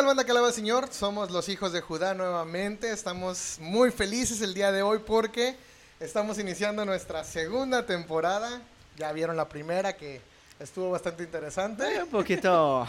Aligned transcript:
tal, 0.00 0.06
banda 0.06 0.24
que 0.24 0.30
alaba 0.30 0.48
al 0.48 0.52
Señor? 0.54 0.88
Somos 0.92 1.30
los 1.30 1.48
hijos 1.48 1.72
de 1.72 1.80
Judá 1.80 2.14
nuevamente. 2.14 2.90
Estamos 2.90 3.58
muy 3.60 3.90
felices 3.90 4.40
el 4.40 4.54
día 4.54 4.72
de 4.72 4.82
hoy 4.82 5.00
porque 5.06 5.56
estamos 5.98 6.38
iniciando 6.38 6.84
nuestra 6.84 7.24
segunda 7.24 7.84
temporada. 7.84 8.62
Ya 8.96 9.12
vieron 9.12 9.36
la 9.36 9.48
primera 9.48 9.96
que 9.96 10.20
estuvo 10.58 10.90
bastante 10.90 11.24
interesante. 11.24 11.84
Eh, 11.96 12.02
un 12.02 12.08
poquito 12.08 12.88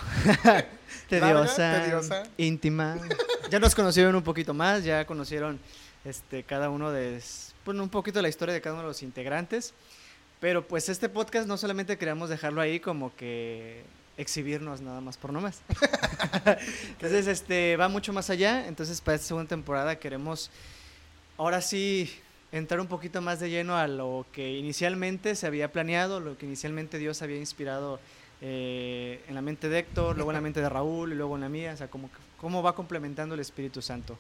tediosa, 1.10 1.82
tediosa. 1.84 2.24
íntima. 2.38 2.98
Ya 3.50 3.60
nos 3.60 3.76
conocieron 3.76 4.16
un 4.16 4.24
poquito 4.24 4.54
más, 4.54 4.84
ya 4.84 5.06
conocieron 5.06 5.60
este, 6.06 6.44
cada 6.44 6.70
uno 6.70 6.92
de, 6.92 7.18
s- 7.18 7.52
bueno, 7.66 7.84
un 7.84 7.90
poquito 7.90 8.22
la 8.22 8.30
historia 8.30 8.54
de 8.54 8.62
cada 8.62 8.76
uno 8.76 8.84
de 8.84 8.88
los 8.90 9.04
integrantes. 9.04 9.74
Pero 10.40 10.66
pues 10.68 10.90
este 10.90 11.10
podcast 11.10 11.48
no 11.48 11.58
solamente 11.58 11.98
queríamos 11.98 12.30
dejarlo 12.30 12.62
ahí 12.62 12.80
como 12.80 13.16
que 13.16 13.84
exhibirnos 14.18 14.82
nada 14.82 15.02
más 15.02 15.18
por 15.18 15.34
nomás. 15.34 15.62
Entonces, 16.90 17.28
este, 17.28 17.78
va 17.78 17.88
mucho 17.88 18.14
más 18.14 18.30
allá. 18.30 18.68
Entonces, 18.68 19.02
para 19.02 19.16
esta 19.16 19.28
segunda 19.30 19.50
temporada 19.50 19.98
queremos 19.98 20.50
ahora 21.38 21.62
sí 21.62 22.14
entrar 22.52 22.80
un 22.80 22.88
poquito 22.88 23.22
más 23.22 23.40
de 23.40 23.50
lleno 23.50 23.78
a 23.78 23.88
lo 23.88 24.26
que 24.34 24.58
inicialmente 24.58 25.36
se 25.36 25.48
había 25.48 25.72
planeado, 25.72 26.20
lo 26.20 26.38
que 26.38 26.46
inicialmente 26.46 26.98
Dios 26.98 27.22
había 27.22 27.38
inspirado 27.38 28.00
eh, 28.42 29.24
en 29.28 29.36
la 29.36 29.42
mente 29.42 29.70
de 29.70 29.80
Héctor, 29.80 30.16
luego 30.16 30.32
en 30.32 30.36
la 30.36 30.42
mente 30.42 30.62
de 30.62 30.68
Raúl 30.70 31.14
y 31.14 31.16
luego 31.16 31.36
en 31.36 31.42
la 31.42 31.50
mía, 31.50 31.72
o 31.74 31.78
sea, 31.78 31.88
que- 31.88 31.98
cómo 32.38 32.62
va 32.64 32.76
complementando 32.76 33.36
el 33.36 33.42
Espíritu 33.42 33.82
Santo. 33.82 34.18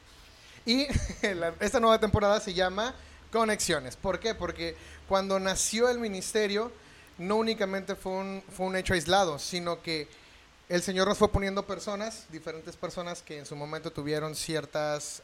Y 0.65 0.85
la- 1.35 1.53
esta 1.59 1.79
nueva 1.79 1.99
temporada 1.99 2.39
se 2.39 2.53
llama 2.53 2.93
Conexiones. 3.31 3.95
¿Por 3.97 4.19
qué? 4.19 4.33
Porque 4.35 4.75
cuando 5.07 5.39
nació 5.39 5.89
el 5.89 5.99
ministerio, 5.99 6.71
no 7.17 7.37
únicamente 7.37 7.95
fue 7.95 8.13
un, 8.13 8.43
fue 8.55 8.65
un 8.65 8.75
hecho 8.75 8.93
aislado, 8.93 9.39
sino 9.39 9.81
que 9.81 10.07
el 10.71 10.81
Señor 10.81 11.05
nos 11.05 11.17
fue 11.17 11.29
poniendo 11.29 11.67
personas, 11.67 12.27
diferentes 12.29 12.77
personas 12.77 13.21
que 13.21 13.37
en 13.37 13.45
su 13.45 13.57
momento 13.57 13.91
tuvieron 13.91 14.35
ciertas 14.35 15.21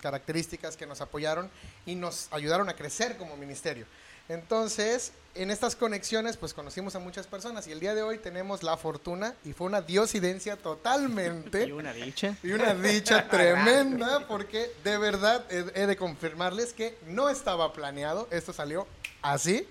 características 0.00 0.76
que 0.76 0.86
nos 0.86 1.00
apoyaron 1.00 1.48
y 1.86 1.94
nos 1.94 2.26
ayudaron 2.32 2.68
a 2.68 2.74
crecer 2.74 3.16
como 3.16 3.36
ministerio. 3.36 3.86
Entonces, 4.28 5.12
en 5.36 5.50
estas 5.50 5.76
conexiones, 5.76 6.36
pues 6.36 6.52
conocimos 6.52 6.96
a 6.96 6.98
muchas 6.98 7.26
personas 7.26 7.66
y 7.68 7.72
el 7.72 7.80
día 7.80 7.94
de 7.94 8.02
hoy 8.02 8.18
tenemos 8.18 8.62
la 8.62 8.76
fortuna 8.76 9.34
y 9.44 9.52
fue 9.52 9.68
una 9.68 9.80
diosidencia 9.80 10.56
totalmente 10.56 11.64
Y 11.68 11.72
una 11.72 11.92
dicha. 11.92 12.36
y 12.42 12.50
una 12.50 12.74
dicha 12.74 13.28
tremenda 13.30 14.26
porque 14.26 14.70
de 14.82 14.98
verdad 14.98 15.44
he, 15.48 15.64
he 15.80 15.86
de 15.86 15.96
confirmarles 15.96 16.72
que 16.72 16.98
no 17.06 17.30
estaba 17.30 17.72
planeado, 17.72 18.26
esto 18.32 18.52
salió 18.52 18.86
así. 19.22 19.66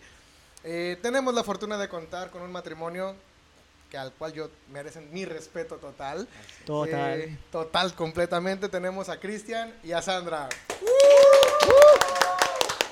Eh, 0.69 0.97
tenemos 1.01 1.33
la 1.33 1.45
fortuna 1.45 1.77
de 1.77 1.87
contar 1.87 2.29
con 2.29 2.41
un 2.41 2.51
matrimonio 2.51 3.15
que 3.89 3.97
al 3.97 4.11
cual 4.11 4.33
yo 4.33 4.49
merecen 4.69 5.09
mi 5.13 5.23
respeto 5.23 5.77
total. 5.77 6.27
Total. 6.65 7.21
Eh, 7.21 7.37
total, 7.49 7.93
completamente. 7.93 8.67
Tenemos 8.67 9.07
a 9.07 9.17
Cristian 9.17 9.73
y 9.81 9.93
a 9.93 10.01
Sandra. 10.01 10.49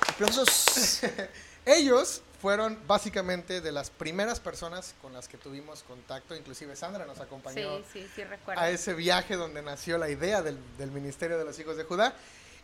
Aplausos. 0.08 1.02
Ellos 1.66 2.22
fueron 2.40 2.78
básicamente 2.86 3.60
de 3.60 3.72
las 3.72 3.90
primeras 3.90 4.40
personas 4.40 4.94
con 5.02 5.12
las 5.12 5.28
que 5.28 5.36
tuvimos 5.36 5.82
contacto, 5.82 6.34
inclusive 6.34 6.76
Sandra 6.76 7.04
nos 7.04 7.20
acompañó 7.20 7.78
Sí, 7.78 7.84
sí, 7.92 8.08
sí, 8.14 8.24
recuerdo. 8.24 8.58
a 8.58 8.70
ese 8.70 8.94
viaje 8.94 9.36
donde 9.36 9.60
nació 9.60 9.98
la 9.98 10.08
idea 10.08 10.40
del, 10.40 10.58
del 10.78 10.90
Ministerio 10.90 11.36
de 11.36 11.44
los 11.44 11.58
Hijos 11.58 11.76
de 11.76 11.84
Judá. 11.84 12.14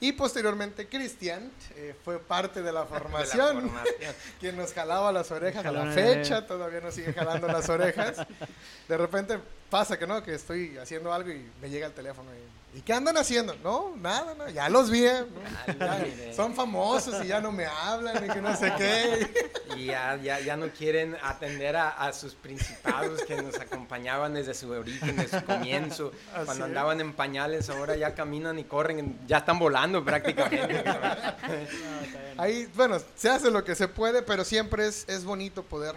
Y 0.03 0.11
posteriormente 0.11 0.89
Cristian 0.89 1.53
eh, 1.77 1.95
fue 2.05 2.19
parte 2.19 2.61
de 2.61 2.72
la 2.72 2.84
formación, 2.86 3.70
formación. 3.70 4.14
quien 4.41 4.56
nos 4.56 4.72
jalaba 4.72 5.12
las 5.12 5.31
orejas 5.31 5.64
a 5.64 5.70
la 5.70 5.92
fecha, 5.92 6.45
todavía 6.45 6.81
nos 6.81 6.95
sigue 6.95 7.12
jalando 7.12 7.47
las 7.47 7.69
orejas. 7.69 8.17
De 8.89 8.98
repente 8.98 9.39
pasa 9.73 9.98
que 9.98 10.06
no, 10.06 10.23
que 10.23 10.34
estoy 10.34 10.77
haciendo 10.77 11.11
algo 11.15 11.31
y 11.31 11.51
me 11.62 11.70
llega 11.70 11.87
el 11.87 11.95
teléfono 11.95 12.28
y, 12.75 12.78
¿y 12.78 12.83
qué 12.83 12.92
andan 12.92 13.17
haciendo? 13.17 13.55
No, 13.64 13.95
nada, 13.96 14.35
no, 14.35 14.46
ya 14.51 14.69
los 14.69 14.91
vi, 14.91 15.01
¿no? 15.01 15.08
Ya 15.67 15.74
Ya, 15.79 15.98
los 15.98 16.08
miré. 16.08 16.35
son 16.35 16.55
famosos 16.55 17.24
y 17.24 17.29
ya 17.29 17.41
no 17.41 17.51
me 17.52 17.64
hablan 17.64 18.23
y 18.27 18.29
que 18.29 18.42
no 18.42 18.55
sé 18.55 18.70
qué. 18.77 19.51
Y 19.74 19.86
ya, 19.86 20.17
ya, 20.17 20.39
ya 20.39 20.55
no 20.55 20.69
quieren 20.69 21.17
atender 21.23 21.77
a, 21.77 21.89
a 21.89 22.13
sus 22.13 22.35
principados 22.35 23.23
que 23.23 23.41
nos 23.41 23.58
acompañaban 23.58 24.35
desde 24.35 24.52
su 24.52 24.70
origen, 24.70 25.17
desde 25.17 25.39
su 25.41 25.46
comienzo. 25.46 26.13
Así 26.35 26.45
Cuando 26.45 26.64
es. 26.67 26.69
andaban 26.69 27.01
en 27.01 27.14
pañales, 27.14 27.70
ahora 27.70 27.96
ya 27.96 28.14
caminan 28.14 28.58
y 28.58 28.64
corren, 28.64 29.19
ya 29.27 29.39
están 29.39 29.58
volando 29.58 30.05
prácticamente. 30.05 30.85
Ahí, 32.36 32.69
bueno, 32.75 32.98
se 33.17 33.30
hace 33.30 33.51
lo 33.51 33.64
que 33.64 33.75
se 33.75 33.89
puede, 33.89 34.20
pero 34.20 34.45
siempre 34.45 34.86
es, 34.86 35.08
es 35.08 35.25
bonito 35.25 35.63
poder 35.63 35.95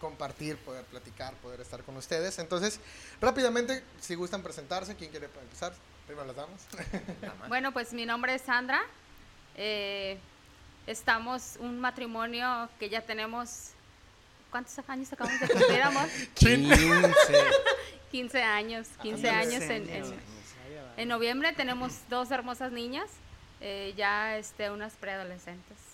compartir, 0.00 0.56
poder 0.58 0.84
platicar, 0.86 1.34
poder 1.34 1.60
estar 1.60 1.82
con 1.84 1.96
ustedes. 1.96 2.38
Entonces, 2.38 2.80
rápidamente, 3.20 3.84
si 4.00 4.14
gustan 4.14 4.42
presentarse, 4.42 4.96
¿quién 4.96 5.10
quiere 5.10 5.26
empezar? 5.26 5.72
Primero 6.06 6.26
las 6.26 6.36
damas. 6.36 6.66
Bueno, 7.48 7.72
pues 7.72 7.92
mi 7.92 8.06
nombre 8.06 8.34
es 8.34 8.42
Sandra. 8.42 8.80
Eh, 9.56 10.18
estamos 10.86 11.56
un 11.60 11.78
matrimonio 11.78 12.68
que 12.78 12.88
ya 12.88 13.02
tenemos. 13.02 13.70
¿Cuántos 14.50 14.76
años 14.88 15.12
acabamos 15.12 15.40
de 15.40 15.48
cumplir, 15.48 15.82
amor? 15.84 16.08
15. 16.34 17.12
15 18.10 18.42
años. 18.42 18.88
15 19.02 19.02
15 19.02 19.30
años 19.30 19.62
en, 19.62 20.20
en 20.96 21.08
noviembre 21.08 21.52
tenemos 21.52 22.00
dos 22.08 22.30
hermosas 22.30 22.72
niñas, 22.72 23.08
eh, 23.60 23.94
ya 23.96 24.36
este, 24.36 24.70
unas 24.70 24.94
preadolescentes. 24.94 25.89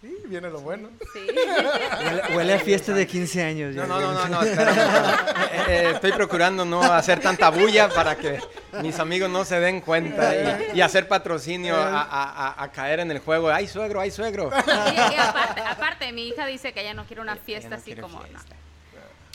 Sí, 0.00 0.16
viene 0.26 0.48
lo 0.48 0.60
bueno. 0.60 0.90
Sí. 1.12 1.26
Huele, 1.28 2.22
huele 2.36 2.54
a 2.54 2.58
fiesta 2.60 2.92
de 2.92 3.04
15 3.04 3.42
años. 3.42 3.74
No, 3.74 3.82
ya. 3.82 3.86
no, 3.88 4.00
no, 4.00 4.12
no, 4.12 4.28
no, 4.28 4.42
espera, 4.42 4.70
espera. 4.70 5.34
Eh, 5.52 5.64
eh, 5.68 5.90
estoy 5.94 6.12
procurando 6.12 6.64
no 6.64 6.80
hacer 6.82 7.18
tanta 7.20 7.50
bulla 7.50 7.88
para 7.88 8.16
que 8.16 8.38
mis 8.80 8.96
amigos 9.00 9.28
no 9.28 9.44
se 9.44 9.58
den 9.58 9.80
cuenta 9.80 10.32
y, 10.72 10.76
y 10.78 10.80
hacer 10.82 11.08
patrocinio 11.08 11.74
a, 11.74 12.02
a- 12.02 12.48
a- 12.48 12.62
a 12.62 12.70
caer 12.70 13.00
en 13.00 13.10
el 13.10 13.18
juego. 13.18 13.50
¡Ay, 13.50 13.66
suegro, 13.66 14.00
ay, 14.00 14.12
suegro! 14.12 14.50
Y, 14.54 15.14
y 15.14 15.16
aparte, 15.18 15.60
aparte, 15.62 16.12
mi 16.12 16.28
hija 16.28 16.46
dice 16.46 16.72
que 16.72 16.80
ella 16.82 16.94
no 16.94 17.04
quiere 17.04 17.20
una 17.22 17.34
fiesta 17.34 17.70
no 17.70 17.76
así 17.76 17.96
como. 17.96 18.20
fiesta. 18.22 18.54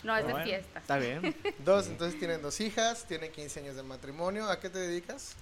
No, 0.06 0.14
no 0.14 0.18
es 0.18 0.26
de 0.28 0.32
Bueno, 0.32 0.46
fiesta. 0.48 0.80
Está 0.80 0.98
bien. 0.98 1.36
Dos, 1.60 1.88
entonces 1.88 2.18
tienen 2.20 2.42
dos 2.42 2.60
hijas, 2.62 3.06
tienen 3.06 3.32
15 3.32 3.60
años 3.60 3.76
de 3.76 3.84
matrimonio. 3.84 4.50
¿A 4.50 4.60
qué 4.62 4.70
te 4.70 4.80
dedicas? 4.80 5.36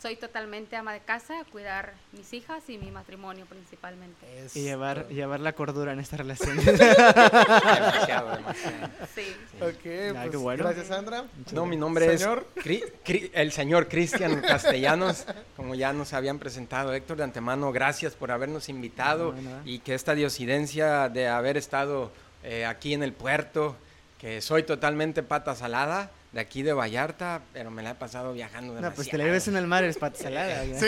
Soy 0.00 0.14
totalmente 0.16 0.76
ama 0.76 0.92
de 0.92 1.00
casa, 1.00 1.40
a 1.40 1.44
cuidar 1.44 1.94
mis 2.12 2.30
hijas 2.34 2.62
y 2.68 2.76
mi 2.76 2.90
matrimonio 2.90 3.46
principalmente. 3.46 4.44
Es- 4.44 4.54
Y 4.54 4.62
llevar, 4.62 5.08
llevar 5.08 5.40
la 5.40 5.54
cordura 5.54 5.92
en 5.94 6.00
esta 6.00 6.18
relación. 6.18 6.54
Demasiado, 6.64 8.36
demasiado. 8.36 8.88
Sí. 9.14 9.34
Ok, 9.60 9.82
qué 9.82 10.12
pues, 10.14 10.36
bueno. 10.36 10.64
gracias 10.64 10.88
Sandra. 10.88 11.24
No, 11.52 11.64
mi 11.66 11.76
nombre 11.76 12.16
Señor. 12.18 12.46
es 12.56 12.64
Cri- 12.64 12.84
Cri- 13.04 13.30
el 13.32 13.52
señor 13.52 13.88
Cristian 13.88 14.40
Castellanos, 14.42 15.26
como 15.56 15.74
ya 15.74 15.92
nos 15.94 16.12
habían 16.12 16.38
presentado 16.38 16.92
Héctor 16.92 17.16
de 17.16 17.24
antemano, 17.24 17.72
gracias 17.72 18.14
por 18.14 18.30
habernos 18.30 18.68
invitado 18.68 19.32
No, 19.32 19.62
y 19.64 19.78
que 19.80 19.94
esta 19.94 20.14
diosidencia 20.14 21.08
de 21.08 21.26
haber 21.28 21.56
estado 21.56 22.12
eh, 22.44 22.66
aquí 22.66 22.92
en 22.94 23.02
el 23.02 23.12
puerto, 23.12 23.76
que 24.18 24.40
soy 24.42 24.62
totalmente 24.62 25.22
pata 25.22 25.54
salada, 25.54 26.10
de 26.36 26.42
aquí 26.42 26.62
de 26.62 26.74
Vallarta, 26.74 27.40
pero 27.54 27.70
me 27.70 27.82
la 27.82 27.92
he 27.92 27.94
pasado 27.94 28.34
viajando 28.34 28.74
No, 28.74 28.74
demasiado. 28.74 28.94
pues 28.94 29.08
te 29.08 29.16
la 29.16 29.24
lleves 29.24 29.48
en 29.48 29.56
el 29.56 29.66
mar, 29.66 29.84
eres 29.84 29.96
pata 29.96 30.18
salada. 30.22 30.66
ya. 30.66 30.78
Sí, 30.78 30.84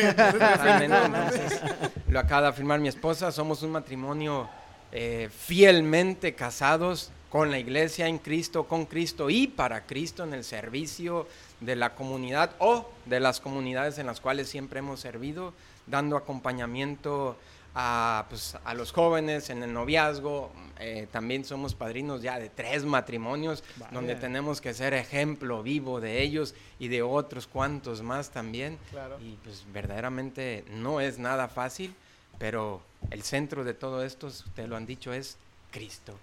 entonces, 0.82 1.60
lo 2.06 2.20
acaba 2.20 2.42
de 2.42 2.48
afirmar 2.48 2.80
mi 2.80 2.88
esposa, 2.88 3.32
somos 3.32 3.62
un 3.62 3.70
matrimonio 3.72 4.46
eh, 4.92 5.30
fielmente 5.34 6.34
casados 6.34 7.10
con 7.30 7.50
la 7.50 7.58
iglesia 7.58 8.08
en 8.08 8.18
Cristo, 8.18 8.64
con 8.64 8.84
Cristo 8.84 9.30
y 9.30 9.46
para 9.46 9.86
Cristo 9.86 10.22
en 10.22 10.34
el 10.34 10.44
servicio 10.44 11.26
de 11.60 11.76
la 11.76 11.94
comunidad 11.94 12.50
o 12.58 12.90
de 13.06 13.18
las 13.18 13.40
comunidades 13.40 13.96
en 13.98 14.04
las 14.04 14.20
cuales 14.20 14.50
siempre 14.50 14.80
hemos 14.80 15.00
servido, 15.00 15.54
dando 15.86 16.18
acompañamiento 16.18 17.38
a, 17.80 18.26
pues, 18.28 18.56
a 18.64 18.74
los 18.74 18.90
jóvenes 18.90 19.50
en 19.50 19.62
el 19.62 19.72
noviazgo. 19.72 20.50
Eh, 20.80 21.06
también 21.12 21.44
somos 21.44 21.76
padrinos 21.76 22.22
ya 22.22 22.36
de 22.40 22.48
tres 22.48 22.84
matrimonios, 22.84 23.62
donde 23.92 24.16
tenemos 24.16 24.60
que 24.60 24.74
ser 24.74 24.94
ejemplo 24.94 25.62
vivo 25.62 26.00
de 26.00 26.20
ellos 26.20 26.56
y 26.80 26.88
de 26.88 27.02
otros 27.02 27.46
cuantos 27.46 28.02
más 28.02 28.30
también. 28.30 28.78
Claro. 28.90 29.16
Y 29.20 29.38
pues 29.44 29.64
verdaderamente 29.72 30.64
no 30.72 31.00
es 31.00 31.20
nada 31.20 31.46
fácil, 31.46 31.94
pero 32.40 32.82
el 33.10 33.22
centro 33.22 33.62
de 33.62 33.74
todo 33.74 34.02
esto, 34.04 34.26
ustedes 34.26 34.68
lo 34.68 34.76
han 34.76 34.86
dicho, 34.86 35.12
es 35.12 35.36
Cristo. 35.70 36.18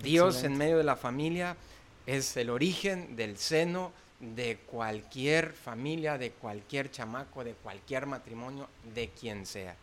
Dios 0.00 0.44
en 0.44 0.56
medio 0.56 0.78
de 0.78 0.84
la 0.84 0.94
familia 0.94 1.56
es 2.06 2.36
el 2.36 2.50
origen 2.50 3.16
del 3.16 3.36
seno 3.36 3.92
de 4.20 4.58
cualquier 4.58 5.54
familia, 5.54 6.18
de 6.18 6.30
cualquier 6.30 6.92
chamaco, 6.92 7.42
de 7.42 7.54
cualquier 7.54 8.06
matrimonio, 8.06 8.68
de 8.94 9.08
quien 9.08 9.44
sea. 9.44 9.74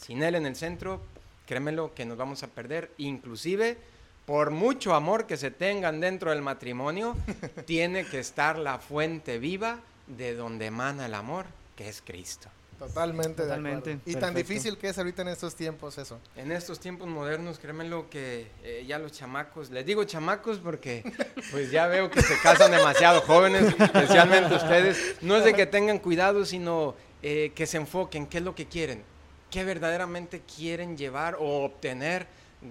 Sin 0.00 0.22
Él 0.22 0.34
en 0.34 0.46
el 0.46 0.56
centro, 0.56 1.00
créemelo 1.46 1.94
que 1.94 2.04
nos 2.04 2.16
vamos 2.16 2.42
a 2.42 2.46
perder, 2.48 2.90
inclusive 2.98 3.76
por 4.24 4.50
mucho 4.50 4.94
amor 4.94 5.26
que 5.26 5.36
se 5.36 5.50
tengan 5.50 6.00
dentro 6.00 6.30
del 6.30 6.42
matrimonio, 6.42 7.16
tiene 7.66 8.06
que 8.06 8.20
estar 8.20 8.58
la 8.58 8.78
fuente 8.78 9.38
viva 9.38 9.80
de 10.06 10.34
donde 10.34 10.66
emana 10.66 11.06
el 11.06 11.14
amor, 11.14 11.46
que 11.76 11.88
es 11.88 12.00
Cristo. 12.00 12.48
Totalmente, 12.78 13.42
Totalmente. 13.42 13.90
de 13.90 13.96
acuerdo. 13.96 14.18
Y 14.18 14.20
tan 14.20 14.34
difícil 14.34 14.78
que 14.78 14.88
es 14.88 14.96
ahorita 14.96 15.20
en 15.20 15.28
estos 15.28 15.54
tiempos 15.54 15.98
eso. 15.98 16.18
En 16.34 16.50
estos 16.50 16.80
tiempos 16.80 17.08
modernos, 17.08 17.58
créanmelo 17.58 18.08
que 18.08 18.46
eh, 18.62 18.86
ya 18.88 18.98
los 18.98 19.12
chamacos, 19.12 19.68
les 19.68 19.84
digo 19.84 20.04
chamacos 20.04 20.58
porque 20.58 21.02
pues 21.50 21.70
ya 21.70 21.88
veo 21.88 22.10
que 22.10 22.22
se 22.22 22.38
casan 22.38 22.70
demasiado 22.70 23.20
jóvenes, 23.20 23.74
especialmente 23.78 24.54
ustedes. 24.54 25.16
No 25.20 25.36
es 25.36 25.44
de 25.44 25.52
que 25.52 25.66
tengan 25.66 25.98
cuidado, 25.98 26.46
sino 26.46 26.94
eh, 27.22 27.52
que 27.54 27.66
se 27.66 27.76
enfoquen 27.76 28.26
qué 28.26 28.38
es 28.38 28.44
lo 28.44 28.54
que 28.54 28.64
quieren, 28.64 29.02
qué 29.50 29.64
verdaderamente 29.64 30.42
quieren 30.42 30.96
llevar 30.96 31.36
o 31.36 31.64
obtener 31.64 32.26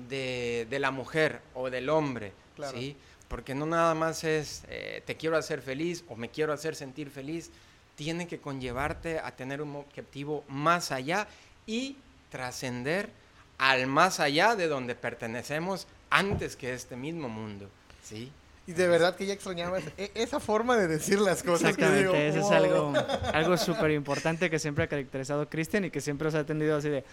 de, 0.09 0.67
de 0.69 0.79
la 0.79 0.91
mujer 0.91 1.41
o 1.53 1.69
del 1.69 1.89
hombre, 1.89 2.33
Claro. 2.55 2.77
¿sí? 2.77 2.95
Porque 3.27 3.53
no 3.55 3.65
nada 3.65 3.93
más 3.93 4.23
es 4.23 4.63
eh, 4.69 5.01
te 5.05 5.15
quiero 5.15 5.37
hacer 5.37 5.61
feliz 5.61 6.03
o 6.09 6.15
me 6.15 6.29
quiero 6.29 6.51
hacer 6.51 6.75
sentir 6.75 7.09
feliz, 7.09 7.51
tiene 7.95 8.27
que 8.27 8.39
conllevarte 8.39 9.19
a 9.19 9.31
tener 9.35 9.61
un 9.61 9.75
objetivo 9.75 10.43
más 10.47 10.91
allá 10.91 11.27
y 11.67 11.95
trascender 12.31 13.09
al 13.57 13.87
más 13.87 14.19
allá 14.19 14.55
de 14.55 14.67
donde 14.67 14.95
pertenecemos 14.95 15.85
antes 16.09 16.55
que 16.55 16.73
este 16.73 16.95
mismo 16.95 17.29
mundo, 17.29 17.69
¿sí? 18.03 18.31
Y 18.69 18.73
de 18.73 18.87
verdad 18.87 19.15
que 19.15 19.25
ya 19.25 19.33
extrañaba 19.33 19.79
esa, 19.79 19.89
e- 19.97 20.11
esa 20.13 20.39
forma 20.39 20.77
de 20.77 20.85
decir 20.87 21.19
las 21.19 21.41
cosas 21.41 21.75
que 21.75 21.81
Exactamente, 21.81 21.99
digo. 22.01 22.13
eso 22.13 22.39
es 22.39 22.51
algo, 22.51 22.93
algo 23.33 23.57
súper 23.57 23.89
importante 23.89 24.47
que 24.51 24.59
siempre 24.59 24.83
ha 24.83 24.87
caracterizado 24.87 25.41
a 25.41 25.49
Cristian 25.49 25.85
y 25.85 25.89
que 25.89 26.01
siempre 26.01 26.27
os 26.27 26.35
ha 26.35 26.39
atendido 26.41 26.77
así 26.77 26.87
de... 26.87 27.03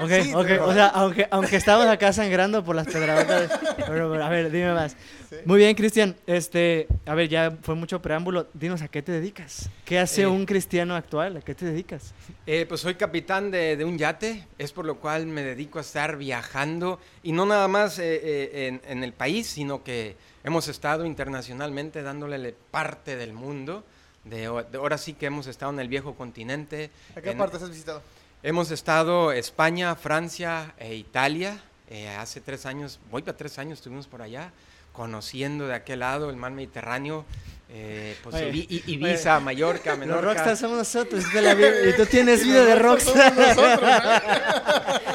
Ok, 0.00 0.10
Sí, 0.22 0.34
ok, 0.34 0.44
pero- 0.46 0.66
o 0.68 0.72
sea, 0.74 0.86
aunque, 0.88 1.26
aunque 1.30 1.56
estamos 1.56 1.86
acá 1.86 2.12
sangrando 2.12 2.62
por 2.64 2.74
las 2.76 2.86
pedradotas, 2.86 3.50
pero, 3.76 4.10
pero, 4.10 4.24
a 4.24 4.28
ver, 4.28 4.50
dime 4.50 4.72
más. 4.74 4.96
Sí. 5.30 5.36
Muy 5.44 5.58
bien, 5.58 5.74
Cristian, 5.74 6.16
este, 6.26 6.86
a 7.06 7.14
ver, 7.14 7.28
ya 7.28 7.56
fue 7.62 7.74
mucho 7.74 8.02
preámbulo, 8.02 8.48
dinos 8.54 8.82
a 8.82 8.88
qué 8.88 9.02
te 9.02 9.12
dedicas, 9.12 9.68
qué 9.84 9.98
hace 9.98 10.22
Eh. 10.22 10.26
un 10.26 10.44
cristiano 10.46 10.94
actual, 10.94 11.38
a 11.38 11.40
qué 11.40 11.54
te 11.54 11.64
dedicas. 11.66 12.12
Eh, 12.46 12.66
pues 12.68 12.80
soy 12.80 12.94
capitán 12.96 13.50
de, 13.50 13.76
de 13.76 13.84
un 13.84 13.96
yate, 13.96 14.46
es 14.58 14.72
por 14.72 14.84
lo 14.84 14.96
cual 14.96 15.26
me 15.26 15.42
dedico 15.42 15.78
a 15.78 15.82
estar 15.82 16.16
viajando 16.16 17.00
y 17.22 17.32
no 17.32 17.46
nada 17.46 17.68
más 17.68 17.98
eh, 17.98 18.20
eh, 18.22 18.66
en, 18.68 18.82
en 18.86 19.04
el 19.04 19.12
país, 19.12 19.46
sino 19.46 19.82
que 19.84 20.16
hemos 20.44 20.68
estado 20.68 21.06
internacionalmente 21.06 22.02
dándole 22.02 22.54
parte 22.70 23.16
del 23.16 23.32
mundo. 23.32 23.84
De, 24.24 24.42
de- 24.70 24.78
ahora 24.78 24.98
sí 24.98 25.14
que 25.14 25.26
hemos 25.26 25.48
estado 25.48 25.72
en 25.72 25.80
el 25.80 25.88
viejo 25.88 26.14
continente. 26.14 26.90
¿A 27.16 27.20
qué 27.20 27.30
en- 27.30 27.38
partes 27.38 27.60
has 27.62 27.70
visitado? 27.70 28.02
Hemos 28.44 28.72
estado 28.72 29.30
España, 29.30 29.94
Francia 29.94 30.74
e 30.78 30.94
Italia. 30.96 31.60
Eh, 31.88 32.08
hace 32.08 32.40
tres 32.40 32.66
años, 32.66 32.98
voy 33.10 33.22
para 33.22 33.36
tres 33.36 33.56
años, 33.58 33.78
estuvimos 33.78 34.08
por 34.08 34.20
allá, 34.20 34.50
conociendo 34.92 35.68
de 35.68 35.74
aquel 35.74 36.00
lado 36.00 36.28
el 36.28 36.36
mar 36.36 36.50
Mediterráneo. 36.50 37.24
eh, 37.70 38.16
pues 38.22 38.34
Oye, 38.34 38.66
Ibiza, 38.68 39.38
Mallorca, 39.38 39.90
Los 39.90 39.98
Menorca. 40.00 40.26
rockstars 40.26 40.58
somos 40.58 40.78
nosotros, 40.78 41.24
y 41.32 41.92
tú 41.96 42.04
tienes 42.06 42.42
vida 42.44 42.64
de 42.64 42.74
rockstar. 42.74 43.32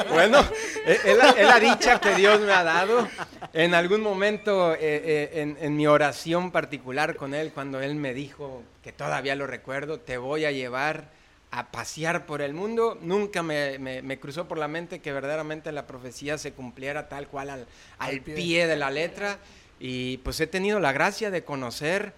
Bueno, 0.09 0.39
es, 0.85 1.03
es 1.03 1.17
la, 1.17 1.33
la 1.33 1.59
dicha 1.59 1.99
que 1.99 2.15
Dios 2.15 2.39
me 2.39 2.53
ha 2.53 2.63
dado. 2.63 3.07
En 3.53 3.73
algún 3.73 3.99
momento, 4.01 4.73
eh, 4.73 4.77
eh, 4.81 5.29
en, 5.41 5.57
en 5.59 5.75
mi 5.75 5.85
oración 5.85 6.51
particular 6.51 7.15
con 7.17 7.33
Él, 7.33 7.51
cuando 7.51 7.81
Él 7.81 7.95
me 7.95 8.13
dijo, 8.13 8.63
que 8.81 8.93
todavía 8.93 9.35
lo 9.35 9.47
recuerdo, 9.47 9.99
te 9.99 10.17
voy 10.17 10.45
a 10.45 10.51
llevar 10.51 11.16
a 11.51 11.71
pasear 11.71 12.25
por 12.25 12.41
el 12.41 12.53
mundo, 12.53 12.97
nunca 13.01 13.41
me, 13.41 13.79
me- 13.79 14.01
me 14.01 14.19
cruzó 14.19 14.47
por 14.47 14.57
la 14.57 14.67
mente 14.67 14.99
que 14.99 15.13
verdaderamente 15.13 15.71
la 15.71 15.87
profecía 15.87 16.37
se 16.37 16.51
cumpliera 16.53 17.07
tal 17.09 17.27
cual 17.27 17.49
al, 17.49 17.67
al 17.99 18.09
Al 18.15 18.21
pie. 18.21 18.35
pie 18.35 18.67
de 18.67 18.75
la 18.75 18.91
letra. 18.91 19.39
Y 19.79 20.17
pues 20.17 20.39
he 20.41 20.47
tenido 20.47 20.79
la 20.79 20.91
gracia 20.91 21.31
de 21.31 21.43
conocer 21.43 22.13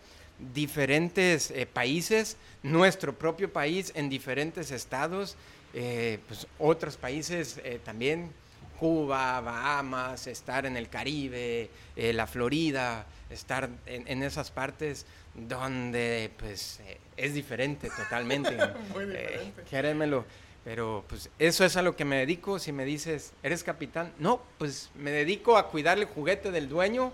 diferentes 0.54 1.52
eh, 1.52 1.66
países, 1.66 2.38
nuestro 2.64 3.14
propio 3.18 3.52
país 3.54 3.92
en 3.96 4.10
diferentes 4.10 4.72
estados, 4.72 5.36
eh, 5.74 6.20
pues 6.28 6.48
otros 6.58 6.98
países 6.98 7.60
eh, 7.64 7.80
también, 7.84 8.32
Cuba, 8.80 9.42
Bahamas, 9.42 10.26
estar 10.28 10.66
en 10.66 10.78
el 10.78 10.88
Caribe, 10.88 11.70
la 11.98 12.26
Florida, 12.28 13.06
estar 13.30 13.70
en, 13.86 14.08
en 14.08 14.24
esas 14.24 14.52
partes 14.52 15.06
donde 15.48 16.32
pues 16.38 16.80
eh, 16.86 17.00
es 17.18 17.34
diferente 17.34 17.90
totalmente. 17.90 18.52
Muy 18.94 19.06
Eh, 19.08 19.52
créemelo. 19.70 20.26
Pero 20.64 21.06
pues 21.08 21.30
eso 21.40 21.64
es 21.64 21.78
a 21.78 21.82
lo 21.82 21.96
que 21.96 22.06
me 22.06 22.18
dedico. 22.18 22.60
Si 22.60 22.72
me 22.72 22.84
dices, 22.84 23.32
¿eres 23.42 23.64
capitán? 23.64 24.12
No, 24.20 24.42
pues 24.58 24.92
me 24.94 25.10
dedico 25.10 25.58
a 25.58 25.68
cuidar 25.68 25.98
el 25.98 26.06
juguete 26.06 26.52
del 26.52 26.68
dueño 26.68 27.14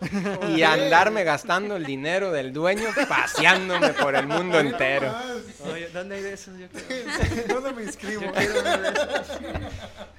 y 0.50 0.64
a 0.64 0.74
andarme 0.74 1.24
gastando 1.24 1.76
el 1.76 1.86
dinero 1.86 2.32
del 2.32 2.52
dueño 2.52 2.90
paseándome 3.08 3.94
por 3.94 4.16
el 4.16 4.28
mundo 4.28 4.60
entero. 4.60 5.14
Oye, 5.72 5.90
¿dónde 5.90 6.16
hay 6.16 6.24
de 6.24 6.34
esos? 6.34 6.58
Yo 6.58 6.68
¿Dónde 7.48 7.72
me 7.72 7.84
inscribo? 7.84 8.24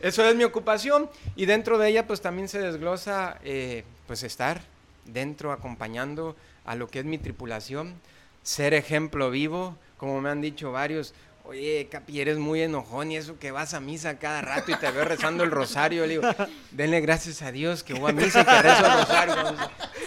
Eso 0.01 0.25
es 0.25 0.35
mi 0.37 0.45
ocupación 0.45 1.11
y 1.35 1.47
dentro 1.47 1.79
de 1.79 1.89
ella 1.89 2.07
pues 2.07 2.21
también 2.21 2.49
se 2.49 2.61
desglosa 2.61 3.39
eh, 3.45 3.85
pues 4.07 4.23
estar 4.23 4.61
dentro 5.07 5.53
acompañando 5.53 6.37
a 6.65 6.75
lo 6.75 6.89
que 6.89 7.01
es 7.01 7.05
mi 7.05 7.19
tripulación, 7.19 7.95
ser 8.43 8.75
ejemplo 8.75 9.31
vivo, 9.31 9.77
como 9.97 10.21
me 10.21 10.31
han 10.31 10.41
dicho 10.41 10.73
varios. 10.73 11.15
Oye, 11.45 11.87
Capi, 11.89 12.21
eres 12.21 12.39
muy 12.39 12.61
enojón 12.61 13.13
y 13.13 13.17
eso 13.17 13.39
que 13.39 13.53
vas 13.53 13.73
a 13.73 13.79
misa 13.79 14.19
cada 14.19 14.41
rato 14.41 14.73
y 14.73 14.75
te 14.75 14.91
veo 14.91 15.05
rezando 15.05 15.45
el 15.45 15.53
rosario. 15.53 16.03
Le 16.05 16.19
digo, 16.19 16.29
denle 16.73 17.01
gracias 17.01 17.41
a 17.43 17.53
Dios 17.53 17.85
que 17.85 17.95
voy 17.95 18.11
a 18.11 18.15
misa 18.15 18.41
y 18.41 18.45
que 18.45 18.63
rezo 18.63 18.85
el 18.85 18.93
rosario. 18.99 19.57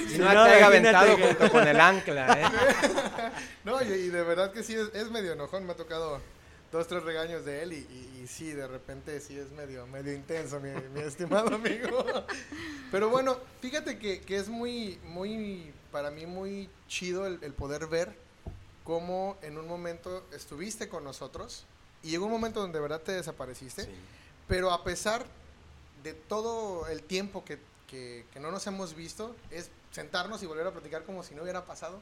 Si 0.05 0.09
Si 0.15 0.17
no, 0.19 0.33
no, 0.33 0.43
te 0.45 0.51
haya 0.51 0.65
aventado 0.67 1.15
que- 1.15 1.23
junto 1.23 1.49
con 1.49 1.65
el 1.65 1.79
ancla, 1.79 2.41
¿eh? 2.41 2.45
No, 3.63 3.81
y, 3.81 3.85
y 3.87 4.07
de 4.09 4.21
verdad 4.23 4.51
que 4.51 4.63
sí, 4.63 4.73
es, 4.75 4.93
es 4.93 5.09
medio 5.11 5.31
enojón. 5.31 5.65
Me 5.65 5.71
ha 5.71 5.75
tocado 5.77 6.19
dos, 6.71 6.87
tres 6.87 7.03
regaños 7.03 7.45
de 7.45 7.63
él 7.63 7.73
y, 7.73 7.77
y- 7.77 8.21
y 8.23 8.27
sí, 8.27 8.51
de 8.51 8.67
repente 8.67 9.19
sí 9.21 9.37
es 9.37 9.49
medio, 9.51 9.87
medio 9.87 10.13
intenso, 10.13 10.59
mi, 10.59 10.69
mi 10.93 11.01
estimado 11.07 11.55
amigo. 11.55 12.05
Pero 12.91 13.09
bueno, 13.09 13.37
fíjate 13.61 13.97
que, 13.97 14.21
que 14.21 14.37
es 14.37 14.49
muy, 14.49 14.99
muy, 15.05 15.73
para 15.91 16.11
mí 16.11 16.25
muy 16.25 16.69
chido 16.87 17.25
el, 17.25 17.39
el 17.43 17.53
poder 17.53 17.87
ver 17.87 18.13
cómo 18.83 19.37
en 19.41 19.57
un 19.57 19.67
momento 19.67 20.25
estuviste 20.33 20.89
con 20.89 21.03
nosotros 21.03 21.65
y 22.03 22.09
llegó 22.11 22.25
un 22.25 22.31
momento 22.31 22.59
donde 22.61 22.77
de 22.77 22.81
verdad 22.81 23.01
te 23.01 23.11
desapareciste. 23.11 23.83
Sí. 23.83 23.91
Pero 24.47 24.71
a 24.71 24.83
pesar 24.83 25.25
de 26.03 26.13
todo 26.13 26.87
el 26.87 27.03
tiempo 27.03 27.43
que, 27.45 27.59
que- 27.87 28.25
que 28.33 28.39
no 28.39 28.51
nos 28.51 28.65
hemos 28.67 28.95
visto, 28.95 29.35
es 29.51 29.69
sentarnos 29.91 30.41
y 30.43 30.45
volver 30.45 30.65
a 30.67 30.71
platicar 30.71 31.03
como 31.03 31.23
si 31.23 31.35
no 31.35 31.41
hubiera 31.43 31.65
pasado 31.65 31.99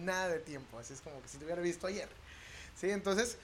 nada 0.00 0.28
de 0.28 0.38
tiempo. 0.38 0.78
Así 0.78 0.92
es 0.94 1.00
como 1.00 1.20
que 1.22 1.28
si 1.28 1.38
te 1.38 1.44
hubiera 1.44 1.60
visto 1.62 1.86
ayer. 1.86 2.08
¿Sí? 2.80 2.90
Entonces, 2.90 3.36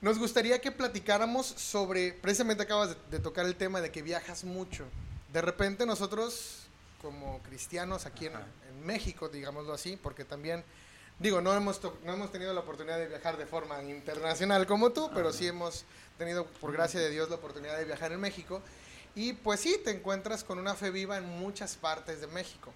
nos 0.00 0.18
gustaría 0.18 0.60
que 0.60 0.70
platicáramos 0.72 1.46
sobre, 1.46 2.12
precisamente 2.12 2.62
acabas 2.62 2.90
de, 2.90 2.96
de 3.10 3.18
tocar 3.18 3.46
el 3.46 3.56
tema 3.56 3.80
de 3.80 3.90
que 3.90 4.02
viajas 4.02 4.44
mucho. 4.44 4.84
De 5.32 5.40
repente 5.40 5.86
nosotros, 5.86 6.66
como 7.02 7.40
cristianos 7.42 8.06
aquí 8.06 8.26
en, 8.26 8.36
Ajá. 8.36 8.46
en 8.68 8.86
México, 8.86 9.28
digámoslo 9.28 9.72
así, 9.72 9.96
porque 9.96 10.24
también, 10.24 10.64
digo, 11.18 11.40
no 11.40 11.54
hemos, 11.54 11.80
to- 11.80 11.98
no 12.04 12.12
hemos 12.12 12.30
tenido 12.30 12.52
la 12.54 12.60
oportunidad 12.60 12.98
de 12.98 13.06
viajar 13.08 13.36
de 13.36 13.46
forma 13.46 13.82
internacional 13.82 14.66
como 14.66 14.92
tú, 14.92 15.10
pero 15.14 15.32
sí 15.32 15.46
hemos 15.46 15.84
tenido, 16.18 16.46
por 16.46 16.72
gracia 16.72 17.00
de 17.00 17.10
Dios, 17.10 17.28
la 17.30 17.36
oportunidad 17.36 17.76
de 17.78 17.84
viajar 17.84 18.12
en 18.12 18.20
México. 18.20 18.60
Y 19.14 19.32
pues 19.32 19.60
sí, 19.60 19.80
te 19.82 19.90
encuentras 19.92 20.44
con 20.44 20.58
una 20.58 20.74
fe 20.74 20.90
viva 20.90 21.16
en 21.16 21.24
muchas 21.26 21.74
partes 21.76 22.20
de 22.20 22.26
México. 22.26 22.72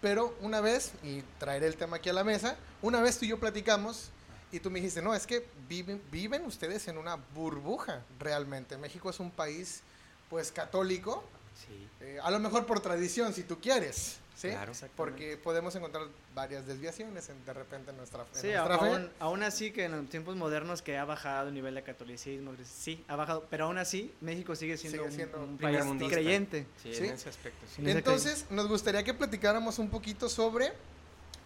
Pero 0.00 0.34
una 0.40 0.62
vez, 0.62 0.92
y 1.02 1.20
traeré 1.38 1.66
el 1.66 1.76
tema 1.76 1.98
aquí 1.98 2.08
a 2.08 2.14
la 2.14 2.24
mesa, 2.24 2.56
una 2.80 3.02
vez 3.02 3.18
tú 3.18 3.26
y 3.26 3.28
yo 3.28 3.38
platicamos 3.38 4.08
y 4.52 4.60
tú 4.60 4.70
me 4.70 4.78
dijiste, 4.80 5.00
no, 5.02 5.14
es 5.14 5.26
que 5.26 5.46
viven, 5.68 6.00
viven 6.10 6.44
ustedes 6.44 6.88
en 6.88 6.98
una 6.98 7.16
burbuja 7.34 8.02
realmente. 8.18 8.76
México 8.76 9.10
es 9.10 9.20
un 9.20 9.30
país 9.30 9.82
pues 10.28 10.52
católico, 10.52 11.24
Sí. 11.66 11.88
eh, 12.00 12.18
a 12.22 12.30
lo 12.30 12.38
mejor 12.38 12.64
por 12.66 12.80
tradición, 12.80 13.34
si 13.34 13.42
tú 13.42 13.60
quieres, 13.60 14.18
¿sí? 14.36 14.48
Claro. 14.48 14.72
Porque 14.96 15.36
podemos 15.36 15.74
encontrar 15.74 16.06
varias 16.34 16.64
desviaciones 16.66 17.28
en- 17.28 17.44
de 17.44 17.52
repente 17.52 17.90
en 17.90 17.96
nuestra, 17.96 18.22
en 18.22 18.40
Sí, 18.40 18.46
nuestra 18.48 18.74
a- 18.76 18.78
fe. 18.78 18.86
aún, 18.86 19.10
aún 19.18 19.42
así 19.42 19.70
que 19.72 19.84
en 19.84 19.92
los 19.92 20.08
tiempos 20.08 20.36
modernos 20.36 20.80
que 20.82 20.96
ha 20.96 21.04
bajado 21.04 21.48
el 21.48 21.54
nivel 21.54 21.74
de 21.74 21.82
catolicismo, 21.82 22.52
sí, 22.64 23.04
ha 23.08 23.16
bajado, 23.16 23.46
pero 23.50 23.66
aún 23.66 23.76
así 23.78 24.14
México 24.20 24.54
sigue 24.56 24.76
siendo, 24.78 24.98
Sigue 24.98 25.08
un- 25.10 25.14
siendo 25.16 25.42
un, 25.42 25.58
país 25.58 26.12
creyente. 26.12 26.66
Sí, 26.82 26.94
Sí. 26.94 27.04
en 27.06 27.14
ese 27.14 27.28
aspecto. 27.28 27.66
sí. 27.74 27.82
En 27.82 27.88
ese 27.88 27.98
Entonces, 27.98 28.46
nos 28.50 28.68
gustaría 28.68 29.02
que 29.02 29.12
platicáramos 29.12 29.78
un 29.78 29.90
poquito 29.90 30.28
sobre 30.28 30.72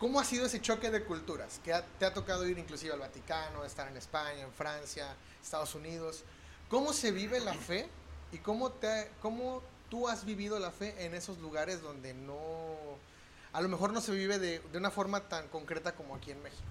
cómo 0.05 0.21
ha 0.21 0.25
sido 0.25 0.45
ese 0.45 0.61
choque 0.61 0.91
de 0.91 1.03
culturas, 1.03 1.63
que 1.65 1.73
ha- 1.73 1.83
te 1.99 2.05
ha 2.05 2.13
tocado 2.13 2.47
ir 2.47 2.59
inclusive 2.59 2.93
al 2.93 2.99
Vaticano, 2.99 3.65
estar 3.65 3.89
en 3.89 3.97
España, 3.97 4.43
en 4.43 4.53
Francia, 4.53 5.07
Estados 5.43 5.75
Unidos. 5.75 6.25
¿Cómo 6.69 6.93
se 6.93 7.11
vive 7.11 7.41
la 7.41 7.55
fe 7.55 7.89
y 8.31 8.37
cómo, 8.37 8.71
te, 8.71 9.11
cómo 9.23 9.63
tú 9.89 10.07
has 10.07 10.27
vivido 10.27 10.59
la 10.59 10.71
fe 10.71 10.95
en 11.07 11.15
esos 11.15 11.39
lugares 11.39 11.81
donde 11.81 12.13
no, 12.13 12.37
a 13.55 13.63
lo 13.63 13.69
mejor 13.71 13.95
no 13.95 14.03
se 14.03 14.13
vive 14.13 14.39
de, 14.39 14.59
de 14.59 14.77
una 14.77 14.91
forma 14.91 15.21
tan 15.27 15.49
concreta 15.49 15.95
como 15.95 16.15
aquí 16.17 16.33
en 16.33 16.43
México? 16.43 16.63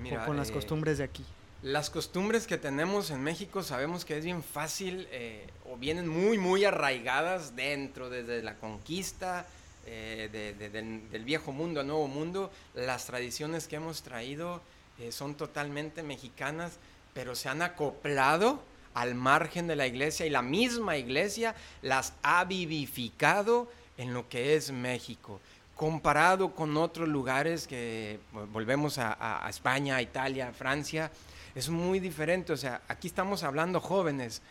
Mira, 0.00 0.20
con, 0.20 0.28
con 0.28 0.36
las 0.38 0.48
eh, 0.48 0.52
costumbres 0.54 0.96
de 0.96 1.04
aquí. 1.04 1.26
Las 1.60 1.90
costumbres 1.90 2.46
que 2.46 2.56
tenemos 2.56 3.10
en 3.10 3.22
México 3.22 3.62
sabemos 3.62 4.06
que 4.06 4.16
es 4.16 4.24
bien 4.24 4.42
fácil 4.42 5.06
eh, 5.10 5.46
o 5.70 5.76
vienen 5.76 6.08
muy, 6.08 6.38
muy 6.38 6.64
arraigadas 6.64 7.56
dentro, 7.56 8.08
desde 8.08 8.42
la 8.42 8.56
conquista 8.56 9.46
eh, 9.86 10.28
de- 10.32 10.54
de- 10.54 10.70
del, 10.70 11.24
viejo 11.24 11.52
mundo 11.52 11.80
al 11.80 11.86
nuevo 11.86 12.08
mundo. 12.08 12.50
Las 12.74 13.06
tradiciones 13.06 13.66
que 13.68 13.76
hemos 13.76 14.02
traído 14.02 14.60
eh, 14.98 15.12
son 15.12 15.34
totalmente 15.34 16.02
mexicanas 16.02 16.78
pero 17.14 17.36
se 17.36 17.48
han 17.48 17.62
acoplado 17.62 18.60
al 18.92 19.14
margen 19.14 19.68
de 19.68 19.76
la 19.76 19.86
iglesia 19.86 20.26
y 20.26 20.30
la 20.30 20.42
misma 20.42 20.96
iglesia 20.96 21.54
las 21.80 22.12
ha 22.24 22.44
vivificado 22.44 23.70
en 23.96 24.12
lo 24.12 24.28
que 24.28 24.56
es 24.56 24.72
México. 24.72 25.40
Comparado 25.76 26.54
con 26.54 26.76
otros 26.76 27.08
lugares 27.08 27.68
que 27.68 28.18
volvemos 28.52 28.98
a, 28.98 29.46
España, 29.48 30.02
Italia, 30.02 30.52
Francia, 30.52 31.10
es 31.54 31.68
muy 31.68 32.00
diferente. 32.00 32.52
O 32.52 32.56
sea, 32.56 32.82
aquí 32.88 33.06
estamos 33.06 33.44
hablando 33.44 33.80
jóvenes, 33.80 34.42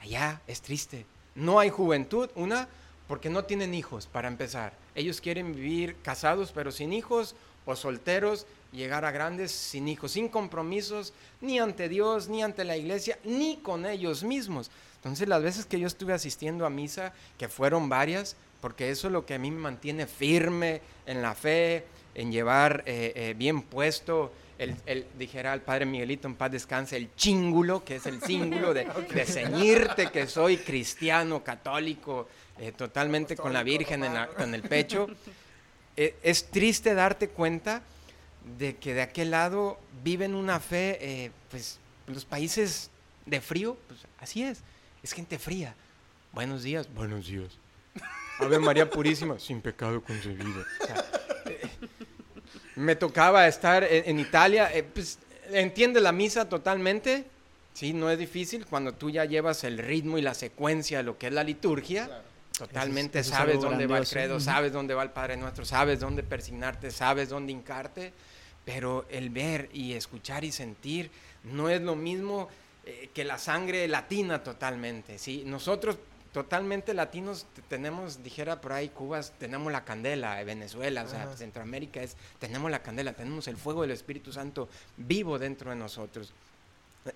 allá 0.00 0.40
es 0.46 0.60
triste. 0.60 1.06
No 1.34 1.58
hay 1.58 1.70
juventud, 1.70 2.28
una, 2.34 2.68
porque 3.10 3.28
no 3.28 3.42
tienen 3.42 3.74
hijos, 3.74 4.06
para 4.06 4.28
empezar. 4.28 4.72
Ellos 4.94 5.20
quieren 5.20 5.52
vivir 5.52 5.96
casados, 6.00 6.52
pero 6.52 6.70
sin 6.70 6.92
hijos, 6.92 7.34
o 7.66 7.74
solteros, 7.74 8.46
llegar 8.70 9.04
a 9.04 9.10
grandes 9.10 9.50
sin 9.50 9.88
hijos, 9.88 10.12
sin 10.12 10.28
compromisos, 10.28 11.12
ni 11.40 11.58
ante 11.58 11.88
Dios, 11.88 12.28
ni 12.28 12.44
ante 12.44 12.62
la 12.62 12.76
iglesia, 12.76 13.18
ni 13.24 13.56
con 13.56 13.84
ellos 13.84 14.22
mismos. 14.22 14.70
Entonces 14.94 15.26
las 15.26 15.42
veces 15.42 15.66
que 15.66 15.80
yo 15.80 15.88
estuve 15.88 16.12
asistiendo 16.12 16.64
a 16.64 16.70
misa, 16.70 17.12
que 17.36 17.48
fueron 17.48 17.88
varias, 17.88 18.36
porque 18.60 18.90
eso 18.90 19.08
es 19.08 19.12
lo 19.12 19.26
que 19.26 19.34
a 19.34 19.38
mí 19.40 19.50
me 19.50 19.58
mantiene 19.58 20.06
firme 20.06 20.80
en 21.04 21.20
la 21.20 21.34
fe, 21.34 21.86
en 22.14 22.30
llevar 22.30 22.84
eh, 22.86 23.12
eh, 23.16 23.34
bien 23.36 23.62
puesto, 23.62 24.30
el, 24.60 25.06
dijera 25.18 25.54
el 25.54 25.62
padre 25.62 25.86
Miguelito 25.86 26.28
en 26.28 26.34
paz 26.34 26.52
descanse, 26.52 26.96
el 26.96 27.14
chingulo, 27.14 27.82
que 27.82 27.96
es 27.96 28.06
el 28.06 28.20
símbolo 28.22 28.74
de, 28.74 28.84
de 29.14 29.24
ceñirte 29.24 30.10
que 30.10 30.26
soy 30.26 30.58
cristiano, 30.58 31.42
católico, 31.42 32.28
eh, 32.58 32.72
totalmente 32.72 33.36
con 33.36 33.52
la 33.52 33.62
Virgen 33.62 34.04
en, 34.04 34.54
el 34.54 34.62
pecho. 34.62 35.06
es 35.96 36.50
triste 36.50 36.94
darte 36.94 37.28
cuenta 37.28 37.82
de 38.58 38.76
que 38.76 38.94
de 38.94 39.02
aquel 39.02 39.30
lado 39.30 39.78
viven 40.02 40.34
una 40.34 40.60
fe, 40.60 40.98
eh, 41.00 41.30
pues 41.50 41.78
los 42.06 42.24
países 42.24 42.90
de 43.26 43.40
frío, 43.40 43.78
pues 43.88 44.00
así 44.18 44.42
es, 44.42 44.60
es 45.02 45.12
gente 45.12 45.38
fría. 45.38 45.74
Buenos 46.32 46.62
días, 46.62 46.92
buenos 46.92 47.26
días. 47.26 47.58
Ave 48.38 48.58
María 48.58 48.88
Purísima, 48.88 49.38
sin 49.38 49.60
pecado 49.60 50.02
concebido. 50.02 50.64
Eh, 51.46 51.79
me 52.76 52.96
tocaba 52.96 53.46
estar 53.46 53.84
en, 53.84 54.18
Italia, 54.18 54.70
eh, 54.72 54.82
pues 54.82 55.18
entiende 55.50 56.00
la 56.00 56.12
misa 56.12 56.48
totalmente, 56.48 57.24
sí, 57.74 57.92
no 57.92 58.10
es 58.10 58.18
difícil 58.18 58.66
cuando 58.66 58.94
tú 58.94 59.10
ya 59.10 59.24
llevas 59.24 59.64
el 59.64 59.78
ritmo 59.78 60.18
y 60.18 60.22
la 60.22 60.34
secuencia 60.34 60.98
de 60.98 61.04
lo 61.04 61.18
que 61.18 61.28
es 61.28 61.32
la 61.32 61.44
liturgia. 61.44 62.22
Totalmente 62.56 63.24
sabes 63.24 63.60
dónde 63.60 63.86
va 63.86 63.98
el 63.98 64.06
credo, 64.06 64.38
sabes 64.38 64.72
dónde 64.72 64.92
va 64.92 65.02
el 65.02 65.10
Padre 65.10 65.36
Nuestro, 65.38 65.64
sabes 65.64 65.98
dónde 65.98 66.22
persignarte, 66.22 66.90
sabes 66.90 67.30
dónde 67.30 67.52
hincarte. 67.52 68.12
Pero 68.66 69.06
el 69.08 69.30
ver 69.30 69.70
y 69.72 69.94
escuchar 69.94 70.44
y 70.44 70.52
sentir 70.52 71.10
no 71.44 71.70
es 71.70 71.80
lo 71.80 71.96
mismo 71.96 72.48
eh, 72.84 73.08
que 73.14 73.24
la 73.24 73.38
sangre 73.38 73.88
latina 73.88 74.42
totalmente, 74.42 75.18
¿sí? 75.18 75.42
Nosotros 75.46 75.96
totalmente 76.32 76.94
latinos 76.94 77.46
tenemos, 77.68 78.22
dijera 78.22 78.60
por 78.60 78.72
ahí, 78.72 78.88
Cubas, 78.88 79.32
tenemos 79.38 79.72
la 79.72 79.84
candela, 79.84 80.42
Venezuela, 80.44 81.02
o 81.04 81.08
sea, 81.08 81.34
Centroamérica 81.36 82.02
es, 82.02 82.16
tenemos 82.38 82.70
la 82.70 82.82
candela, 82.82 83.12
tenemos 83.12 83.48
el 83.48 83.56
fuego 83.56 83.82
del 83.82 83.90
Espíritu 83.90 84.32
Santo 84.32 84.68
vivo 84.96 85.38
dentro 85.38 85.70
de 85.70 85.76
nosotros. 85.76 86.32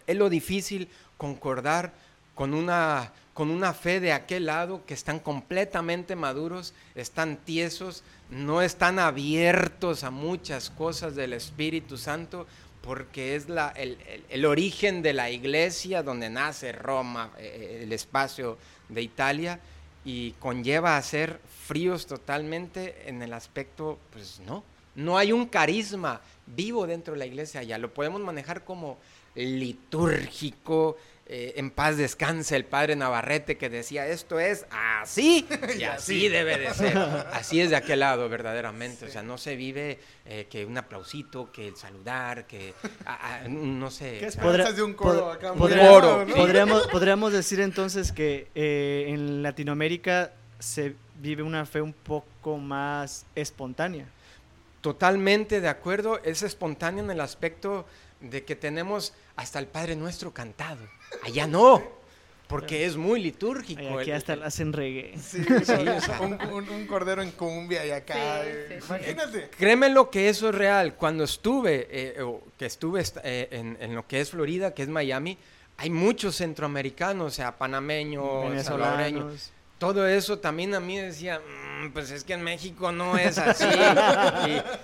Es 0.07 0.17
lo 0.17 0.29
difícil 0.29 0.89
concordar 1.17 1.93
con 2.35 2.55
una, 2.55 3.13
con 3.33 3.51
una 3.51 3.73
fe 3.73 4.01
de 4.01 4.13
aquel 4.13 4.47
lado 4.47 4.85
que 4.87 4.95
están 4.95 5.21
completamente 5.21 6.17
maduros, 6.17 6.75
están 6.95 7.37
tiesos, 7.37 8.03
no 8.31 8.63
están 8.63 8.99
abiertos 8.99 10.03
a 10.03 10.11
muchas 10.11 10.71
cosas 10.71 11.15
del 11.15 11.33
Espíritu 11.33 11.97
Santo, 11.97 12.47
porque 12.85 13.35
es 13.35 13.49
la, 13.49 13.69
el, 13.71 14.45
origen 14.45 15.01
de 15.01 15.15
la 15.15 15.31
iglesia 15.31 16.03
donde 16.03 16.29
nace 16.29 16.71
Roma, 16.71 17.31
eh, 17.39 17.81
el 17.83 17.93
espacio 17.93 18.59
de 18.91 19.01
Italia, 19.01 19.59
y 20.05 20.33
conlleva 20.33 20.99
a 20.99 21.03
ser 21.03 21.41
fríos 21.67 22.07
totalmente 22.07 23.09
en 23.09 23.23
el 23.23 23.33
aspecto, 23.33 23.99
pues 24.13 24.41
no, 24.47 24.63
no 24.95 25.17
hay 25.17 25.33
un 25.33 25.47
carisma 25.47 26.21
vivo 26.47 26.87
dentro 26.87 27.15
de 27.15 27.21
la 27.21 27.27
iglesia 27.27 27.63
ya 27.63 27.79
lo 27.79 27.95
podemos 27.95 28.21
manejar 28.21 28.65
como 28.65 28.99
litúrgico, 29.35 30.99
eh, 31.27 31.55
en 31.57 31.71
paz 31.71 31.97
descanse 31.97 32.55
el 32.55 32.67
padre 32.67 32.97
Navarrete 32.97 33.57
que 33.57 33.71
decía 33.71 34.07
esto 34.07 34.39
es 34.39 34.67
así 34.71 35.47
y 35.79 35.85
así 35.85 36.29
debe 36.29 36.59
de 36.59 36.75
ser. 36.75 36.99
Así 37.33 37.61
es 37.61 37.71
de 37.71 37.77
aquel 37.77 38.01
lado 38.01 38.29
verdaderamente. 38.29 39.07
O 39.07 39.09
sea, 39.09 39.23
no 39.23 39.39
se 39.39 39.57
vive 39.57 39.99
eh, 40.27 40.47
que 40.51 40.67
un 40.67 40.77
aplausito, 40.77 41.51
que 41.51 41.69
el 41.69 41.77
saludar, 41.77 42.47
que 42.47 42.75
no 43.49 43.91
sé. 43.91 44.19
¿Qué 44.19 44.27
esperanzas 44.27 44.77
de 44.77 44.83
un 44.83 44.95
coro 44.95 45.31
acá? 45.31 45.55
podríamos, 45.55 46.87
podríamos 46.93 47.33
decir 47.33 47.61
entonces 47.61 48.13
que 48.13 48.49
eh, 48.55 49.07
en 49.09 49.43
Latinoamérica 49.43 50.33
se 50.59 50.95
vive 51.21 51.43
una 51.43 51.65
fe 51.65 51.81
un 51.81 51.95
poco 51.95 52.59
más 52.59 53.25
espontánea. 53.35 54.07
Totalmente 54.83 55.63
de 55.63 55.69
acuerdo, 55.69 56.23
es 56.23 56.43
espontáneo 56.43 57.03
en 57.03 57.11
el 57.11 57.21
aspecto 57.21 57.87
de 58.31 58.45
que 58.45 58.57
tenemos 58.57 59.13
hasta 59.37 59.59
el 59.59 59.67
Padre 59.67 59.97
Nuestro 59.97 60.33
cantado. 60.33 60.87
Allá 61.23 61.47
no, 61.47 61.83
porque 62.47 62.85
es 62.85 62.97
muy 62.97 63.23
litúrgico. 63.23 63.99
aquí 63.99 64.11
hasta 64.11 64.37
lo 64.37 64.45
hacen 64.45 64.73
reggae. 64.73 65.19
Sí, 65.19 65.45
un, 66.21 66.87
cordero 66.87 67.23
en 67.23 67.31
cumbia 67.33 67.87
y 67.87 67.91
acá. 67.91 68.45
Eh, 68.45 68.81
imagínate. 68.85 69.51
Créeme 69.57 69.89
lo 69.89 70.11
que 70.11 70.29
eso 70.29 70.49
es 70.51 70.55
real. 70.55 70.95
Cuando 70.95 71.25
estuve, 71.25 71.87
eh, 71.91 72.25
que 72.59 72.67
estuve 72.67 73.03
eh, 73.23 73.77
en, 73.81 73.95
lo 73.95 74.07
que 74.07 74.21
es 74.21 74.31
Florida, 74.31 74.75
que 74.75 74.83
es 74.83 74.89
Miami, 74.89 75.39
hay 75.77 75.91
muchos 75.91 76.37
centroamericanos, 76.37 77.27
o 77.27 77.31
sea, 77.31 77.57
panameños, 77.57 78.65
salvadoreños. 78.65 79.53
Todo 79.85 80.07
eso 80.07 80.39
también 80.39 80.75
a 80.75 80.81
mí 80.81 80.97
decía, 80.97 81.41
mm, 81.41 81.91
pues 81.93 82.11
es 82.11 82.25
que 82.25 82.33
en 82.33 82.43
México 82.43 82.91
no 82.91 83.19
es 83.19 83.37
así. 83.39 83.67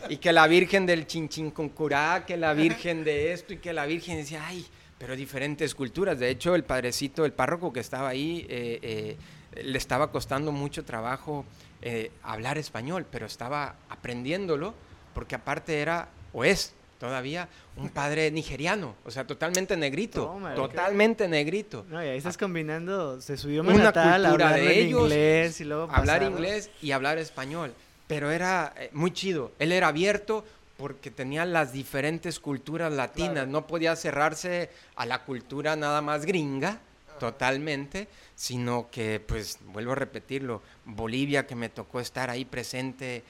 y, 0.08 0.12
y, 0.12 0.16
que 0.18 0.32
la 0.32 0.46
Virgen 0.46 0.84
del 0.84 1.06
Chinchincuncurá, 1.06 2.24
que 2.26 2.36
la 2.36 2.52
Virgen 2.52 3.02
de 3.02 3.32
esto 3.32 3.54
y 3.54 3.56
que 3.56 3.72
la 3.72 3.86
Virgen 3.86 4.18
decía, 4.18 4.44
ay, 4.46 4.66
pero 5.00 5.16
diferentes 5.16 5.74
culturas. 5.74 6.18
De 6.18 6.28
hecho, 6.28 6.54
el 6.54 6.64
padrecito, 6.64 7.24
el 7.24 7.32
párroco 7.32 7.72
que 7.72 7.80
estaba 7.80 8.10
ahí, 8.10 8.46
eh, 8.50 9.16
eh, 9.56 9.62
le 9.62 9.78
estaba 9.78 10.12
costando 10.12 10.52
mucho 10.52 10.84
trabajo 10.84 11.46
eh, 11.80 12.10
hablar 12.22 12.58
español, 12.58 13.06
pero 13.10 13.24
estaba 13.24 13.76
aprendiéndolo, 13.88 14.74
porque 15.14 15.34
aparte 15.34 15.80
era, 15.80 16.10
o 16.34 16.44
es 16.44 16.74
todavía, 17.00 17.48
un 17.76 17.88
padre 17.88 18.30
nigeriano, 18.30 18.94
o 19.04 19.10
sea, 19.10 19.26
totalmente 19.26 19.74
negrito, 19.76 20.38
totalmente 20.54 21.26
negrito. 21.26 21.86
No, 21.88 22.04
y 22.04 22.06
ahí 22.06 22.18
estás 22.18 22.36
combinando, 22.36 23.20
se 23.22 23.38
subió 23.38 23.62
Una 23.62 23.84
natal, 23.84 24.22
cultura 24.22 24.52
de 24.52 24.80
ellos, 24.80 25.02
inglés 25.02 25.60
y 25.62 25.64
luego 25.64 25.90
hablar 25.90 26.22
inglés 26.22 26.70
y 26.82 26.92
hablar 26.92 27.16
español, 27.16 27.72
pero 28.06 28.30
era 28.30 28.74
muy 28.92 29.12
chido, 29.12 29.50
él 29.58 29.72
era 29.72 29.88
abierto, 29.88 30.44
porque 30.76 31.10
tenía 31.10 31.44
las 31.44 31.72
diferentes 31.72 32.38
culturas 32.38 32.92
latinas, 32.92 33.48
no 33.48 33.66
podía 33.66 33.96
cerrarse 33.96 34.70
a 34.94 35.06
la 35.06 35.24
cultura 35.24 35.76
nada 35.76 36.02
más 36.02 36.26
gringa, 36.26 36.80
totalmente, 37.18 38.08
sino 38.34 38.88
que, 38.90 39.20
pues, 39.20 39.58
vuelvo 39.66 39.92
a 39.92 39.94
repetirlo, 39.94 40.62
Bolivia, 40.84 41.46
que 41.46 41.54
me 41.54 41.68
tocó 41.70 42.00
estar 42.00 42.30
ahí 42.30 42.44
presente, 42.44 43.22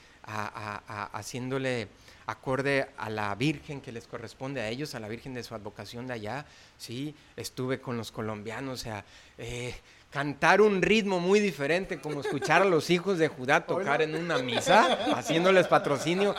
haciéndole 1.12 1.88
acorde 2.26 2.88
a 2.96 3.10
la 3.10 3.34
Virgen 3.34 3.80
que 3.80 3.92
les 3.92 4.06
corresponde 4.06 4.60
a 4.60 4.68
ellos, 4.68 4.94
a 4.94 5.00
la 5.00 5.08
Virgen 5.08 5.34
de 5.34 5.42
su 5.42 5.54
advocación 5.54 6.06
de 6.06 6.14
allá, 6.14 6.46
sí, 6.78 7.14
estuve 7.36 7.80
con 7.80 7.96
los 7.96 8.12
colombianos, 8.12 8.80
o 8.80 8.82
sea, 8.82 9.04
eh, 9.38 9.74
cantar 10.10 10.60
un 10.60 10.82
ritmo 10.82 11.20
muy 11.20 11.40
diferente, 11.40 12.00
como 12.00 12.20
escuchar 12.20 12.62
a 12.62 12.64
los 12.64 12.90
hijos 12.90 13.18
de 13.18 13.28
Judá 13.28 13.64
tocar 13.66 14.02
en 14.02 14.14
una 14.14 14.38
misa, 14.38 15.14
haciéndoles 15.14 15.66
patrocinio, 15.68 16.34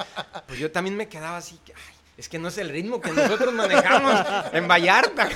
pues 0.47 0.59
yo 0.59 0.71
también 0.71 0.97
me 0.97 1.07
quedaba 1.07 1.37
así, 1.37 1.59
es 2.17 2.29
que 2.29 2.37
no 2.37 2.49
es 2.49 2.57
el 2.57 2.69
ritmo 2.69 3.01
que 3.01 3.11
nosotros 3.11 3.53
manejamos 3.53 4.25
en 4.53 4.67
Vallarta, 4.67 5.29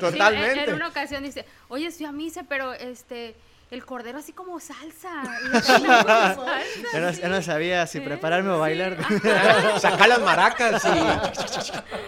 totalmente. 0.00 0.64
en 0.64 0.74
una 0.74 0.88
ocasión 0.88 1.22
dice, 1.22 1.44
oye, 1.68 1.90
fui 1.90 2.06
a 2.06 2.12
misa, 2.12 2.44
pero 2.44 2.72
este 2.72 3.34
el 3.74 3.84
cordero 3.84 4.18
así 4.18 4.32
como 4.32 4.58
salsa. 4.60 5.22
ya, 6.92 7.28
no, 7.28 7.42
sabía 7.42 7.86
si 7.86 8.00
prepararme 8.00 8.50
o 8.50 8.58
bailar. 8.58 8.96
Sacar 9.80 10.08
las 10.08 10.20
maracas 10.20 10.82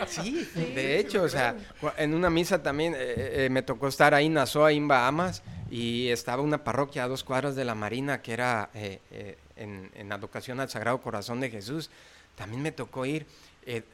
Sí, 0.07 0.49
de 0.55 0.99
hecho, 0.99 1.25
o 1.25 1.29
sea, 1.29 1.57
en 1.99 2.15
una 2.15 2.31
misa 2.31 2.63
también 2.63 2.95
eh, 2.95 2.99
eh, 2.99 3.45
eh, 3.45 3.49
me 3.51 3.63
tocó 3.63 3.89
estar 3.89 4.15
ahí 4.15 4.27
en 4.27 4.35
Nazoa, 4.35 4.73
en 4.73 4.89
Bahamas, 4.89 5.43
y 5.71 6.09
estaba 6.09 6.43
una 6.43 6.63
parroquia 6.63 7.05
a 7.05 7.09
dos 7.09 7.25
cuadras 7.25 7.57
de 7.57 7.65
la 7.65 7.75
Marina 7.75 8.23
que 8.23 8.33
era 8.33 8.71
en, 8.75 9.91
en 9.95 10.13
advocación 10.13 10.61
al 10.61 10.71
Sagrado 10.71 11.01
Corazón 11.01 11.41
de 11.41 11.51
Jesús. 11.51 11.91
También 12.37 12.63
me 12.63 12.71
tocó 12.71 13.05
ir 13.07 13.27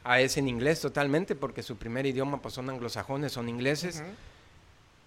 a 0.04 0.20
ese 0.20 0.40
en 0.40 0.48
inglés 0.48 0.80
totalmente, 0.80 1.34
porque 1.34 1.62
su 1.62 1.76
primer 1.76 2.04
idioma 2.04 2.42
pues 2.42 2.54
son 2.54 2.68
anglosajones, 2.68 3.32
son 3.32 3.48
ingleses 3.48 4.02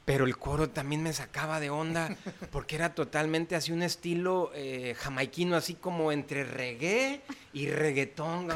pero 0.06 0.26
el 0.26 0.38
coro 0.38 0.70
también 0.70 1.02
me 1.02 1.14
sacaba 1.14 1.60
de 1.60 1.70
onda 1.72 2.16
porque 2.52 2.76
era 2.76 2.94
totalmente 2.94 3.56
así 3.56 3.72
un 3.72 3.82
estilo 3.84 4.52
eh, 4.54 4.94
jamaiquino, 4.98 5.56
así 5.56 5.74
como 5.74 6.12
entre 6.12 6.44
reggae 6.44 7.22
y 7.54 7.70
reggaetón. 7.70 8.50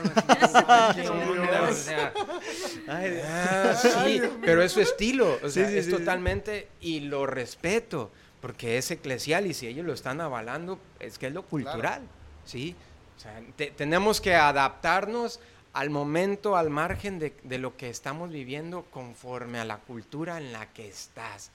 ah, 2.87 3.73
sí, 4.03 4.21
pero 4.41 4.63
es 4.63 4.71
su 4.71 4.81
estilo, 4.81 5.37
o 5.43 5.49
sea, 5.49 5.65
Sí, 5.65 5.71
sí, 5.73 5.77
es 5.79 5.85
sí, 5.85 5.91
totalmente 5.91 6.67
y 6.81 7.01
lo 7.01 7.25
respeto 7.25 8.11
porque 8.41 8.77
es 8.77 8.89
eclesial 8.91 9.45
y 9.47 9.53
si 9.53 9.67
ellos 9.67 9.85
lo 9.85 9.93
están 9.93 10.21
avalando 10.21 10.79
es 10.99 11.17
que 11.19 11.27
es 11.27 11.33
lo 11.33 11.43
cultural, 11.43 12.01
¿sí? 12.45 12.75
O 13.17 13.21
sea, 13.21 13.41
te- 13.57 13.71
tenemos 13.71 14.21
que 14.21 14.33
adaptarnos 14.35 15.39
al 15.73 15.89
momento, 15.89 16.57
al 16.57 16.69
margen 16.69 17.19
de, 17.19 17.33
de 17.43 17.57
lo 17.59 17.77
que 17.77 17.89
estamos 17.89 18.31
viviendo 18.31 18.83
conforme 18.91 19.59
a 19.59 19.65
la 19.65 19.77
cultura 19.77 20.38
en 20.38 20.51
la 20.51 20.65
que 20.73 20.88
estás. 20.88 21.51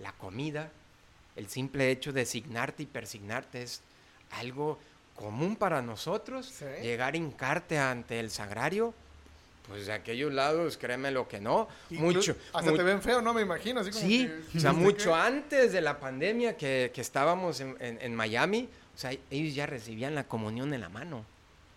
La 0.00 0.12
comida, 0.12 0.70
el 1.36 1.48
simple 1.48 1.90
hecho 1.90 2.12
de 2.12 2.26
signarte 2.26 2.82
y 2.82 2.86
persignarte 2.86 3.62
es 3.62 3.80
algo 4.32 4.78
común 5.16 5.56
para 5.56 5.80
nosotros. 5.82 6.46
Sí. 6.58 6.64
Llegar 6.82 7.14
a 7.14 7.16
hincarte 7.16 7.78
ante 7.78 8.20
el 8.20 8.30
sagrario, 8.30 8.92
pues 9.68 9.86
de 9.86 9.92
aquellos 9.94 10.32
lados, 10.32 10.76
créeme 10.76 11.10
lo 11.10 11.26
que 11.26 11.40
no. 11.40 11.68
Mucho. 11.90 12.36
Hasta 12.52 12.70
mu- 12.70 12.76
te 12.76 12.82
ven 12.82 13.00
feo, 13.00 13.22
¿no? 13.22 13.32
Me 13.32 13.40
imagino. 13.42 13.80
Así 13.80 13.90
como 13.90 14.04
Sí, 14.06 14.26
que- 14.52 14.58
o 14.58 14.60
sea, 14.60 14.72
mucho 14.72 15.14
antes 15.14 15.72
de 15.72 15.80
la 15.80 15.98
pandemia 16.00 16.56
que, 16.56 16.90
que 16.94 17.00
estábamos 17.00 17.60
en, 17.60 17.76
en- 17.80 17.98
en 18.02 18.14
Miami, 18.14 18.68
o 18.94 18.98
sea, 18.98 19.12
ellos 19.30 19.54
ya 19.54 19.64
recibían 19.66 20.14
la 20.14 20.24
comunión 20.24 20.74
en 20.74 20.80
la 20.82 20.88
mano. 20.90 21.24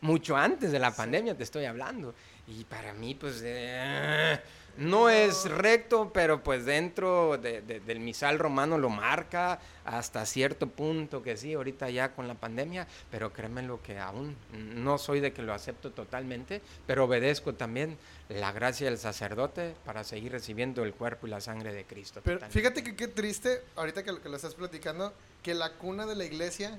Mucho 0.02 0.38
antes 0.38 0.72
de 0.72 0.80
la 0.80 0.92
pandemia 0.96 1.36
te 1.36 1.44
estoy 1.44 1.66
hablando. 1.66 2.14
Y 2.48 2.64
para 2.66 2.94
mí, 2.94 3.16
pues, 3.16 3.42
eh, 3.44 4.40
no 4.78 5.10
es 5.10 5.50
recto, 5.50 6.12
pero 6.14 6.44
pues 6.44 6.66
dentro 6.66 7.38
de- 7.40 7.62
de- 7.64 7.80
del 7.80 8.00
misal 8.00 8.38
romano 8.38 8.78
lo 8.78 8.90
marca 8.90 9.60
hasta 9.84 10.24
cierto 10.28 10.68
punto 10.68 11.24
que 11.24 11.36
sí, 11.36 11.56
ahorita 11.56 11.90
ya 11.90 12.14
con 12.14 12.28
la 12.28 12.36
pandemia, 12.36 12.86
pero 13.10 13.34
créeme 13.34 13.64
lo 13.64 13.82
que 13.82 13.98
aún 13.98 14.36
no 14.54 15.00
soy 15.00 15.20
de 15.20 15.34
que 15.34 15.42
lo 15.42 15.52
acepto 15.54 15.92
totalmente, 15.92 16.62
pero 16.86 17.06
obedezco 17.06 17.56
también 17.56 17.98
la 18.30 18.52
gracia 18.52 18.88
del 18.88 19.00
sacerdote 19.00 19.74
para 19.84 20.04
seguir 20.04 20.32
recibiendo 20.32 20.84
el 20.84 20.94
cuerpo 20.94 21.26
y 21.26 21.32
la 21.32 21.42
sangre 21.42 21.74
de 21.74 21.84
Cristo. 21.86 22.22
Pero 22.24 22.38
totalmente. 22.38 22.60
fíjate 22.60 22.84
que 22.84 22.96
qué 22.96 23.08
triste, 23.08 23.64
ahorita 23.76 24.04
que 24.04 24.12
lo, 24.12 24.22
que 24.22 24.30
lo 24.30 24.36
estás 24.36 24.54
platicando, 24.54 25.12
que 25.42 25.56
la 25.56 25.74
cuna 25.74 26.06
de 26.06 26.16
la 26.16 26.24
iglesia 26.26 26.78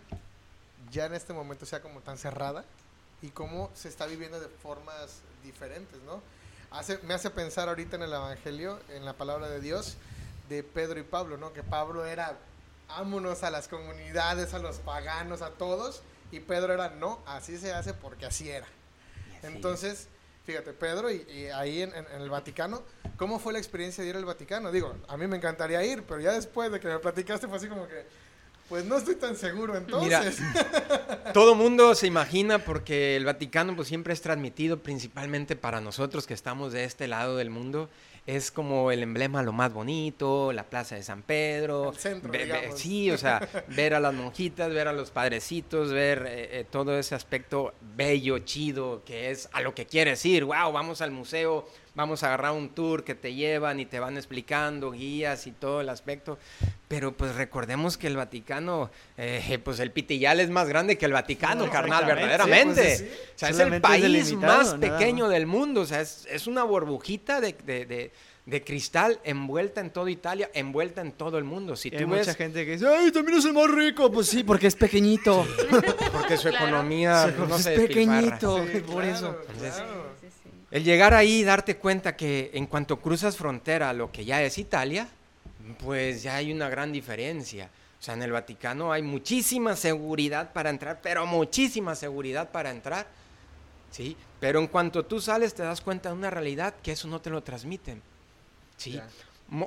ya 0.92 1.06
en 1.06 1.14
este 1.14 1.32
momento 1.32 1.66
sea 1.66 1.82
como 1.82 2.00
tan 2.00 2.16
cerrada 2.16 2.64
y 3.22 3.28
cómo 3.28 3.70
se 3.74 3.88
está 3.88 4.06
viviendo 4.06 4.38
de 4.40 4.48
formas 4.48 5.20
diferentes, 5.42 6.00
¿no? 6.02 6.20
Hace, 6.70 6.98
me 7.04 7.14
hace 7.14 7.30
pensar 7.30 7.68
ahorita 7.68 7.96
en 7.96 8.02
el 8.02 8.12
Evangelio, 8.12 8.78
en 8.90 9.04
la 9.04 9.14
palabra 9.14 9.48
de 9.48 9.60
Dios, 9.60 9.96
de 10.48 10.62
Pedro 10.62 11.00
y 11.00 11.02
Pablo, 11.02 11.36
¿no? 11.36 11.52
Que 11.52 11.62
Pablo 11.62 12.04
era, 12.04 12.36
ámonos 12.88 13.42
a 13.42 13.50
las 13.50 13.68
comunidades, 13.68 14.54
a 14.54 14.58
los 14.58 14.76
paganos, 14.78 15.42
a 15.42 15.50
todos, 15.50 16.02
y 16.30 16.40
Pedro 16.40 16.74
era, 16.74 16.90
no, 16.90 17.20
así 17.26 17.56
se 17.58 17.72
hace 17.72 17.94
porque 17.94 18.26
así 18.26 18.50
era. 18.50 18.66
Así 19.38 19.46
Entonces, 19.46 20.08
fíjate, 20.44 20.72
Pedro, 20.74 21.10
y, 21.10 21.22
y 21.30 21.46
ahí 21.46 21.82
en, 21.82 21.94
en- 21.94 22.06
en 22.06 22.20
el 22.22 22.28
Vaticano, 22.30 22.82
¿cómo 23.16 23.38
fue 23.38 23.52
la 23.54 23.58
experiencia 23.58 24.04
de 24.04 24.10
ir 24.10 24.16
al 24.16 24.24
Vaticano? 24.26 24.70
Digo, 24.70 24.94
a 25.08 25.16
mí 25.16 25.26
me 25.26 25.36
encantaría 25.38 25.82
ir, 25.84 26.02
pero 26.04 26.20
ya 26.20 26.32
después 26.32 26.70
de 26.70 26.80
que 26.80 26.88
me 26.88 26.98
platicaste 26.98 27.48
fue 27.48 27.56
así 27.56 27.68
como 27.68 27.88
que, 27.88 28.04
pues 28.68 28.84
no 28.84 28.98
estoy 28.98 29.14
tan 29.16 29.36
seguro 29.36 29.76
entonces. 29.76 30.38
Todo 31.34 31.54
mundo 31.54 31.94
se 31.94 32.06
imagina 32.06 32.58
porque 32.58 33.16
el 33.16 33.24
Vaticano 33.24 33.74
pues 33.76 33.88
siempre 33.88 34.12
es 34.12 34.20
transmitido 34.20 34.78
principalmente 34.78 35.56
para 35.56 35.80
nosotros 35.80 36.26
que 36.26 36.34
estamos 36.34 36.72
de 36.72 36.84
este 36.84 37.08
lado 37.08 37.36
del 37.36 37.50
mundo. 37.50 37.88
Es 38.26 38.50
como 38.50 38.92
el 38.92 39.02
emblema 39.02 39.42
lo 39.42 39.52
más 39.52 39.72
bonito, 39.72 40.52
la 40.52 40.64
plaza 40.64 40.94
de 40.96 41.02
San 41.02 41.22
Pedro. 41.22 41.92
El 41.92 41.96
centro, 41.98 42.30
ve- 42.30 42.38
ve- 42.38 42.44
digamos. 42.44 42.78
sí, 42.78 43.10
o 43.10 43.16
sea, 43.16 43.40
ver 43.68 43.94
a 43.94 44.00
las 44.00 44.12
monjitas, 44.12 44.70
ver 44.70 44.86
a 44.86 44.92
los 44.92 45.10
padrecitos, 45.10 45.90
ver 45.92 46.26
eh, 46.28 46.60
eh, 46.60 46.66
todo 46.70 46.98
ese 46.98 47.14
aspecto 47.14 47.72
bello, 47.96 48.38
chido, 48.40 49.02
que 49.06 49.30
es 49.30 49.48
a 49.52 49.62
lo 49.62 49.74
que 49.74 49.86
quieres 49.86 50.26
ir. 50.26 50.44
Wow, 50.44 50.72
vamos 50.72 51.00
al 51.00 51.10
museo, 51.10 51.66
vamos 51.98 52.22
a 52.22 52.28
agarrar 52.28 52.52
un 52.52 52.68
tour 52.68 53.02
que 53.02 53.16
te 53.16 53.34
llevan 53.34 53.80
y 53.80 53.84
te 53.84 53.98
van 53.98 54.16
explicando 54.16 54.92
guías 54.92 55.48
y 55.48 55.50
todo 55.52 55.80
el 55.80 55.88
aspecto. 55.88 56.38
Pero 56.86 57.12
pues 57.12 57.34
recordemos 57.34 57.98
que 57.98 58.06
el 58.06 58.16
Vaticano, 58.16 58.88
eh, 59.16 59.58
pues 59.64 59.80
el 59.80 59.90
Pitillal 59.90 60.38
es 60.38 60.48
más 60.48 60.68
grande 60.68 60.96
que 60.96 61.06
el 61.06 61.12
Vaticano, 61.12 61.66
No, 61.66 61.72
carnal, 61.72 62.06
verdaderamente. 62.06 62.96
sí, 62.96 63.04
pues, 63.04 63.10
sí. 63.10 63.18
O 63.34 63.38
sea, 63.38 63.48
es 63.50 63.58
el 63.58 63.72
es 63.74 63.80
país 63.80 64.32
más 64.34 64.74
pequeño 64.74 65.24
más. 65.24 65.32
del 65.34 65.46
mundo. 65.46 65.80
O 65.80 65.86
sea, 65.86 66.00
es, 66.00 66.26
es 66.30 66.46
una 66.46 66.62
burbujita 66.62 67.40
de, 67.40 67.52
de- 67.66 67.84
de- 67.84 68.12
de 68.46 68.64
cristal 68.64 69.20
envuelta 69.24 69.82
en 69.82 69.90
toda 69.90 70.10
Italia, 70.10 70.50
envuelta 70.54 71.02
en 71.02 71.12
todo 71.12 71.36
el 71.36 71.44
mundo. 71.44 71.76
Si 71.76 71.90
Y 71.90 71.96
hay 71.96 72.00
tú 72.02 72.08
mucha 72.08 72.32
gente 72.32 72.64
que 72.64 72.72
dice, 72.72 72.86
¡ay, 72.88 73.10
también 73.12 73.36
es 73.38 73.44
el 73.44 73.52
más 73.52 73.70
rico! 73.70 74.10
Pues 74.10 74.28
sí, 74.28 74.42
porque 74.42 74.68
es 74.68 74.74
pequeñito. 74.76 75.46
porque 76.12 76.36
su 76.38 76.48
Claro. 76.48 76.64
economía 76.68 77.26
no 77.36 77.56
es 77.56 77.62
se 77.62 77.72
pequeñito, 77.72 78.64
Sí, 78.72 78.78
por 78.80 79.02
claro, 79.02 79.16
eso. 79.16 79.36
claro. 79.58 80.07
El 80.78 80.84
llegar 80.84 81.12
ahí 81.12 81.40
y 81.40 81.42
darte 81.42 81.76
cuenta 81.76 82.14
que 82.14 82.52
en 82.54 82.68
cuanto 82.68 83.00
cruzas 83.00 83.36
frontera 83.36 83.90
a 83.90 83.92
lo 83.92 84.12
que 84.12 84.24
ya 84.24 84.44
es 84.44 84.58
Italia, 84.58 85.08
pues 85.82 86.22
ya 86.22 86.36
hay 86.36 86.52
una 86.52 86.68
gran 86.68 86.92
diferencia. 86.92 87.68
O 87.98 88.00
sea, 88.00 88.14
en 88.14 88.22
el 88.22 88.30
Vaticano 88.30 88.92
hay 88.92 89.02
muchísima 89.02 89.74
seguridad 89.74 90.52
para 90.52 90.70
entrar, 90.70 91.00
pero 91.02 91.26
muchísima 91.26 91.96
seguridad 91.96 92.50
para 92.52 92.70
entrar. 92.70 93.08
¿Sí? 93.90 94.16
Pero 94.38 94.60
en 94.60 94.68
cuanto 94.68 95.04
tú 95.04 95.20
sales 95.20 95.52
te 95.52 95.64
das 95.64 95.80
cuenta 95.80 96.10
de 96.10 96.14
una 96.14 96.30
realidad 96.30 96.72
que 96.80 96.92
eso 96.92 97.08
no 97.08 97.20
te 97.20 97.30
lo 97.30 97.42
transmiten. 97.42 98.00
¿Sí? 98.76 99.00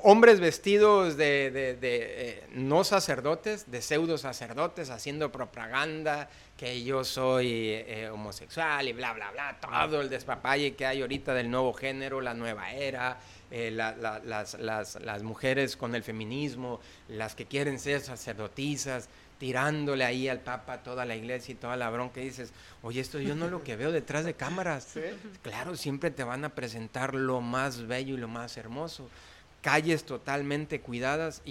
Hombres 0.04 0.40
vestidos 0.40 1.18
de, 1.18 1.50
de- 1.50 1.76
de, 1.76 2.00
eh, 2.30 2.44
no 2.54 2.84
sacerdotes, 2.84 3.72
de 3.72 3.82
pseudo 3.82 4.20
sacerdotes, 4.20 4.92
haciendo 4.92 5.32
propaganda 5.32 6.30
que 6.56 6.84
yo 6.84 7.04
soy 7.04 7.50
eh, 7.72 8.08
homosexual 8.14 8.88
y 8.88 8.94
bla, 8.94 9.14
bla, 9.14 9.32
bla, 9.32 9.58
todo 9.60 10.02
el 10.02 10.10
despapalle 10.10 10.76
que 10.76 10.86
hay 10.86 11.02
ahorita 11.02 11.34
del 11.34 11.50
nuevo 11.50 11.74
género, 11.74 12.22
la 12.22 12.36
nueva 12.36 12.72
era, 12.74 13.20
eh, 13.50 13.72
la- 13.72 13.96
la- 13.96 14.20
las, 14.20 14.54
las- 14.60 15.02
las 15.02 15.24
mujeres 15.24 15.76
con 15.76 15.96
el 15.96 16.04
feminismo, 16.04 16.80
las 17.08 17.34
que 17.34 17.46
quieren 17.48 17.80
ser 17.80 18.02
sacerdotisas, 18.02 19.10
tirándole 19.40 20.04
ahí 20.06 20.28
al 20.28 20.42
Papa 20.42 20.84
toda 20.84 21.06
la 21.06 21.16
iglesia 21.16 21.54
y 21.54 21.56
toda 21.56 21.76
la 21.76 21.90
bronca 21.90 22.22
y 22.22 22.26
dices, 22.26 22.54
oye, 22.84 23.02
esto 23.02 23.20
yo 23.20 23.34
no 23.36 23.48
lo 23.48 23.64
que 23.64 23.76
veo 23.76 23.92
detrás 23.92 24.26
de 24.26 24.36
cámaras. 24.36 24.90
Sí. 24.94 25.02
Claro, 25.42 25.76
siempre 25.76 26.12
te 26.12 26.24
van 26.24 26.46
a 26.46 26.50
presentar 26.50 27.16
lo 27.16 27.42
más 27.42 27.88
bello 27.88 28.14
y 28.14 28.18
lo 28.18 28.28
más 28.28 28.58
hermoso. 28.58 29.10
Calles 29.62 30.04
totalmente 30.04 30.82
cuidadas, 30.82 31.42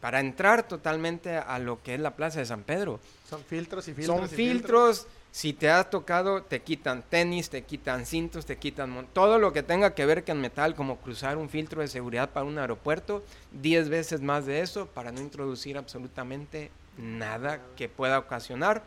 para 0.00 0.20
entrar 0.20 0.68
totalmente 0.68 1.36
a 1.36 1.58
lo 1.58 1.82
que 1.82 1.94
es 1.94 2.00
la 2.00 2.14
Plaza 2.14 2.38
de 2.38 2.46
San 2.46 2.62
Pedro. 2.62 3.00
Son 3.28 3.42
filtros 3.42 3.88
y 3.88 3.94
filtros. 3.94 4.16
Son 4.16 4.24
y 4.24 4.28
filtros, 4.28 5.06
si 5.32 5.52
te 5.52 5.68
has 5.68 5.90
tocado, 5.90 6.42
te 6.42 6.62
quitan 6.62 7.02
tenis, 7.02 7.50
te 7.50 7.62
quitan 7.64 8.06
cintos, 8.06 8.46
te 8.46 8.56
quitan 8.56 9.06
todo 9.12 9.38
lo 9.38 9.52
que 9.52 9.62
tenga 9.62 9.94
que 9.94 10.06
ver 10.06 10.24
con 10.24 10.40
metal, 10.40 10.74
como 10.74 10.96
cruzar 10.98 11.36
un 11.36 11.50
filtro 11.50 11.82
de 11.82 11.88
seguridad 11.88 12.30
para 12.30 12.46
un 12.46 12.58
aeropuerto, 12.58 13.22
10 13.52 13.88
veces 13.88 14.22
más 14.22 14.46
de 14.46 14.60
eso 14.60 14.86
para 14.86 15.12
no 15.12 15.20
introducir 15.20 15.76
absolutamente 15.76 16.70
nada 16.96 17.60
que 17.76 17.88
pueda 17.88 18.18
ocasionar 18.18 18.82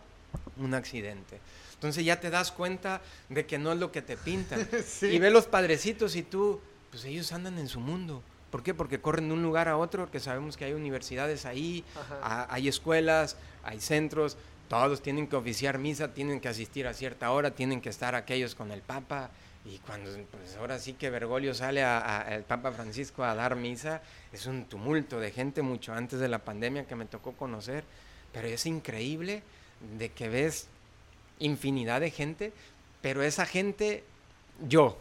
un 0.58 0.74
accidente. 0.74 1.40
Entonces 1.76 2.04
ya 2.04 2.20
te 2.20 2.30
das 2.30 2.52
cuenta 2.52 3.02
de 3.30 3.46
que 3.46 3.58
no 3.58 3.72
es 3.72 3.78
lo 3.78 3.92
que 3.92 4.02
te 4.02 4.18
pintan. 4.18 4.68
Sí. 4.86 5.06
Y 5.08 5.20
ves 5.20 5.32
los 5.32 5.46
padrecitos 5.46 6.16
y 6.16 6.24
tú, 6.24 6.60
pues 6.90 7.06
ellos 7.06 7.32
andan 7.32 7.58
en 7.58 7.68
su 7.68 7.80
mundo. 7.80 8.24
¿Por 8.52 8.64
qué? 8.64 8.74
Porque 8.74 9.00
corren 9.00 9.28
de 9.28 9.34
un 9.34 9.44
lugar 9.44 9.68
a 9.68 9.78
otro, 9.78 10.04
porque 10.04 10.20
sabemos 10.20 10.58
que 10.58 10.66
hay 10.66 10.74
universidades 10.74 11.46
ahí, 11.46 11.84
a- 12.24 12.54
hay 12.54 12.68
escuelas, 12.68 13.36
hay 13.64 13.80
centros, 13.80 14.38
todos 14.68 15.02
tienen 15.02 15.28
que 15.28 15.36
oficiar 15.36 15.78
misa, 15.78 16.14
tienen 16.14 16.40
que 16.40 16.48
asistir 16.48 16.88
a 16.88 16.94
cierta 16.94 17.32
hora, 17.32 17.52
tienen 17.52 17.82
que 17.82 17.90
estar 17.90 18.16
aquellos 18.16 18.56
con 18.56 18.72
el 18.72 18.82
Papa. 18.82 19.30
Y 19.66 19.78
cuando, 19.80 20.10
pues 20.32 20.56
ahora 20.58 20.80
sí 20.80 20.94
que 20.94 21.10
Bergoglio 21.10 21.54
sale 21.54 21.84
a, 21.84 22.22
a- 22.22 22.36
el 22.36 22.44
Papa 22.44 22.72
Francisco 22.72 23.24
a 23.24 23.36
dar 23.36 23.56
misa, 23.56 24.02
es 24.32 24.46
un 24.46 24.66
tumulto 24.66 25.20
de 25.20 25.32
gente 25.32 25.62
mucho 25.62 25.94
antes 25.94 26.20
de 26.20 26.28
la 26.30 26.40
pandemia 26.40 26.86
que 26.88 26.96
me 26.96 27.06
tocó 27.06 27.34
conocer. 27.34 27.84
Pero 28.32 28.48
es 28.48 28.66
increíble 28.66 29.44
de 29.98 30.10
que 30.10 30.30
ves 30.30 30.68
infinidad 31.40 32.02
de 32.02 32.12
gente, 32.12 32.52
pero 33.02 33.22
esa 33.24 33.46
gente, 33.46 34.04
yo 34.68 34.98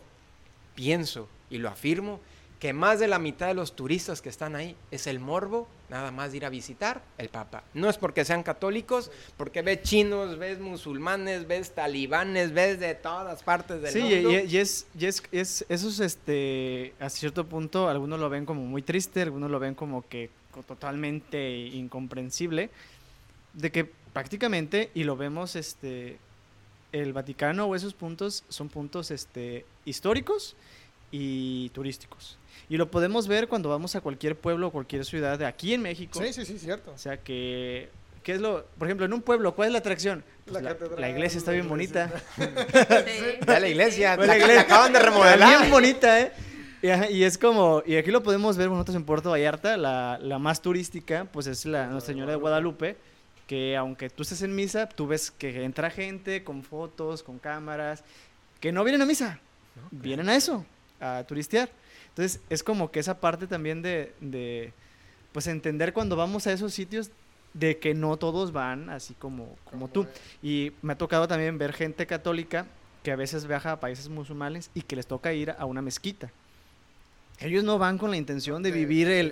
pienso 0.74 1.28
y 1.50 1.58
lo 1.58 1.68
afirmo, 1.68 2.20
que 2.58 2.72
más 2.72 2.98
de 2.98 3.06
la 3.06 3.20
mitad 3.20 3.46
de 3.46 3.54
los 3.54 3.76
turistas 3.76 4.20
que 4.20 4.28
están 4.28 4.56
ahí 4.56 4.74
es 4.90 5.06
el 5.06 5.20
morbo, 5.20 5.68
nada 5.90 6.10
más 6.10 6.32
de 6.32 6.38
ir 6.38 6.44
a 6.44 6.48
visitar 6.48 7.02
el 7.16 7.28
Papa. 7.28 7.62
No 7.72 7.88
es 7.88 7.96
porque 7.98 8.24
sean 8.24 8.42
católicos, 8.42 9.12
porque 9.36 9.62
ves 9.62 9.82
chinos, 9.82 10.38
ves 10.38 10.58
musulmanes, 10.58 11.46
ves 11.46 11.72
talibanes, 11.72 12.52
ves 12.52 12.80
de 12.80 12.96
todas 12.96 13.44
partes 13.44 13.80
del 13.80 13.92
Sí, 13.92 14.00
mundo. 14.00 14.30
y, 14.32 14.34
y 14.52 14.56
es, 14.56 14.86
y 14.98 15.06
es, 15.06 15.22
es- 15.30 15.64
eso 15.68 15.88
es, 15.88 16.00
este, 16.00 16.94
a 16.98 17.08
cierto 17.10 17.46
punto, 17.46 17.88
algunos 17.88 18.18
lo 18.18 18.28
ven 18.28 18.44
como 18.44 18.62
muy 18.64 18.82
triste, 18.82 19.22
algunos 19.22 19.50
lo 19.52 19.60
ven 19.60 19.76
como 19.76 20.06
que 20.08 20.28
totalmente 20.66 21.56
incomprensible, 21.58 22.70
de 23.52 23.70
que 23.70 23.84
prácticamente, 24.12 24.90
y 24.94 25.04
lo 25.04 25.16
vemos, 25.16 25.54
este, 25.54 26.18
el 26.90 27.12
Vaticano 27.12 27.66
o 27.66 27.76
esos 27.76 27.94
puntos 27.94 28.42
son 28.48 28.68
puntos, 28.68 29.12
este, 29.12 29.64
históricos 29.84 30.56
y 31.12 31.68
turísticos. 31.70 32.36
Y 32.68 32.76
lo 32.76 32.90
podemos 32.90 33.26
ver 33.28 33.48
cuando 33.48 33.68
vamos 33.68 33.94
a 33.96 34.00
cualquier 34.00 34.36
pueblo 34.36 34.68
o 34.68 34.70
cualquier 34.70 35.04
ciudad 35.04 35.38
de 35.38 35.46
aquí 35.46 35.74
en 35.74 35.82
México. 35.82 36.20
Sí, 36.22 36.32
sí, 36.32 36.44
sí, 36.44 36.58
cierto. 36.58 36.90
O 36.92 36.98
sea 36.98 37.16
que, 37.18 37.88
¿qué 38.22 38.32
es 38.32 38.40
lo, 38.40 38.64
por 38.78 38.88
ejemplo, 38.88 39.06
en 39.06 39.12
un 39.12 39.22
pueblo, 39.22 39.54
cuál 39.54 39.68
es 39.68 39.72
la 39.72 39.78
atracción? 39.78 40.22
Pues 40.44 40.54
La 40.54 40.60
la, 40.70 40.76
catedral, 40.76 41.00
la 41.00 41.10
iglesia 41.10 41.38
está 41.38 41.50
la 41.52 41.56
bien 41.62 41.66
iglesia. 41.70 42.06
bonita. 42.06 42.22
Sí. 43.06 43.38
Ya 43.46 43.60
la 43.60 43.68
iglesia, 43.68 44.16
Pues 44.16 44.28
la, 44.28 44.34
la 44.34 44.38
iglesia- 44.38 44.54
la 44.56 44.60
acaban 44.62 44.92
de 44.92 44.98
Está 44.98 45.10
remodelar. 45.10 45.58
bien 45.60 45.70
bonita, 45.70 46.20
¿eh? 46.20 46.32
Y, 47.10 47.24
es 47.24 47.38
como, 47.38 47.82
y 47.84 47.96
aquí 47.96 48.12
lo 48.12 48.22
podemos 48.22 48.56
ver 48.56 48.68
nosotros 48.70 48.94
en 48.94 49.02
Puerto 49.04 49.30
Vallarta, 49.30 49.76
la, 49.76 50.16
la 50.22 50.38
más 50.38 50.62
turística, 50.62 51.26
pues 51.32 51.48
es 51.48 51.66
la 51.66 51.86
Nuestra 51.88 52.12
Señora 52.14 52.30
de 52.30 52.36
Guadalupe, 52.36 52.96
que 53.48 53.76
aunque 53.76 54.10
tú 54.10 54.22
estés 54.22 54.42
en 54.42 54.54
misa, 54.54 54.88
tú 54.88 55.08
ves 55.08 55.32
que 55.32 55.64
entra 55.64 55.90
gente 55.90 56.44
con 56.44 56.62
fotos, 56.62 57.24
con 57.24 57.40
cámaras, 57.40 58.04
que 58.60 58.70
no 58.70 58.84
vienen 58.84 59.02
a 59.02 59.06
misa, 59.06 59.40
vienen 59.90 60.28
a 60.28 60.36
eso, 60.36 60.64
a 61.00 61.24
turistear. 61.26 61.68
Entonces 62.18 62.40
es 62.50 62.64
como 62.64 62.90
que 62.90 62.98
esa 62.98 63.20
parte 63.20 63.46
también 63.46 63.80
de, 63.80 64.12
de, 64.20 64.72
pues 65.30 65.46
entender 65.46 65.92
cuando 65.92 66.16
vamos 66.16 66.48
a 66.48 66.52
esos 66.52 66.74
sitios 66.74 67.10
de 67.54 67.78
que 67.78 67.94
no 67.94 68.16
todos 68.16 68.50
van 68.50 68.90
así 68.90 69.14
como, 69.14 69.54
como 69.70 69.86
tú. 69.86 70.04
Y 70.42 70.72
me 70.82 70.94
ha 70.94 70.98
tocado 70.98 71.28
también 71.28 71.58
ver 71.58 71.72
gente 71.72 72.08
católica 72.08 72.66
que 73.04 73.12
a 73.12 73.16
veces 73.16 73.46
viaja 73.46 73.70
a 73.70 73.78
países 73.80 74.08
musulmanes 74.08 74.68
y 74.74 74.82
que 74.82 74.96
les 74.96 75.06
toca 75.06 75.32
ir 75.32 75.52
a 75.56 75.64
una 75.64 75.80
mezquita. 75.80 76.28
Ellos 77.38 77.62
no 77.62 77.78
van 77.78 77.98
con 77.98 78.10
la 78.10 78.16
intención 78.16 78.64
de 78.64 78.72
vivir 78.72 79.06
el, 79.08 79.30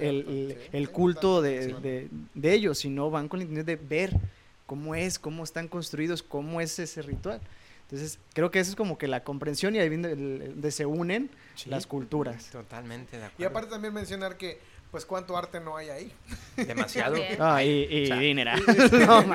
culto 0.91 1.43
de- 1.43 2.09
de 2.35 2.53
ellos, 2.53 2.79
sino 2.79 3.11
van 3.11 3.27
con 3.27 3.41
la 3.41 3.45
intención 3.47 3.67
de 3.67 3.75
ver 3.75 4.17
cómo 4.65 4.95
es, 4.95 5.19
cómo 5.19 5.43
están 5.43 5.67
construidos, 5.67 6.23
cómo 6.23 6.61
es 6.61 6.79
ese 6.79 7.03
ritual. 7.03 7.41
Entonces, 7.89 8.19
creo 8.35 8.51
que 8.51 8.59
eso 8.59 8.71
es 8.71 8.77
como 8.77 8.99
que 8.99 9.07
la 9.07 9.23
comprensión 9.23 9.77
y 9.77 9.79
ahí 9.79 9.89
donde 9.89 10.71
se 10.73 10.87
unen 10.87 11.31
Sí, 11.55 11.71
las 11.71 11.87
culturas. 11.87 12.47
Totalmente 12.51 13.17
de 13.17 13.25
acuerdo. 13.27 13.43
Y 13.43 13.47
aparte 13.47 13.71
también 13.71 13.95
mencionar 13.95 14.37
que, 14.37 14.61
pues, 14.91 15.07
cuánto 15.07 15.37
arte 15.37 15.61
no 15.61 15.77
hay 15.77 15.91
ahí. 15.91 16.13
Demasiado. 16.57 17.17
Ah, 17.39 17.63
y, 17.63 17.87
y 17.89 18.05
o 18.05 18.07
sea, 18.09 18.19
dineral. 18.19 18.61
No. 19.07 19.35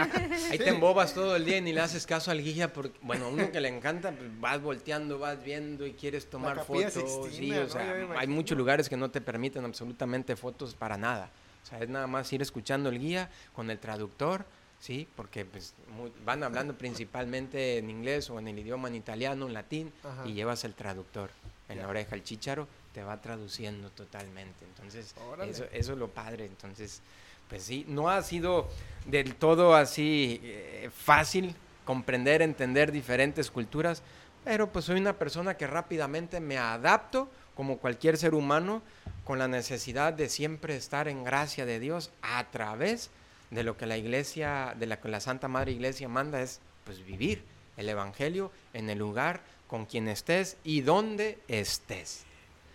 Ahí 0.51 0.57
te 0.57 0.67
embobas 0.69 1.13
todo 1.13 1.37
el 1.37 1.45
día 1.45 1.57
y 1.57 1.61
ni 1.61 1.71
le 1.71 1.79
haces 1.79 2.05
caso 2.05 2.29
al 2.29 2.43
guía 2.43 2.73
porque, 2.73 2.99
bueno, 3.01 3.25
a 3.25 3.27
uno 3.29 3.49
que 3.53 3.61
le 3.61 3.69
encanta, 3.69 4.11
pues 4.11 4.29
vas 4.41 4.61
volteando, 4.61 5.17
vas 5.17 5.41
viendo 5.41 5.87
y 5.87 5.93
quieres 5.93 6.29
tomar 6.29 6.65
fotos. 6.65 7.29
Sí, 7.31 7.51
o 7.53 7.63
¿no? 7.63 7.69
sea, 7.69 7.95
hay 8.17 8.27
muchos 8.27 8.57
lugares 8.57 8.89
que 8.89 8.97
no 8.97 9.09
te 9.11 9.21
permiten 9.21 9.63
absolutamente 9.63 10.35
fotos 10.35 10.75
para 10.75 10.97
nada. 10.97 11.31
O 11.63 11.65
sea, 11.65 11.79
es 11.79 11.87
nada 11.87 12.07
más 12.07 12.31
ir 12.33 12.41
escuchando 12.41 12.89
el 12.89 12.99
guía 12.99 13.29
con 13.53 13.69
el 13.71 13.79
traductor, 13.79 14.45
¿sí? 14.81 15.07
Porque 15.15 15.45
pues, 15.45 15.73
muy- 15.95 16.11
van 16.25 16.43
hablando 16.43 16.77
principalmente 16.77 17.77
en 17.77 17.89
inglés 17.89 18.29
o 18.29 18.39
en 18.39 18.49
el 18.49 18.59
idioma 18.59 18.89
en 18.89 18.95
italiano, 18.95 19.47
en 19.47 19.53
latín, 19.53 19.93
Ajá. 20.03 20.27
y 20.27 20.33
llevas 20.33 20.65
el 20.65 20.73
traductor 20.73 21.29
en 21.69 21.79
la 21.79 21.87
oreja. 21.87 22.15
El 22.15 22.23
chícharo 22.25 22.67
te 22.93 23.01
va 23.03 23.21
traduciendo 23.21 23.89
totalmente. 23.91 24.65
Entonces, 24.65 25.15
eso, 25.47 25.63
eso 25.71 25.93
es 25.93 25.97
lo 25.97 26.09
padre. 26.09 26.45
Entonces, 26.45 27.01
pues 27.47 27.63
sí, 27.63 27.85
no 27.87 28.09
ha 28.09 28.21
sido 28.23 28.67
del 29.05 29.35
todo 29.35 29.75
así 29.75 30.41
eh, 30.43 30.89
fácil 30.93 31.55
comprender, 31.85 32.41
entender 32.41 32.91
diferentes 32.91 33.49
culturas, 33.51 34.01
pero 34.43 34.71
pues 34.71 34.85
soy 34.85 34.99
una 34.99 35.13
persona 35.13 35.55
que 35.55 35.67
rápidamente 35.67 36.39
me 36.39 36.57
adapto, 36.57 37.29
como 37.55 37.77
cualquier 37.77 38.17
ser 38.17 38.33
humano, 38.33 38.81
con 39.25 39.37
la 39.37 39.47
necesidad 39.47 40.13
de 40.13 40.29
siempre 40.29 40.75
estar 40.75 41.07
en 41.07 41.23
gracia 41.23 41.65
de 41.65 41.79
Dios 41.79 42.11
a 42.21 42.49
través 42.49 43.05
de 43.05 43.20
lo 43.51 43.77
que 43.77 43.85
la 43.85 43.97
iglesia, 43.97 44.73
de 44.79 44.85
la 44.87 44.99
que 44.99 45.09
la 45.09 45.19
Santa 45.19 45.47
Madre 45.47 45.71
Iglesia 45.73 46.07
manda 46.07 46.41
es 46.41 46.61
pues 46.85 47.03
vivir 47.05 47.43
el 47.77 47.89
Evangelio 47.89 48.51
en 48.73 48.89
el 48.89 48.97
lugar 48.97 49.41
con 49.67 49.85
quien 49.85 50.07
estés 50.07 50.57
y 50.63 50.81
donde 50.81 51.39
estés. 51.47 52.23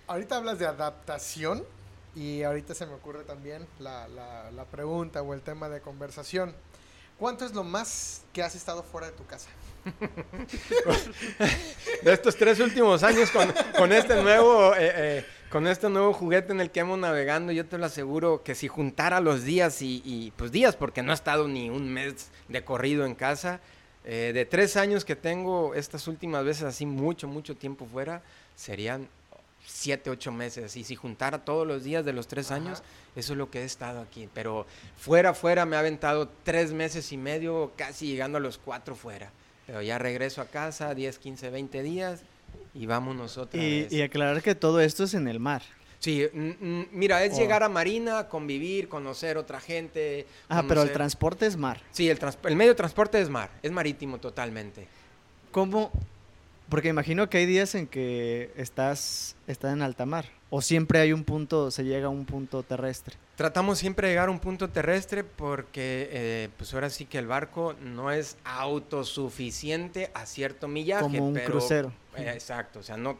Ahorita 0.06 0.36
hablas 0.36 0.58
de 0.58 0.66
adaptación 0.66 1.64
y 2.14 2.42
ahorita 2.42 2.74
se 2.74 2.86
me 2.86 2.94
ocurre 2.94 3.24
también 3.24 3.66
la, 3.78 4.08
la- 4.08 4.50
la 4.50 4.64
pregunta 4.64 5.22
o 5.22 5.34
el 5.34 5.40
tema 5.42 5.68
de 5.68 5.80
conversación. 5.80 6.54
¿Cuánto 7.18 7.46
es 7.46 7.54
lo 7.54 7.64
más 7.64 8.22
que 8.32 8.42
has 8.42 8.54
estado 8.54 8.82
fuera 8.82 9.06
de 9.06 9.12
tu 9.14 9.24
casa? 9.26 9.48
de 12.02 12.12
estos 12.12 12.36
tres 12.36 12.60
últimos 12.60 13.02
años 13.02 13.30
con, 13.30 13.52
con 13.76 13.92
este 13.92 14.20
nuevo 14.22 14.74
eh, 14.74 14.92
eh, 14.94 15.26
con 15.50 15.66
este 15.66 15.88
nuevo 15.88 16.12
juguete 16.12 16.52
en 16.52 16.60
el 16.60 16.70
que 16.70 16.80
hemos 16.80 16.98
navegando, 16.98 17.52
yo 17.52 17.66
te 17.66 17.78
lo 17.78 17.86
aseguro 17.86 18.42
que 18.42 18.54
si 18.54 18.68
juntara 18.68 19.20
los 19.20 19.44
días 19.44 19.80
y, 19.82 20.02
y, 20.04 20.32
pues 20.36 20.50
días, 20.50 20.76
porque 20.76 21.02
no 21.02 21.12
he 21.12 21.14
estado 21.14 21.46
ni 21.48 21.70
un 21.70 21.92
mes 21.92 22.30
de 22.48 22.64
corrido 22.64 23.06
en 23.06 23.14
casa, 23.14 23.60
eh, 24.04 24.32
de 24.34 24.44
tres 24.44 24.76
años 24.76 25.04
que 25.04 25.16
tengo 25.16 25.74
estas 25.74 26.08
últimas 26.08 26.44
veces 26.44 26.64
así 26.64 26.86
mucho, 26.86 27.28
mucho 27.28 27.56
tiempo 27.56 27.86
fuera, 27.86 28.22
serían 28.54 29.08
siete, 29.66 30.10
ocho 30.10 30.32
meses. 30.32 30.76
Y 30.76 30.84
si 30.84 30.94
juntara 30.94 31.44
todos 31.44 31.66
los 31.66 31.84
días 31.84 32.04
de 32.04 32.12
los 32.12 32.26
tres 32.26 32.50
Ajá. 32.50 32.56
años, 32.56 32.82
eso 33.14 33.32
es 33.32 33.38
lo 33.38 33.50
que 33.50 33.62
he 33.62 33.64
estado 33.64 34.00
aquí. 34.00 34.28
Pero 34.32 34.66
fuera, 34.96 35.34
fuera, 35.34 35.66
me 35.66 35.76
ha 35.76 35.80
aventado 35.80 36.28
tres 36.44 36.72
meses 36.72 37.10
y 37.12 37.16
medio, 37.16 37.72
casi 37.76 38.06
llegando 38.06 38.38
a 38.38 38.40
los 38.40 38.58
cuatro 38.58 38.94
fuera. 38.94 39.32
Pero 39.66 39.82
ya 39.82 39.98
regreso 39.98 40.40
a 40.40 40.46
casa, 40.46 40.94
10, 40.94 41.18
15, 41.18 41.50
20 41.50 41.82
días 41.82 42.22
y 42.78 42.86
vámonos 42.86 43.38
otra 43.38 43.62
Y, 43.62 43.82
vez. 43.82 43.92
y 43.92 44.02
aclarar 44.02 44.42
que 44.42 44.54
todo 44.54 44.80
esto 44.80 45.04
es 45.04 45.14
en 45.14 45.28
el 45.28 45.40
mar. 45.40 45.62
Sí, 45.98 46.24
mm, 46.32 46.40
mm, 46.60 46.86
mira, 46.92 47.24
es 47.24 47.32
Oh. 47.34 47.38
llegar 47.38 47.62
a 47.62 47.68
Marina, 47.68 48.28
convivir, 48.28 48.88
conocer 48.88 49.38
otra 49.38 49.60
gente. 49.60 50.26
Ah, 50.48 50.62
pero 50.68 50.82
el 50.82 50.92
transporte 50.92 51.46
es 51.46 51.56
mar. 51.56 51.80
Sí, 51.90 52.08
el, 52.08 52.18
trans- 52.18 52.38
el 52.44 52.54
medio 52.54 52.72
de 52.72 52.76
transporte 52.76 53.20
es 53.20 53.28
mar, 53.30 53.50
es 53.62 53.72
marítimo 53.72 54.18
totalmente. 54.18 54.86
¿Cómo? 55.50 55.90
Porque 56.68 56.88
imagino 56.88 57.28
que 57.30 57.38
hay 57.38 57.46
días 57.46 57.74
en 57.74 57.86
que 57.86 58.50
estás, 58.56 59.36
estás 59.46 59.72
en 59.72 59.82
alta 59.82 60.04
mar. 60.04 60.26
O 60.50 60.62
siempre 60.62 60.98
hay 61.00 61.12
un 61.12 61.24
punto, 61.24 61.70
se 61.70 61.84
llega 61.84 62.06
a 62.06 62.10
un 62.10 62.24
punto 62.24 62.62
terrestre. 62.62 63.16
Tratamos 63.36 63.78
siempre 63.78 64.08
de 64.08 64.14
llegar 64.14 64.28
a 64.28 64.32
un 64.32 64.40
punto 64.40 64.68
terrestre 64.70 65.22
porque, 65.24 66.08
eh, 66.10 66.48
pues 66.56 66.72
ahora 66.74 66.90
sí 66.90 67.04
que 67.04 67.18
el 67.18 67.26
barco 67.26 67.74
no 67.80 68.10
es 68.10 68.36
autosuficiente 68.44 70.10
a 70.14 70.26
cierto 70.26 70.68
millaje. 70.68 71.02
Como 71.02 71.28
un 71.28 71.34
pero- 71.34 71.50
crucero. 71.50 71.92
Eh, 72.16 72.30
exacto, 72.32 72.80
o 72.80 72.82
sea, 72.82 72.96
no, 72.96 73.18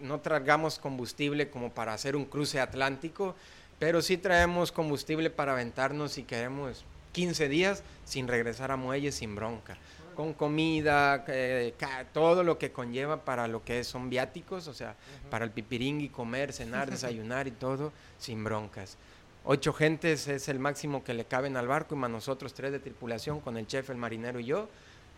no 0.00 0.20
tragamos 0.20 0.78
combustible 0.78 1.48
como 1.50 1.70
para 1.72 1.92
hacer 1.94 2.16
un 2.16 2.24
cruce 2.24 2.60
atlántico, 2.60 3.34
pero 3.78 4.00
sí 4.02 4.16
traemos 4.16 4.72
combustible 4.72 5.30
para 5.30 5.52
aventarnos 5.52 6.12
si 6.12 6.22
queremos 6.22 6.84
15 7.12 7.48
días 7.48 7.82
sin 8.04 8.28
regresar 8.28 8.70
a 8.70 8.76
muelle 8.76 9.10
sin 9.12 9.34
bronca. 9.34 9.76
Con 10.16 10.32
comida, 10.32 11.24
eh, 11.28 11.74
todo 12.12 12.42
lo 12.42 12.58
que 12.58 12.72
conlleva 12.72 13.24
para 13.24 13.46
lo 13.46 13.62
que 13.62 13.84
son 13.84 14.08
viáticos, 14.08 14.66
o 14.66 14.74
sea, 14.74 14.96
para 15.30 15.44
el 15.44 15.50
pipiringui, 15.50 16.08
comer, 16.08 16.52
cenar, 16.52 16.90
desayunar 16.90 17.46
y 17.46 17.52
todo, 17.52 17.92
sin 18.18 18.42
broncas. 18.42 18.96
Ocho 19.44 19.72
gentes 19.72 20.26
es 20.26 20.48
el 20.48 20.58
máximo 20.58 21.04
que 21.04 21.14
le 21.14 21.24
caben 21.26 21.56
al 21.56 21.68
barco 21.68 21.94
y 21.94 21.98
más 21.98 22.10
nosotros 22.10 22.54
tres 22.54 22.72
de 22.72 22.80
tripulación 22.80 23.40
con 23.40 23.56
el 23.56 23.66
chef, 23.66 23.90
el 23.90 23.96
marinero 23.96 24.40
y 24.40 24.46
yo, 24.46 24.68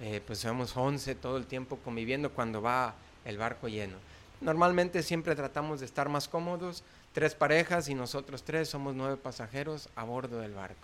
eh, 0.00 0.20
pues 0.26 0.40
somos 0.40 0.76
11 0.76 1.14
todo 1.14 1.38
el 1.38 1.46
tiempo 1.46 1.78
conviviendo 1.82 2.30
cuando 2.30 2.60
va 2.60 2.94
el 3.24 3.38
barco 3.38 3.68
lleno. 3.68 3.96
Normalmente 4.40 5.02
siempre 5.02 5.34
tratamos 5.34 5.80
de 5.80 5.86
estar 5.86 6.08
más 6.08 6.28
cómodos, 6.28 6.84
tres 7.12 7.34
parejas 7.34 7.88
y 7.88 7.94
nosotros 7.94 8.44
tres 8.44 8.68
somos 8.68 8.94
nueve 8.94 9.16
pasajeros 9.16 9.88
a 9.96 10.04
bordo 10.04 10.40
del 10.40 10.54
barco. 10.54 10.76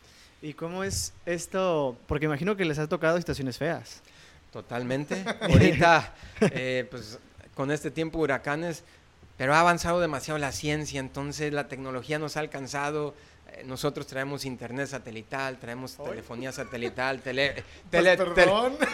¿Y 0.44 0.52
cómo 0.52 0.84
es 0.84 1.14
esto? 1.24 1.96
Porque 2.06 2.26
imagino 2.26 2.54
que 2.56 2.64
les 2.66 2.78
ha 2.78 2.86
tocado 2.86 3.16
situaciones 3.16 3.56
feas. 3.56 4.02
Totalmente. 4.52 5.24
Ahorita, 5.40 6.12
eh, 6.40 6.86
pues 6.90 7.18
con 7.54 7.70
este 7.70 7.90
tiempo 7.90 8.18
huracanes, 8.18 8.82
pero 9.38 9.54
ha 9.54 9.60
avanzado 9.60 10.00
demasiado 10.00 10.38
la 10.38 10.52
ciencia, 10.52 11.00
entonces 11.00 11.52
la 11.52 11.66
tecnología 11.68 12.18
nos 12.18 12.36
ha 12.36 12.40
alcanzado. 12.40 13.14
eh, 13.52 13.62
Nosotros 13.64 14.06
traemos 14.06 14.44
internet 14.44 14.88
satelital, 14.88 15.56
traemos 15.58 15.96
telefonía 15.96 16.52
satelital, 16.52 17.20
tele- 17.22 17.64
Pues, 17.90 18.04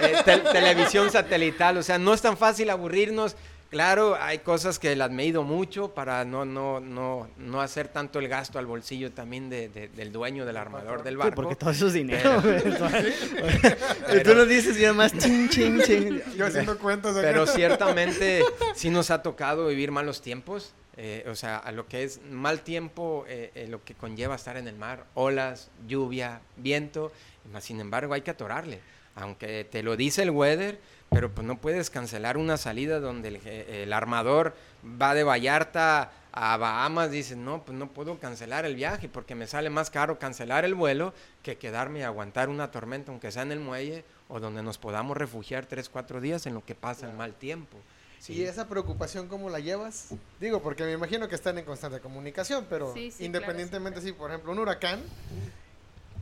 eh, 0.03 0.17
tel- 0.25 0.45
televisión 0.53 1.11
satelital, 1.11 1.79
o 1.79 1.83
sea, 1.83 1.99
no 1.99 2.15
es 2.15 2.23
tan 2.23 2.37
fácil 2.37 2.71
aburrirnos. 2.71 3.35
Claro, 3.71 4.17
hay 4.21 4.39
cosas 4.39 4.81
que 4.81 4.97
las 4.97 5.13
me 5.13 5.23
he 5.23 5.27
ido 5.27 5.45
mucho 5.45 5.95
para 5.95 6.25
no, 6.25 6.45
no, 6.45 6.81
no, 6.81 7.29
no 7.37 7.61
hacer 7.61 7.87
tanto 7.87 8.19
el 8.19 8.27
gasto 8.27 8.59
al 8.59 8.67
bolsillo 8.67 9.13
también 9.13 9.49
de- 9.49 9.69
de- 9.69 9.87
del 9.89 10.11
dueño, 10.11 10.45
del 10.45 10.57
armador 10.57 11.05
del 11.05 11.15
Sí, 11.15 11.19
barco. 11.19 11.35
porque 11.37 11.55
todo 11.55 11.71
eso 11.71 11.87
es 11.87 11.93
dinero. 12.03 12.43
Pero- 12.43 14.23
tú 14.25 14.35
lo 14.35 14.45
dices 14.47 14.77
y 14.79 14.85
además 14.85 15.13
ching, 15.17 15.49
ching, 15.49 15.81
ching. 15.83 16.21
Yo 16.37 16.47
haciendo 16.47 16.77
cuentas 16.79 17.13
acá. 17.17 17.23
Pero 17.29 17.47
ciertamente 17.47 18.43
sí 18.75 18.91
nos 18.91 19.11
ha 19.13 19.23
tocado 19.23 19.69
vivir 19.69 19.93
malos 19.93 20.21
tiempos. 20.21 20.75
eh, 20.97 21.25
o 21.31 21.35
sea, 21.37 21.57
a 21.57 21.73
lo 21.73 21.87
que 21.87 22.03
es 22.03 22.21
mal 22.31 22.61
tiempo, 22.63 23.25
eh, 23.29 23.53
eh, 23.55 23.67
lo 23.69 23.83
que 23.85 23.95
conlleva 23.95 24.35
estar 24.35 24.57
en 24.59 24.67
el 24.69 24.75
mar, 24.77 25.07
olas, 25.15 25.71
lluvia, 25.87 26.41
viento, 26.57 27.11
mas 27.53 27.65
sin 27.65 27.81
embargo 27.81 28.13
hay 28.15 28.21
que 28.23 28.33
atorarle. 28.33 28.81
Aunque 29.15 29.65
te 29.65 29.83
lo 29.83 29.97
dice 29.97 30.23
el 30.23 30.31
weather, 30.31 30.79
pero 31.11 31.31
pues 31.31 31.47
no 31.47 31.59
puedes 31.61 31.91
cancelar 31.91 32.37
una 32.37 32.57
salida 32.57 33.01
donde 33.01 33.29
el, 33.29 33.43
je- 33.43 33.67
el 33.69 33.93
armador 33.93 34.55
va 35.01 35.15
de 35.15 35.25
Vallarta 35.25 36.13
a 36.33 36.57
Bahamas, 36.57 37.11
dices, 37.11 37.37
no, 37.37 37.65
pues 37.65 37.77
no 37.77 37.89
puedo 37.89 38.19
cancelar 38.21 38.65
el 38.65 38.77
viaje 38.77 39.09
porque 39.09 39.35
me 39.35 39.49
sale 39.49 39.69
más 39.71 39.91
caro 39.91 40.19
cancelar 40.21 40.65
el 40.65 40.75
vuelo 40.77 41.13
que 41.43 41.59
quedarme 41.59 41.99
y 42.01 42.03
aguantar 42.03 42.49
una 42.49 42.71
tormenta, 42.71 43.11
aunque 43.11 43.33
sea 43.33 43.43
en 43.43 43.51
el 43.53 43.59
muelle 43.61 44.05
o 44.29 44.39
donde 44.39 44.63
nos 44.63 44.79
podamos 44.79 45.17
refugiar 45.17 45.67
tres, 45.67 45.89
cuatro 45.89 46.21
días 46.21 46.47
en 46.47 46.55
lo 46.55 46.65
que 46.65 46.77
pasa 46.77 47.09
el 47.11 47.17
mal 47.17 47.35
tiempo. 47.35 47.77
Sí. 48.21 48.35
¿Y 48.35 48.43
esa 48.45 48.69
preocupación 48.69 49.27
cómo 49.29 49.49
la 49.51 49.59
llevas? 49.61 50.11
Digo, 50.39 50.63
porque 50.63 50.85
me 50.85 50.93
imagino 50.93 51.27
que 51.27 51.35
están 51.35 51.57
en 51.59 51.65
constante 51.65 51.99
comunicación, 52.01 52.67
pero 52.71 52.93
Sí, 52.95 53.11
sí, 53.11 53.25
independientemente, 53.25 53.99
claro, 53.99 54.07
si 54.07 54.13
por 54.13 54.31
ejemplo 54.31 54.53
un 54.53 54.59
huracán, 54.61 55.01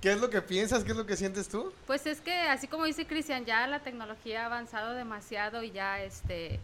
¿qué 0.01 0.13
es 0.13 0.21
lo 0.21 0.31
que 0.31 0.43
piensas? 0.43 0.85
¿Qué 0.85 0.93
es 0.93 0.97
lo 0.97 1.07
que 1.07 1.17
sientes 1.17 1.49
tú? 1.49 1.73
Pues 1.87 2.07
es 2.07 2.21
que 2.21 2.33
así 2.33 2.69
como 2.69 2.85
dice 2.85 3.07
Cristian, 3.07 3.45
ya 3.45 3.67
la 3.67 3.81
tecnología 3.81 4.43
ha 4.43 4.47
avanzado 4.47 4.95
demasiado 4.95 5.63
y 5.63 5.71
ya 5.71 6.03
este 6.03 6.61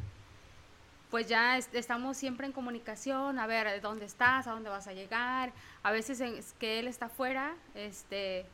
pues 1.11 1.29
ya 1.29 1.57
est- 1.59 1.73
estamos 1.77 2.17
siempre 2.17 2.45
en 2.47 2.53
comunicación, 2.53 3.39
a 3.39 3.47
ver 3.47 3.81
dónde 3.81 4.05
estás, 4.05 4.49
a 4.49 4.51
dónde 4.51 4.69
vas 4.69 4.89
a 4.89 4.93
llegar, 4.93 5.53
a 5.85 5.93
veces 5.93 6.21
en- 6.21 6.35
es 6.37 6.55
que 6.59 6.81
él 6.81 6.89
está 6.89 7.09
fuera, 7.09 7.55
este 7.75 8.47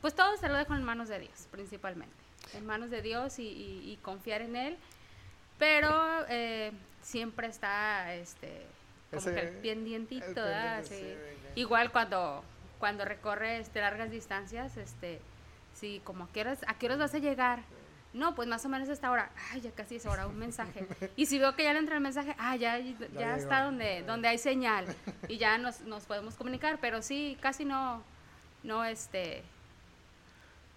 pues 0.00 0.14
todo 0.14 0.36
se 0.38 0.48
lo 0.48 0.54
dejo 0.56 0.74
en 0.74 0.82
manos 0.82 1.08
de 1.08 1.18
Dios, 1.20 1.46
principalmente, 1.50 2.14
en 2.54 2.64
manos 2.66 2.90
de 2.90 3.02
Dios 3.02 3.38
y, 3.38 3.42
y- 3.46 3.92
y 3.92 3.96
confiar 3.98 4.40
en 4.42 4.56
él, 4.56 4.76
pero 5.58 6.24
eh, 6.28 6.72
siempre 7.02 7.46
está 7.46 8.14
este 8.14 8.62
como 9.10 9.20
Ese- 9.20 9.34
que 9.34 9.40
el 9.40 9.48
pendientito, 9.58 10.24
el 10.26 10.34
pendiente, 10.34 10.88
Sí. 10.88 11.60
Igual 11.60 11.92
cuando, 11.92 12.42
cuando 12.82 13.04
recorre 13.04 13.58
este, 13.60 13.80
largas 13.80 14.10
distancias, 14.10 14.76
este, 14.76 15.20
sí, 15.72 16.00
como 16.02 16.24
a 16.24 16.28
qué, 16.32 16.40
horas, 16.40 16.58
a 16.66 16.74
qué 16.74 16.86
horas 16.86 16.98
vas 16.98 17.14
a 17.14 17.18
llegar. 17.18 17.60
No, 18.12 18.34
pues 18.34 18.48
más 18.48 18.64
o 18.64 18.68
menos 18.68 18.88
a 18.88 18.92
esta 18.92 19.08
hora. 19.12 19.30
Ay, 19.52 19.60
ya 19.60 19.70
casi 19.70 19.94
es 19.96 20.04
hora, 20.06 20.26
un 20.26 20.36
mensaje. 20.36 20.84
Y 21.16 21.26
si 21.26 21.38
veo 21.38 21.54
que 21.54 21.62
ya 21.62 21.74
le 21.74 21.78
entra 21.78 21.94
el 21.94 22.00
mensaje, 22.02 22.34
ah, 22.40 22.56
ya, 22.56 22.76
ya, 23.16 23.36
está 23.36 23.62
donde, 23.62 24.02
donde 24.02 24.26
hay 24.26 24.36
señal. 24.38 24.86
Y 25.28 25.38
ya 25.38 25.58
nos, 25.58 25.82
nos 25.82 26.06
podemos 26.06 26.34
comunicar, 26.34 26.78
pero 26.80 27.02
sí, 27.02 27.38
casi 27.40 27.64
no, 27.64 28.02
no, 28.64 28.84
este, 28.84 29.44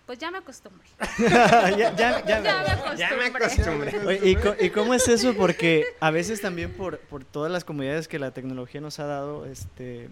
pues 0.06 0.20
ya 0.20 0.30
me 0.30 0.38
acostumbré. 0.38 0.88
ya, 1.18 1.92
ya, 1.96 1.96
ya, 1.96 2.24
Ya 2.24 2.40
me 2.42 2.98
Ya 2.98 3.10
me 3.18 3.26
acostumbré. 3.26 3.90
acostumbré. 3.90 4.06
Oye, 4.06 4.30
¿y, 4.30 4.36
co- 4.36 4.56
y 4.60 4.70
cómo 4.70 4.94
es 4.94 5.08
eso? 5.08 5.34
Porque 5.34 5.86
a 6.00 6.12
veces 6.12 6.40
también 6.40 6.72
por, 6.72 7.00
por 7.00 7.26
todas 7.26 7.52
las 7.52 7.64
comodidades 7.66 8.08
que 8.08 8.20
la 8.20 8.30
tecnología 8.30 8.80
nos 8.80 9.00
ha 9.00 9.06
dado, 9.08 9.48
este, 9.48 10.10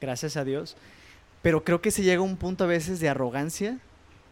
gracias 0.00 0.36
a 0.36 0.44
Dios, 0.44 0.76
pero 1.42 1.64
creo 1.64 1.80
que 1.82 1.90
se 1.90 2.02
llega 2.02 2.20
a 2.20 2.24
un 2.24 2.36
punto 2.36 2.64
a 2.64 2.66
veces 2.68 3.00
de 3.00 3.08
arrogancia, 3.08 3.78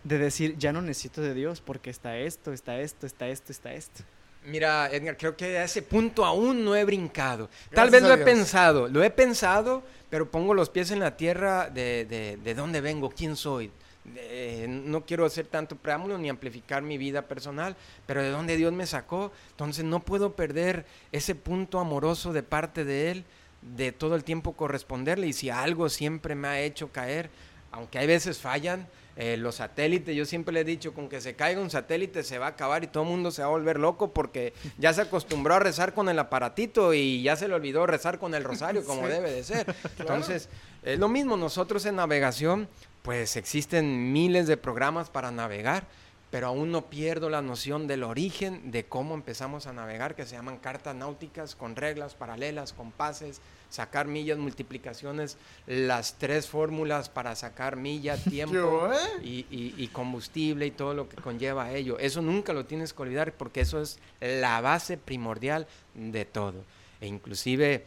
de 0.05 0.18
decir, 0.18 0.57
ya 0.57 0.73
no 0.73 0.81
necesito 0.81 1.20
de 1.20 1.35
Dios 1.35 1.61
porque 1.61 1.90
está 1.90 2.16
esto, 2.16 2.53
está 2.53 2.81
esto, 2.81 3.07
está 3.07 3.29
esto, 3.29 3.53
está 3.53 3.73
esto. 3.75 4.03
Mira, 4.46 4.88
Edgar, 4.90 5.18
creo 5.18 5.37
que 5.37 5.59
a 5.59 5.64
ese 5.64 5.83
punto 5.83 6.25
aún 6.25 6.64
no 6.64 6.75
he 6.75 6.85
brincado. 6.85 7.49
Gracias 7.49 7.75
Tal 7.75 7.90
vez 7.90 8.03
lo 8.03 8.12
he 8.14 8.16
Dios. 8.16 8.25
pensado, 8.25 8.88
lo 8.88 9.03
he 9.03 9.11
pensado, 9.11 9.83
pero 10.09 10.31
pongo 10.31 10.55
los 10.55 10.70
pies 10.70 10.90
en 10.90 11.01
la 11.01 11.16
tierra 11.18 11.68
de, 11.68 12.07
de, 12.07 12.38
de 12.42 12.55
dónde 12.55 12.81
vengo, 12.81 13.11
quién 13.11 13.37
soy. 13.37 13.70
De- 14.05 14.66
no 14.66 15.05
quiero 15.05 15.27
hacer 15.27 15.46
tanto 15.46 15.77
preámbulo 15.77 16.16
ni 16.16 16.31
amplificar 16.31 16.83
mi 16.83 16.96
vida 16.96 17.20
personal, 17.29 17.77
pero 18.07 18.23
de 18.23 18.31
dónde 18.31 18.57
Dios 18.57 18.73
me 18.73 18.87
sacó. 18.87 19.31
Entonces 19.51 19.85
no 19.85 20.01
puedo 20.01 20.33
perder 20.35 20.87
ese 21.12 21.35
punto 21.35 21.79
amoroso 21.79 22.33
de 22.33 22.42
parte 22.42 22.87
de 22.87 23.11
Él, 23.11 23.25
de 23.62 23.92
todo 23.92 24.14
el 24.14 24.25
tiempo 24.25 24.53
corresponderle. 24.55 25.27
Y 25.27 25.33
si 25.33 25.51
algo 25.51 25.88
siempre 25.88 26.35
me 26.35 26.49
ha 26.49 26.61
hecho 26.61 26.90
caer, 26.92 27.31
aunque 27.73 27.99
hay 27.99 28.07
veces 28.07 28.38
fallan, 28.38 28.88
eh, 29.16 29.37
los 29.37 29.57
satélites, 29.57 30.16
yo 30.16 30.25
siempre 30.25 30.55
le 30.55 30.61
he 30.61 30.64
dicho, 30.64 30.94
con 30.94 31.09
que 31.09 31.20
se 31.20 31.35
caiga 31.35 31.61
un 31.61 31.68
satélite 31.68 32.23
se 32.23 32.38
va 32.38 32.46
a 32.46 32.51
acabar 32.51 32.85
y 32.85 32.87
todo 32.87 33.03
el 33.03 33.11
mundo 33.11 33.31
se 33.31 33.42
va 33.42 33.49
a 33.49 33.51
volver 33.51 33.79
loco 33.79 34.14
porque 34.14 34.55
ya 34.79 34.92
se 34.94 35.03
acostumbró 35.03 35.55
a 35.57 35.59
rezar 35.59 35.92
con 35.92 36.09
el 36.09 36.18
aparatito 36.18 36.94
y 36.94 37.23
ya 37.23 37.37
se 37.37 37.46
le 37.49 37.55
olvidó 37.55 37.87
rezar 37.87 38.18
con 38.18 38.35
el 38.35 38.44
rosario 38.44 38.85
como 38.85 39.03
Sí. 39.07 39.09
debe 39.12 39.31
de 39.33 39.44
ser. 39.44 39.75
Entonces, 39.99 40.49
es 40.83 40.99
lo 40.99 41.09
mismo, 41.09 41.37
nosotros 41.37 41.85
en 41.85 41.96
navegación, 41.96 42.68
pues 43.03 43.37
existen 43.37 44.12
miles 44.12 44.46
de 44.46 44.57
programas 44.57 45.11
para 45.11 45.31
navegar, 45.31 45.87
pero 46.31 46.47
aún 46.47 46.71
no 46.71 46.87
pierdo 46.90 47.29
la 47.29 47.43
noción 47.43 47.87
del 47.87 48.05
origen 48.05 48.71
de 48.71 48.85
cómo 48.85 49.14
empezamos 49.14 49.66
a 49.66 49.73
navegar, 49.73 50.14
que 50.14 50.25
se 50.27 50.37
llaman 50.37 50.59
cartas 50.59 50.95
náuticas 50.95 51.57
con 51.57 51.75
reglas 51.77 52.14
paralelas, 52.14 52.73
compases, 52.73 53.40
sacar 53.69 54.07
millas, 54.07 54.38
multiplicaciones, 54.38 55.37
las 55.66 56.14
tres 56.19 56.49
fórmulas 56.49 57.09
para 57.09 57.35
sacar 57.35 57.77
milla, 57.77 58.16
tiempo 58.25 58.55
¿Yo, 58.55 58.93
eh? 58.93 58.97
y, 59.23 59.47
y- 59.51 59.75
y 59.77 59.88
combustible 59.88 60.66
y 60.66 60.71
todo 60.71 60.95
lo 60.95 61.09
que 61.09 61.16
conlleva 61.16 61.64
a 61.64 61.73
ello. 61.75 61.99
Eso 61.99 62.23
nunca 62.23 62.53
lo 62.53 62.64
tienes 62.64 62.93
que 62.93 63.03
olvidar 63.03 63.33
porque 63.33 63.61
eso 63.62 63.81
es 63.83 63.99
la 64.21 64.61
base 64.61 64.97
primordial 64.97 65.66
de 65.95 66.25
todo. 66.25 66.64
E 67.01 67.07
inclusive, 67.09 67.85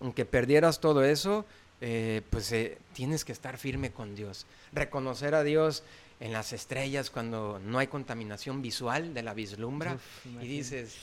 aunque 0.00 0.24
perdieras 0.26 0.80
todo 0.80 1.04
eso, 1.04 1.44
eh, 1.80 2.22
pues 2.30 2.50
eh, 2.52 2.76
tienes 2.92 3.24
que 3.24 3.32
estar 3.32 3.56
firme 3.56 3.92
con 3.92 4.14
Dios. 4.14 4.46
Reconocer 4.72 5.34
a 5.34 5.42
Dios 5.44 5.82
en 6.20 6.32
las 6.32 6.52
estrellas 6.52 7.10
cuando 7.10 7.60
no 7.62 7.78
hay 7.78 7.86
contaminación 7.86 8.60
visual 8.62 9.14
de 9.14 9.22
la 9.22 9.34
vislumbra 9.34 9.94
Uf, 9.94 10.26
y 10.42 10.46
dices, 10.48 10.96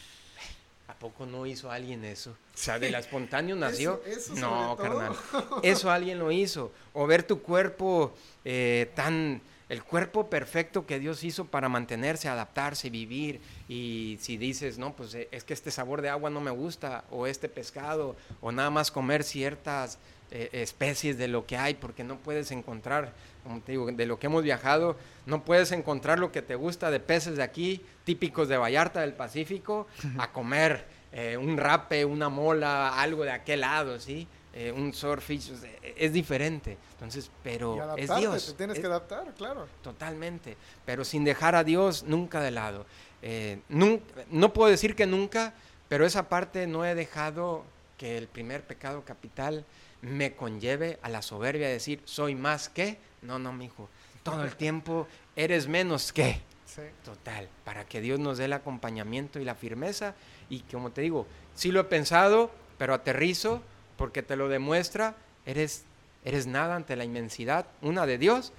¿a 0.88 0.93
poco 0.95 1.25
no 1.25 1.45
hizo 1.45 1.71
alguien 1.71 2.04
eso? 2.06 2.32
O 2.32 2.58
sea, 2.58 2.80
de 2.80 2.89
la 2.91 2.99
espontáneo 2.99 3.56
nació. 3.56 4.01
Eso- 4.06 4.34
eso 4.34 4.36
no, 4.36 4.75
carnal. 4.78 5.13
Eso 5.63 5.89
alguien 5.91 6.19
lo 6.19 6.32
hizo. 6.32 6.71
O 6.93 7.08
ver 7.08 7.23
tu 7.23 7.41
cuerpo 7.41 8.13
eh, 8.43 8.91
tan... 8.95 9.41
El 9.67 9.84
cuerpo 9.84 10.30
perfecto 10.30 10.86
que 10.86 10.99
Dios 10.99 11.23
hizo 11.23 11.45
para 11.45 11.69
mantenerse, 11.69 12.28
adaptarse, 12.30 12.91
vivir. 12.91 13.41
Y 13.67 14.15
si 14.21 14.38
dices, 14.38 14.78
no, 14.78 14.95
pues 14.95 15.15
eh, 15.15 15.28
es 15.32 15.43
que 15.43 15.56
este 15.56 15.71
sabor 15.71 16.04
de 16.04 16.10
agua 16.10 16.30
no 16.30 16.39
me 16.39 16.51
gusta, 16.51 17.04
o 17.10 17.25
este 17.25 17.49
pescado, 17.49 18.15
o 18.41 18.51
nada 18.51 18.69
más 18.69 18.91
comer 18.91 19.23
ciertas 19.23 19.97
eh, 20.31 20.49
especies 20.53 21.17
de 21.17 21.27
lo 21.27 21.45
que 21.45 21.57
hay, 21.57 21.75
porque 21.75 22.03
no 22.03 22.17
puedes 22.17 22.51
encontrar, 22.51 23.13
como 23.43 23.61
te 23.61 23.71
digo, 23.73 23.85
de 23.91 24.05
lo 24.05 24.19
que 24.19 24.27
hemos 24.27 24.43
viajado, 24.43 24.97
no 25.25 25.43
puedes 25.43 25.71
encontrar 25.71 26.19
lo 26.19 26.31
que 26.31 26.41
te 26.41 26.55
gusta 26.55 26.89
de 26.91 26.99
peces 26.99 27.38
de 27.38 27.43
aquí, 27.43 27.81
típicos 28.03 28.47
de 28.47 28.57
Vallarta 28.57 29.01
del 29.01 29.13
Pacífico, 29.13 29.88
a 30.17 30.31
comer 30.31 30.85
eh, 31.11 31.38
un 31.38 31.57
rape, 31.57 32.03
una 32.05 32.29
mola, 32.29 32.99
algo 33.01 33.23
de 33.23 33.31
aquel 33.31 33.61
lado, 33.61 33.99
¿sí? 33.99 34.27
Eh, 34.53 34.71
un 34.71 34.93
swordfish, 34.93 35.51
o 35.51 35.57
sea, 35.57 35.69
es 35.97 36.13
diferente. 36.13 36.77
Entonces, 36.93 37.25
Y 37.25 37.29
pero 37.43 37.75
es 37.75 38.09
adaptarte, 38.09 38.21
Dios. 38.21 38.45
te 38.47 38.53
tienes 38.53 38.75
es- 38.77 38.81
que 38.81 38.88
adaptar, 38.88 39.33
claro. 39.38 39.67
Totalmente, 39.83 40.55
pero 40.85 41.03
sin 41.03 41.23
dejar 41.25 41.55
a 41.55 41.63
Dios 41.65 42.03
nunca 42.03 42.39
de 42.41 42.51
lado. 42.51 42.85
Eh, 43.21 43.59
no 43.69 44.53
puedo 44.53 44.69
decir 44.69 44.95
que 44.95 45.05
nunca, 45.05 45.53
pero 45.89 46.05
esa 46.05 46.29
parte 46.29 46.67
no 46.67 46.85
he 46.85 46.95
dejado 46.95 47.63
que 47.97 48.17
el 48.17 48.27
primer 48.27 48.63
pecado 48.63 49.03
capital 49.03 49.65
me 50.05 50.35
conlleve 50.35 50.99
a 51.01 51.09
la 51.09 51.21
soberbia 51.21 51.67
de 51.67 51.73
decir, 51.73 52.01
soy 52.05 52.35
más 52.35 52.69
que. 52.69 52.97
No, 53.21 53.39
no, 53.39 53.51
mi 53.53 53.65
hijo. 53.65 53.89
Todo 54.23 54.43
el 54.43 54.55
tiempo 54.55 55.07
eres 55.35 55.67
menos 55.67 56.13
que. 56.13 56.41
Sí. 56.65 56.81
Total, 57.03 57.47
para 57.63 57.85
que 57.85 58.01
Dios 58.01 58.19
nos 58.19 58.37
dé 58.37 58.45
el 58.45 58.53
acompañamiento 58.53 59.39
y 59.39 59.45
la 59.45 59.55
firmeza. 59.55 60.15
Y 60.49 60.61
como 60.61 60.91
te 60.91 61.01
digo, 61.01 61.25
sí 61.53 61.71
lo 61.71 61.81
he 61.81 61.85
pensado, 61.85 62.51
pero 62.77 62.93
aterrizo 62.93 63.61
porque 63.97 64.23
te 64.23 64.35
lo 64.35 64.49
demuestra, 64.49 65.15
eres, 65.45 65.85
eres 66.23 66.47
nada 66.47 66.75
ante 66.75 66.95
la 66.95 67.05
inmensidad, 67.05 67.65
una 67.81 68.05
de 68.05 68.17
Dios, 68.17 68.51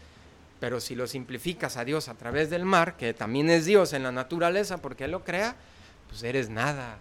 pero 0.61 0.80
si 0.80 0.94
lo 0.94 1.06
simplificas 1.06 1.76
a 1.76 1.85
Dios 1.85 2.09
a 2.09 2.14
través 2.14 2.48
del 2.48 2.64
mar, 2.64 2.96
que 2.96 3.12
también 3.12 3.50
es 3.50 3.66
Dios 3.66 3.92
en 3.92 4.02
la 4.02 4.12
naturaleza 4.12 4.78
porque 4.78 5.04
Él 5.04 5.11
lo 5.11 5.24
crea, 5.24 5.56
pues 6.09 6.22
eres 6.22 6.48
nada. 6.48 6.98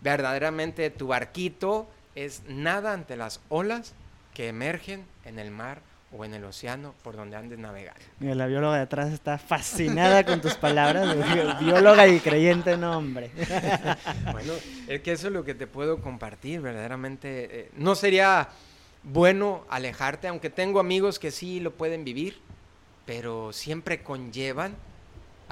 Verdaderamente 0.00 0.90
tu 0.90 1.08
barquito 1.08 1.88
es 2.14 2.42
nada 2.48 2.92
ante 2.92 3.16
las 3.16 3.40
olas 3.48 3.94
que 4.34 4.48
emergen 4.48 5.04
en 5.24 5.38
el 5.38 5.50
mar 5.50 5.80
o 6.14 6.24
en 6.26 6.34
el 6.34 6.44
océano 6.44 6.94
por 7.02 7.16
donde 7.16 7.36
andes 7.36 7.58
navegar. 7.58 7.96
Mira, 8.20 8.34
la 8.34 8.46
bióloga 8.46 8.76
de 8.76 8.82
atrás 8.82 9.10
está 9.12 9.38
fascinada 9.38 10.24
con 10.26 10.42
tus 10.42 10.54
palabras. 10.54 11.16
bi- 11.16 11.64
Bióloga 11.64 12.06
y 12.06 12.20
creyente, 12.20 12.76
no, 12.76 12.98
hombre. 12.98 13.30
Bueno, 14.32 14.52
es 14.88 15.00
que 15.00 15.12
eso 15.12 15.28
es 15.28 15.32
lo 15.32 15.44
que 15.44 15.54
te 15.54 15.66
puedo 15.66 16.00
compartir, 16.02 16.60
verdaderamente. 16.60 17.60
eh, 17.60 17.70
no 17.76 17.94
sería 17.94 18.48
bueno 19.04 19.64
alejarte, 19.70 20.28
aunque 20.28 20.50
tengo 20.50 20.80
amigos 20.80 21.18
que 21.18 21.30
sí 21.30 21.60
lo 21.60 21.72
pueden 21.72 22.04
vivir, 22.04 22.38
pero 23.06 23.52
siempre 23.54 24.02
conllevan 24.02 24.76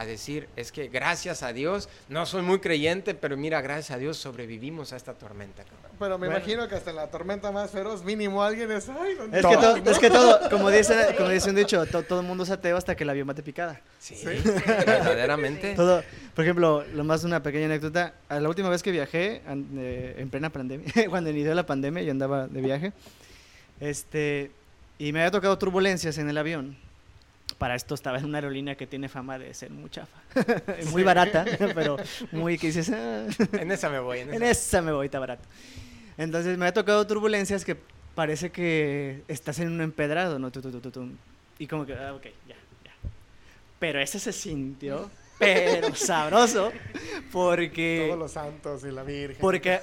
a 0.00 0.06
decir, 0.06 0.48
es 0.56 0.72
que 0.72 0.88
gracias 0.88 1.42
a 1.42 1.52
Dios, 1.52 1.88
no 2.08 2.24
soy 2.24 2.40
muy 2.40 2.58
creyente, 2.58 3.14
pero 3.14 3.36
mira, 3.36 3.60
gracias 3.60 3.90
a 3.90 3.98
Dios 3.98 4.16
sobrevivimos 4.16 4.94
a 4.94 4.96
esta 4.96 5.12
tormenta. 5.12 5.62
cabrón. 5.62 5.90
Pero 5.98 6.16
me 6.16 6.26
Bueno. 6.28 6.38
imagino 6.40 6.66
que 6.68 6.74
hasta 6.76 6.88
en 6.90 6.96
la 6.96 7.08
tormenta 7.10 7.52
más 7.52 7.70
feroz, 7.70 8.02
mínimo 8.02 8.42
alguien 8.42 8.70
es. 8.72 8.88
Ay, 8.88 9.14
¿dónde 9.16 9.38
Es 9.40 9.44
que, 9.46 9.52
está?" 9.52 9.74
to- 9.84 9.90
es 9.90 9.98
que 9.98 10.08
todo, 10.10 10.40
como 10.50 10.70
dice, 10.70 11.14
como 11.18 11.28
dice 11.28 11.50
un 11.50 11.56
dicho, 11.56 11.84
to- 11.84 12.02
todo 12.02 12.20
el 12.20 12.26
mundo 12.26 12.44
es 12.44 12.50
ateo 12.50 12.78
hasta 12.78 12.96
que 12.96 13.04
la 13.04 13.12
vio 13.12 13.26
mate 13.26 13.42
picada. 13.42 13.78
Sí, 13.98 14.16
Sí. 14.16 14.24
verdaderamente. 14.26 15.74
Todo, 15.74 16.02
por 16.34 16.44
ejemplo, 16.46 16.82
lo 16.94 17.04
más 17.04 17.22
una 17.24 17.42
pequeña 17.42 17.66
anécdota. 17.66 18.14
a 18.30 18.40
La 18.40 18.48
última 18.48 18.70
vez 18.70 18.82
que 18.82 18.92
viajé, 18.92 19.42
eh, 19.46 20.14
en 20.16 20.30
plena 20.30 20.48
pandemia, 20.50 20.86
cuando 21.10 21.28
inició 21.28 21.52
la 21.54 21.66
pandemia, 21.66 22.02
yo 22.02 22.10
andaba 22.12 22.46
de 22.48 22.60
viaje, 22.62 22.92
este, 23.80 24.50
y 24.98 25.12
me 25.12 25.20
había 25.20 25.30
tocado 25.30 25.58
turbulencias 25.58 26.16
en 26.18 26.28
el 26.30 26.38
avión. 26.38 26.76
Para 27.60 27.74
esto 27.74 27.94
estaba 27.94 28.16
en 28.18 28.24
una 28.24 28.38
aerolínea 28.38 28.74
que 28.74 28.86
tiene 28.86 29.10
fama 29.10 29.38
de 29.38 29.52
ser 29.52 29.70
muy 29.70 29.90
chafa, 29.90 30.18
muy 30.92 31.02
barata, 31.02 31.44
pero 31.74 31.98
muy 32.32 32.56
que 32.56 32.68
dices, 32.68 32.88
"Ah". 32.90 33.26
En 33.52 33.70
esa 33.70 33.90
me 33.90 33.98
voy. 34.00 34.20
En 34.20 34.30
En 34.32 34.42
esa. 34.42 34.50
esa 34.78 34.82
me 34.82 34.92
voy, 34.92 35.04
está 35.08 35.18
barato. 35.18 35.42
Entonces 36.16 36.56
me 36.56 36.66
ha 36.66 36.72
tocado 36.72 37.06
turbulencias 37.06 37.66
que 37.66 37.76
parece 38.14 38.48
que 38.50 39.22
estás 39.28 39.58
en 39.58 39.68
un 39.70 39.82
empedrado, 39.82 40.38
¿no? 40.38 40.50
Tu, 40.50 40.62
tu, 40.62 40.70
tu, 40.70 40.80
tu, 40.80 40.90
tu. 40.90 41.08
Y 41.58 41.66
como 41.66 41.84
que, 41.84 41.92
ah, 41.92 42.14
ok, 42.14 42.24
ya, 42.48 42.54
ya. 42.82 42.92
Pero 43.78 44.00
ese 44.00 44.18
se 44.18 44.32
sintió 44.32 45.10
pero 45.38 45.94
sabroso, 45.94 46.72
porque... 47.30 48.04
Todos 48.06 48.18
los 48.18 48.32
santos 48.32 48.84
y 48.84 48.90
la 48.90 49.02
Virgen. 49.02 49.36
Porque 49.38 49.80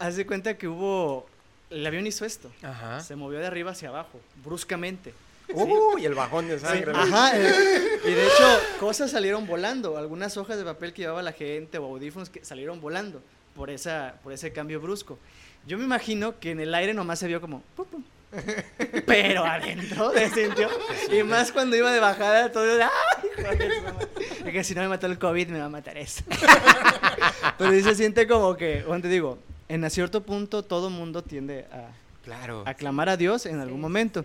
haz 0.00 0.16
de 0.16 0.26
cuenta 0.26 0.58
que 0.58 0.66
hubo... 0.66 1.26
El 1.70 1.86
avión 1.86 2.06
hizo 2.08 2.24
esto. 2.24 2.50
Ajá. 2.62 2.98
Se 3.00 3.14
movió 3.16 3.38
de 3.38 3.46
arriba 3.46 3.70
hacia 3.72 3.88
abajo, 3.88 4.20
bruscamente. 4.44 5.14
Uy, 5.54 6.04
el 6.04 6.14
bajón 6.14 6.48
de 6.48 6.58
sangre. 6.58 6.92
¿no? 6.92 6.98
Ajá. 6.98 7.32
eh, 7.38 8.00
y 8.04 8.10
de 8.10 8.26
hecho, 8.26 8.44
cosas 8.80 9.10
salieron 9.10 9.46
volando. 9.46 9.96
Algunas 9.96 10.36
hojas 10.36 10.56
de 10.58 10.64
papel 10.64 10.92
que 10.92 11.02
llevaba 11.02 11.22
la 11.22 11.32
gente 11.32 11.78
o 11.78 11.84
audífonos 11.84 12.28
que 12.30 12.44
salieron 12.44 12.80
volando 12.80 13.22
por, 13.54 13.70
esa, 13.70 14.14
por 14.22 14.32
ese 14.32 14.52
cambio 14.52 14.80
brusco. 14.80 15.18
Yo 15.66 15.78
me 15.78 15.84
imagino 15.84 16.38
que 16.40 16.50
en 16.50 16.60
el 16.60 16.74
aire 16.74 16.92
nomás 16.94 17.18
se 17.18 17.26
vio 17.26 17.40
como... 17.40 17.62
pum, 17.76 17.86
pum. 17.86 18.04
Pero 19.06 19.44
adentro 19.44 20.12
se 20.12 20.28
sintió. 20.30 20.68
Y 21.12 21.22
más 21.22 21.52
cuando 21.52 21.76
iba 21.76 21.92
de 21.92 22.00
bajada, 22.00 22.50
todo. 22.50 22.66
¡Ay, 22.82 23.28
hijo 23.38 23.48
de 23.54 23.70
su 23.76 23.82
madre! 23.82 24.08
Es 24.44 24.52
que 24.52 24.64
si 24.64 24.74
no 24.74 24.82
me 24.82 24.88
mató 24.88 25.06
el 25.06 25.18
COVID, 25.20 25.48
me 25.48 25.60
va 25.60 25.66
a 25.66 25.68
matar 25.70 25.96
eso. 25.96 26.24
Pero 27.58 27.70
sí 27.70 27.82
se 27.82 27.94
siente 27.94 28.26
como 28.26 28.56
que, 28.56 28.82
bueno, 28.86 29.02
te 29.02 29.08
digo, 29.08 29.38
en 29.68 29.84
a 29.84 29.90
cierto 29.90 30.22
punto 30.24 30.64
todo 30.64 30.90
mundo 30.90 31.22
tiende 31.22 31.66
a 31.72 31.90
Claro. 32.24 32.64
aclamar 32.66 33.08
a 33.08 33.16
Dios 33.16 33.46
en 33.46 33.60
algún 33.60 33.76
Sí. 33.78 33.82
momento. 33.82 34.24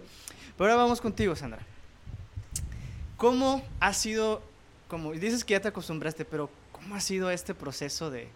Pero 0.59 0.71
ahora 0.71 0.83
vamos 0.83 1.01
contigo, 1.01 1.35
Sandra. 1.35 1.61
¿Cómo 3.17 3.63
ha 3.79 3.93
sido, 3.93 4.41
como 4.87 5.11
dices 5.13 5.43
que 5.43 5.53
ya 5.53 5.61
te 5.61 5.69
acostumbraste, 5.69 6.25
pero 6.25 6.49
cómo 6.71 6.95
ha 6.95 6.99
sido 7.01 7.31
este 7.31 7.53
proceso 7.55 8.11
de, 8.11 8.27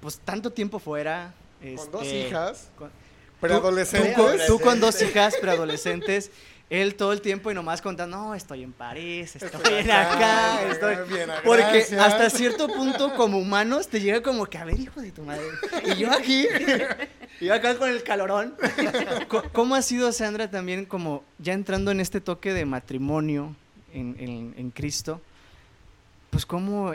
pues, 0.00 0.18
tanto 0.18 0.50
tiempo 0.50 0.78
fuera? 0.78 1.32
Con 1.76 1.90
dos 1.92 2.02
este, 2.04 2.20
hijas, 2.28 2.70
con- 2.78 2.90
preadolescentes. 3.40 4.14
Tú, 4.16 4.22
con- 4.22 4.36
tú 4.46 4.60
con 4.60 4.80
dos 4.80 5.00
hijas 5.02 5.34
preadolescentes, 5.40 6.30
él 6.68 6.94
todo 6.96 7.12
el 7.12 7.20
tiempo 7.20 7.50
y 7.50 7.54
nomás 7.54 7.80
contando, 7.82 8.16
no, 8.16 8.34
estoy 8.34 8.62
en 8.62 8.72
París, 8.72 9.36
estoy, 9.36 9.50
Estoy 9.54 9.74
en 9.74 9.90
acá, 9.90 10.12
acá, 10.12 10.58
bien, 10.60 10.72
estoy... 10.72 10.96
bien, 11.08 11.30
Porque 11.44 11.62
gracias. 11.62 12.00
hasta 12.02 12.30
cierto 12.30 12.66
punto, 12.68 13.14
como 13.14 13.38
humanos, 13.38 13.88
te 13.88 14.00
llega 14.00 14.22
como 14.22 14.46
que, 14.46 14.58
a 14.58 14.64
ver, 14.64 14.80
hijo 14.80 15.00
de 15.00 15.12
tu 15.12 15.22
madre. 15.22 15.44
Y 15.84 15.94
yo 15.96 16.10
aquí, 16.12 16.46
y 17.40 17.48
acá 17.50 17.76
con 17.78 17.88
el 17.90 18.02
calorón. 18.02 18.54
¿Cómo 19.52 19.74
ha 19.74 19.82
sido, 19.82 20.12
Sandra, 20.12 20.50
también 20.50 20.84
como 20.86 21.22
ya 21.38 21.52
entrando 21.52 21.90
en 21.90 22.00
este 22.00 22.20
toque 22.20 22.52
de 22.52 22.64
matrimonio 22.64 23.54
en, 23.92 24.16
en- 24.18 24.54
en 24.56 24.70
Cristo? 24.70 25.20
Pues 26.30 26.44
cómo... 26.46 26.86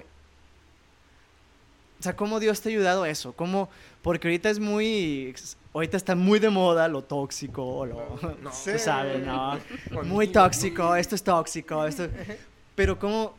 O 1.99 2.03
sea, 2.03 2.15
¿cómo 2.15 2.39
Dios 2.39 2.61
te 2.61 2.69
ha 2.69 2.71
ayudado 2.71 3.03
a 3.03 3.09
eso? 3.09 3.33
¿Cómo, 3.33 3.69
porque 4.01 4.27
ahorita 4.27 4.49
es 4.49 4.59
muy... 4.59 5.35
Ahorita 5.73 5.97
está 5.97 6.15
muy 6.15 6.39
de 6.39 6.49
moda 6.49 6.87
lo 6.87 7.03
tóxico, 7.03 7.85
lo... 7.85 8.19
No. 8.41 8.51
Sí. 8.51 8.71
Tú 8.73 8.79
sabes, 8.79 9.23
¿no? 9.25 9.59
Muy 10.03 10.27
tóxico, 10.27 10.95
esto 10.95 11.13
es 11.15 11.23
tóxico, 11.23 11.85
esto... 11.85 12.07
Pero 12.75 12.97
¿cómo, 12.97 13.35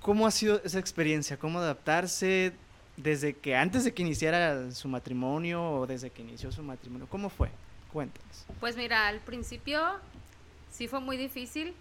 ¿cómo 0.00 0.26
ha 0.26 0.30
sido 0.30 0.60
esa 0.64 0.78
experiencia? 0.78 1.36
¿Cómo 1.36 1.58
adaptarse 1.58 2.52
desde 2.98 3.34
que 3.34 3.56
antes 3.56 3.84
de 3.84 3.92
que 3.94 4.02
iniciara 4.02 4.70
su 4.72 4.88
matrimonio 4.88 5.62
o 5.72 5.86
desde 5.86 6.10
que 6.10 6.22
inició 6.22 6.52
su 6.52 6.62
matrimonio? 6.62 7.06
¿Cómo 7.10 7.28
fue? 7.30 7.48
Cuéntanos. 7.92 8.44
Pues 8.60 8.76
mira, 8.76 9.08
al 9.08 9.20
principio 9.20 9.80
sí 10.70 10.88
fue 10.88 11.00
muy 11.00 11.16
difícil. 11.16 11.74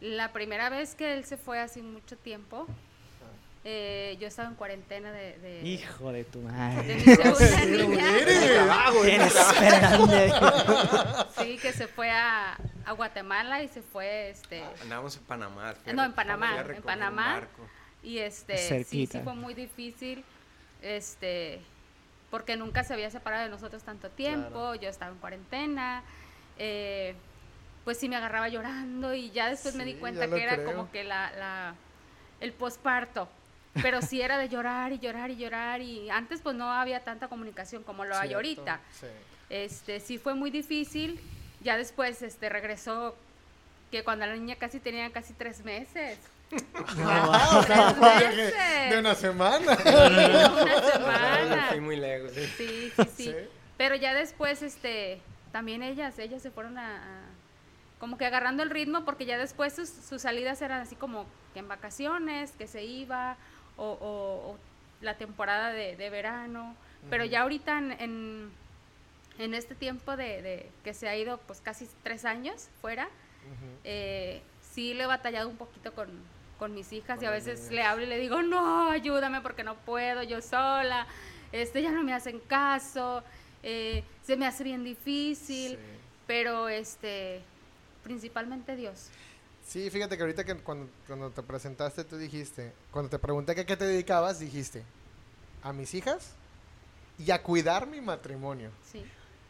La 0.00 0.32
primera 0.32 0.68
vez 0.70 0.94
que 0.94 1.12
él 1.14 1.24
se 1.24 1.36
fue 1.36 1.58
hace 1.60 1.82
mucho 1.82 2.16
tiempo, 2.16 2.66
eh, 3.64 4.16
yo 4.20 4.28
estaba 4.28 4.48
en 4.48 4.54
cuarentena 4.54 5.10
de, 5.10 5.38
de, 5.38 5.62
Hijo 5.68 6.12
de 6.12 6.24
tu 6.24 6.38
de 6.40 6.44
madre. 6.46 6.94
mi 6.94 7.02
segunda 7.02 7.64
niña. 7.64 8.18
Eres 8.20 9.60
grande. 9.60 10.32
Sí, 11.38 11.58
que 11.58 11.72
se 11.72 11.88
fue 11.88 12.10
a, 12.10 12.56
a 12.84 12.92
Guatemala 12.92 13.62
y 13.62 13.68
se 13.68 13.82
fue, 13.82 14.30
este, 14.30 14.62
Andamos 14.82 15.16
en 15.16 15.22
Panamá. 15.24 15.74
fue- 15.82 15.92
No, 15.94 16.04
en 16.04 16.12
Panamá, 16.12 16.60
en 16.60 16.82
Panamá. 16.82 17.42
y 18.02 18.18
este, 18.18 18.84
sí, 18.84 19.06
sí 19.06 19.18
fue 19.24 19.34
muy 19.34 19.54
difícil, 19.54 20.24
este, 20.82 21.60
porque 22.30 22.56
nunca 22.56 22.84
se 22.84 22.94
había 22.94 23.10
separado 23.10 23.44
de 23.44 23.50
nosotros 23.50 23.82
tanto 23.82 24.10
tiempo, 24.10 24.74
yo 24.74 24.88
estaba 24.88 25.12
en 25.12 25.18
cuarentena, 25.18 26.02
eh, 26.58 27.14
pues 27.84 27.98
sí 27.98 28.08
me 28.08 28.16
agarraba 28.16 28.48
llorando 28.48 29.14
y 29.14 29.30
ya 29.30 29.48
después 29.48 29.74
me 29.74 29.84
di 29.84 29.94
cuenta 29.94 30.28
que 30.28 30.42
era 30.42 30.54
creo. 30.56 30.66
como 30.66 30.90
que 30.90 31.04
la, 31.04 31.30
la, 31.32 31.74
el 32.40 32.52
posparto. 32.52 33.28
Pero 33.82 34.00
sí 34.00 34.22
era 34.22 34.38
de 34.38 34.48
llorar 34.48 34.92
y 34.92 34.98
llorar 34.98 35.30
y 35.30 35.36
llorar 35.36 35.82
y 35.82 36.08
antes 36.08 36.40
pues 36.40 36.56
no 36.56 36.72
había 36.72 37.04
tanta 37.04 37.28
comunicación 37.28 37.82
como 37.82 38.04
lo 38.06 38.16
hay 38.16 38.32
ahorita. 38.32 38.80
sí. 38.92 39.06
Este, 39.50 40.00
sí 40.00 40.18
fue 40.18 40.34
muy 40.34 40.50
difícil. 40.50 41.20
Ya 41.62 41.76
después 41.76 42.22
este 42.22 42.48
regresó 42.48 43.14
que 43.90 44.02
cuando 44.02 44.26
la 44.26 44.34
niña 44.34 44.56
casi 44.56 44.80
tenía 44.80 45.10
casi 45.12 45.34
tres 45.34 45.62
meses. 45.64 46.18
Ah, 47.04 47.58
o 47.58 47.62
sea, 47.64 47.94
Tres 48.18 48.54
fue 48.54 48.90
de- 48.90 48.98
una 48.98 49.14
semana. 49.14 49.76
Una 49.84 50.48
No, 50.48 50.64
no 50.64 50.80
semana. 50.90 51.66
fui 51.70 51.80
muy 51.80 51.96
lejos. 51.96 52.32
sí. 52.32 52.46
Sí, 52.56 52.92
sí. 53.16 53.34
Pero 53.76 53.94
ya 53.96 54.14
después, 54.14 54.62
este, 54.62 55.20
también 55.52 55.82
ellas, 55.82 56.18
ellas 56.18 56.42
se 56.42 56.50
fueron 56.50 56.78
a, 56.78 56.96
a- 56.96 57.26
como 57.98 58.16
que 58.18 58.26
agarrando 58.26 58.62
el 58.62 58.70
ritmo, 58.70 59.04
porque 59.04 59.26
ya 59.26 59.38
después 59.38 59.74
sus, 59.74 59.88
sus 59.88 60.22
salidas 60.22 60.62
eran 60.62 60.80
así 60.80 60.94
como 60.96 61.26
que 61.52 61.60
en 61.60 61.68
vacaciones, 61.68 62.52
que 62.52 62.66
se 62.66 62.84
iba, 62.84 63.36
o, 63.76 63.84
o- 63.84 64.52
o 64.52 64.58
la 65.00 65.16
temporada 65.16 65.72
de, 65.72 65.96
de 65.96 66.10
verano. 66.10 66.74
Pero 67.10 67.24
ya 67.24 67.42
ahorita 67.42 67.78
en, 67.78 67.92
en, 68.00 68.50
en 69.38 69.54
este 69.54 69.74
tiempo 69.74 70.16
de, 70.16 70.42
de 70.42 70.70
que 70.82 70.92
se 70.94 71.08
ha 71.08 71.16
ido 71.16 71.38
pues 71.38 71.60
casi 71.60 71.88
tres 72.02 72.24
años 72.24 72.68
fuera, 72.80 73.04
Ujú. 73.04 73.78
eh, 73.84 74.42
sí 74.72 74.92
le 74.94 75.04
he 75.04 75.06
batallado 75.06 75.48
un 75.48 75.56
poquito 75.56 75.92
con, 75.92 76.08
con 76.58 76.74
mis 76.74 76.92
hijas 76.92 77.16
Con 77.16 77.24
y 77.24 77.26
a 77.26 77.30
veces 77.30 77.58
niñas. 77.60 77.72
le 77.72 77.82
hablo 77.82 78.04
y 78.04 78.08
le 78.08 78.18
digo, 78.18 78.42
no, 78.42 78.90
ayúdame 78.90 79.40
porque 79.40 79.62
no 79.64 79.74
puedo, 79.76 80.22
yo 80.22 80.40
sola, 80.42 81.06
este, 81.52 81.82
ya 81.82 81.90
no 81.90 82.02
me 82.02 82.12
hacen 82.14 82.40
caso, 82.40 83.22
eh, 83.62 84.02
se 84.24 84.36
me 84.36 84.46
hace 84.46 84.64
bien 84.64 84.84
difícil, 84.84 85.72
Sí. 85.72 85.78
pero 86.26 86.68
este, 86.68 87.42
principalmente 88.02 88.76
Dios. 88.76 89.08
Sí, 89.66 89.90
fíjate 89.90 90.16
que 90.16 90.22
ahorita 90.22 90.44
que 90.44 90.54
cuando, 90.56 90.88
cuando 91.06 91.30
te 91.30 91.42
presentaste 91.42 92.04
tú 92.04 92.16
dijiste, 92.16 92.72
cuando 92.92 93.10
te 93.10 93.18
pregunté 93.18 93.54
que 93.54 93.62
a 93.62 93.66
qué 93.66 93.76
te 93.76 93.84
dedicabas, 93.84 94.38
dijiste, 94.38 94.84
a 95.62 95.72
mis 95.72 95.92
hijas 95.94 96.34
y 97.18 97.30
a 97.32 97.42
cuidar 97.42 97.86
mi 97.86 98.00
matrimonio. 98.00 98.70
Sí, 98.92 99.04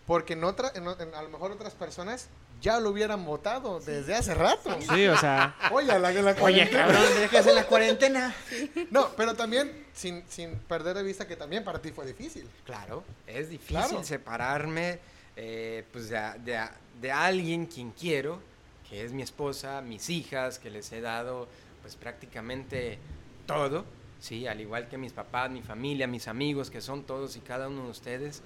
Porque 0.06 0.32
en 0.34 0.44
otra, 0.44 0.70
en 0.74 0.84
en- 0.86 1.14
a 1.14 1.22
lo 1.22 1.28
mejor 1.30 1.50
otras 1.50 1.74
personas 1.74 2.28
ya 2.66 2.80
lo 2.80 2.90
hubieran 2.90 3.24
votado 3.24 3.78
desde 3.78 4.12
hace 4.16 4.34
rato. 4.34 4.76
Sí, 4.92 5.06
o 5.06 5.16
sea. 5.16 5.54
Oye, 5.70 5.86
la, 5.86 6.00
la 6.00 6.36
Oye, 6.40 6.68
cabrón, 6.68 7.00
dejas 7.20 7.46
en 7.46 7.54
la 7.54 7.64
cuarentena. 7.64 8.34
No, 8.90 9.10
pero 9.16 9.34
también 9.34 9.86
sin, 9.92 10.24
sin 10.28 10.56
perder 10.56 10.96
de 10.96 11.04
vista 11.04 11.28
que 11.28 11.36
también 11.36 11.62
para 11.62 11.80
ti 11.80 11.92
fue 11.92 12.04
difícil. 12.04 12.48
Claro, 12.64 13.04
es 13.24 13.50
difícil 13.50 13.76
Claro. 13.76 14.02
separarme 14.02 14.98
eh, 15.36 15.84
pues 15.92 16.08
de, 16.08 16.68
de 17.00 17.12
alguien 17.12 17.66
quien 17.66 17.92
quiero, 17.92 18.40
que 18.90 19.04
es 19.04 19.12
mi 19.12 19.22
esposa, 19.22 19.80
mis 19.80 20.10
hijas, 20.10 20.58
que 20.58 20.68
les 20.68 20.90
he 20.90 21.00
dado 21.00 21.46
pues 21.82 21.94
prácticamente 21.94 22.98
todo, 23.46 23.84
sí, 24.18 24.48
al 24.48 24.60
igual 24.60 24.88
que 24.88 24.98
mis 24.98 25.12
papás, 25.12 25.52
mi 25.52 25.62
familia, 25.62 26.08
mis 26.08 26.26
amigos, 26.26 26.68
que 26.68 26.80
son 26.80 27.04
todos 27.04 27.36
y 27.36 27.40
cada 27.42 27.68
uno 27.68 27.84
de 27.84 27.90
ustedes, 27.90 28.42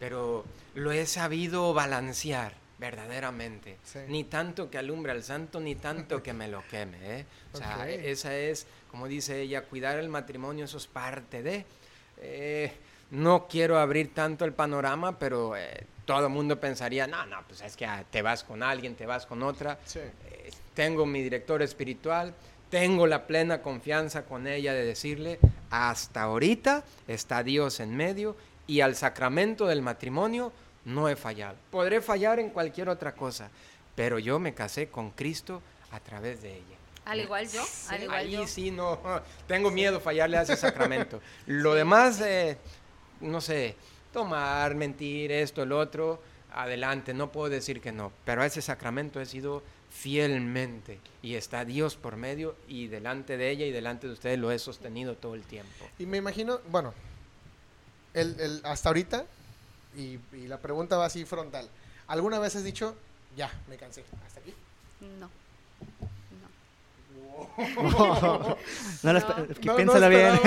pero 0.00 0.46
lo 0.74 0.90
he 0.90 1.04
sabido 1.04 1.74
balancear 1.74 2.54
verdaderamente. 2.78 3.78
Sí. 3.84 4.00
Ni 4.08 4.24
tanto 4.24 4.70
que 4.70 4.78
alumbre 4.78 5.12
al 5.12 5.22
santo, 5.22 5.60
ni 5.60 5.74
tanto 5.74 6.22
que 6.22 6.32
me 6.32 6.48
lo 6.48 6.66
queme. 6.68 6.98
¿eh? 7.02 7.26
O 7.52 7.56
sea, 7.56 7.88
esa 7.88 8.36
es, 8.36 8.66
como 8.90 9.08
dice 9.08 9.40
ella, 9.40 9.64
cuidar 9.64 9.98
el 9.98 10.08
matrimonio, 10.08 10.64
eso 10.64 10.78
es 10.78 10.86
parte 10.86 11.42
de... 11.42 11.64
Eh, 12.20 12.72
no 13.10 13.46
quiero 13.48 13.78
abrir 13.78 14.12
tanto 14.12 14.44
el 14.44 14.52
panorama, 14.52 15.18
pero 15.18 15.56
eh, 15.56 15.86
todo 16.04 16.26
el 16.26 16.32
mundo 16.32 16.60
pensaría, 16.60 17.06
no, 17.06 17.24
no, 17.26 17.42
pues 17.46 17.62
es 17.62 17.76
que 17.76 17.86
ah, 17.86 18.04
te 18.10 18.22
vas 18.22 18.44
con 18.44 18.62
alguien, 18.62 18.94
te 18.94 19.06
vas 19.06 19.24
con 19.26 19.42
otra. 19.42 19.78
Sí. 19.84 20.00
Eh, 20.00 20.50
tengo 20.74 21.06
mi 21.06 21.22
director 21.22 21.62
espiritual, 21.62 22.34
tengo 22.70 23.06
la 23.06 23.26
plena 23.26 23.62
confianza 23.62 24.24
con 24.24 24.46
ella 24.46 24.74
de 24.74 24.84
decirle, 24.84 25.38
hasta 25.70 26.22
ahorita 26.22 26.84
está 27.06 27.42
Dios 27.42 27.80
en 27.80 27.96
medio 27.96 28.36
y 28.66 28.82
al 28.82 28.94
sacramento 28.94 29.66
del 29.66 29.80
matrimonio 29.80 30.52
no 30.88 31.08
he 31.08 31.16
fallado. 31.16 31.56
Podré 31.70 32.00
fallar 32.00 32.38
en 32.40 32.50
cualquier 32.50 32.88
otra 32.88 33.12
cosa, 33.14 33.50
pero 33.94 34.18
yo 34.18 34.38
me 34.38 34.54
casé 34.54 34.88
con 34.88 35.10
Cristo 35.10 35.62
a 35.92 36.00
través 36.00 36.42
de 36.42 36.54
ella. 36.56 36.76
al 37.04 37.20
igual 37.20 37.48
yo, 37.48 37.62
al 37.88 38.02
igual 38.02 38.18
Ahí 38.18 38.32
yo. 38.32 38.46
sí 38.46 38.70
no, 38.70 38.98
tengo 39.46 39.70
miedo 39.70 40.00
fallarle 40.00 40.36
a 40.38 40.42
ese 40.42 40.56
sacramento. 40.66 41.20
Lo 41.46 41.74
demás, 41.74 42.20
eh, 42.20 42.58
no 43.20 43.40
sé, 43.40 43.74
tomar, 44.12 44.74
mentir, 44.74 45.30
esto, 45.32 45.62
el 45.62 45.72
otro, 45.72 46.20
adelante, 46.52 47.12
no 47.14 47.30
puedo 47.32 47.48
decir 47.50 47.80
que 47.80 47.92
no, 47.92 48.12
pero 48.24 48.42
a 48.42 48.46
ese 48.46 48.62
sacramento 48.62 49.20
he 49.20 49.26
sido 49.26 49.62
fielmente 49.90 50.98
y 51.22 51.34
está 51.34 51.64
Dios 51.64 51.96
por 51.96 52.16
medio 52.16 52.54
y 52.68 52.88
delante 52.88 53.36
de 53.36 53.50
ella 53.50 53.64
y 53.66 53.72
delante 53.72 54.06
de 54.06 54.12
ustedes 54.12 54.38
lo 54.38 54.50
he 54.52 54.58
sostenido 54.58 55.16
todo 55.16 55.34
el 55.34 55.42
tiempo. 55.42 55.88
Y 55.98 56.06
me 56.06 56.18
imagino, 56.18 56.60
bueno, 56.70 56.92
el, 58.14 58.38
el- 58.40 58.60
hasta 58.64 58.88
ahorita, 58.90 59.24
y, 59.98 60.20
y 60.32 60.46
la 60.48 60.58
pregunta 60.58 60.96
va 60.96 61.06
así 61.06 61.24
frontal. 61.24 61.68
¿Alguna 62.06 62.38
vez 62.38 62.56
has 62.56 62.64
dicho, 62.64 62.94
ya, 63.36 63.52
me 63.68 63.76
cansé, 63.76 64.04
hasta 64.26 64.40
aquí? 64.40 64.54
No, 65.00 65.08
no. 65.18 65.30
no, 67.82 68.38
No. 68.38 68.56
No, 69.02 69.12
bien. 70.08 70.40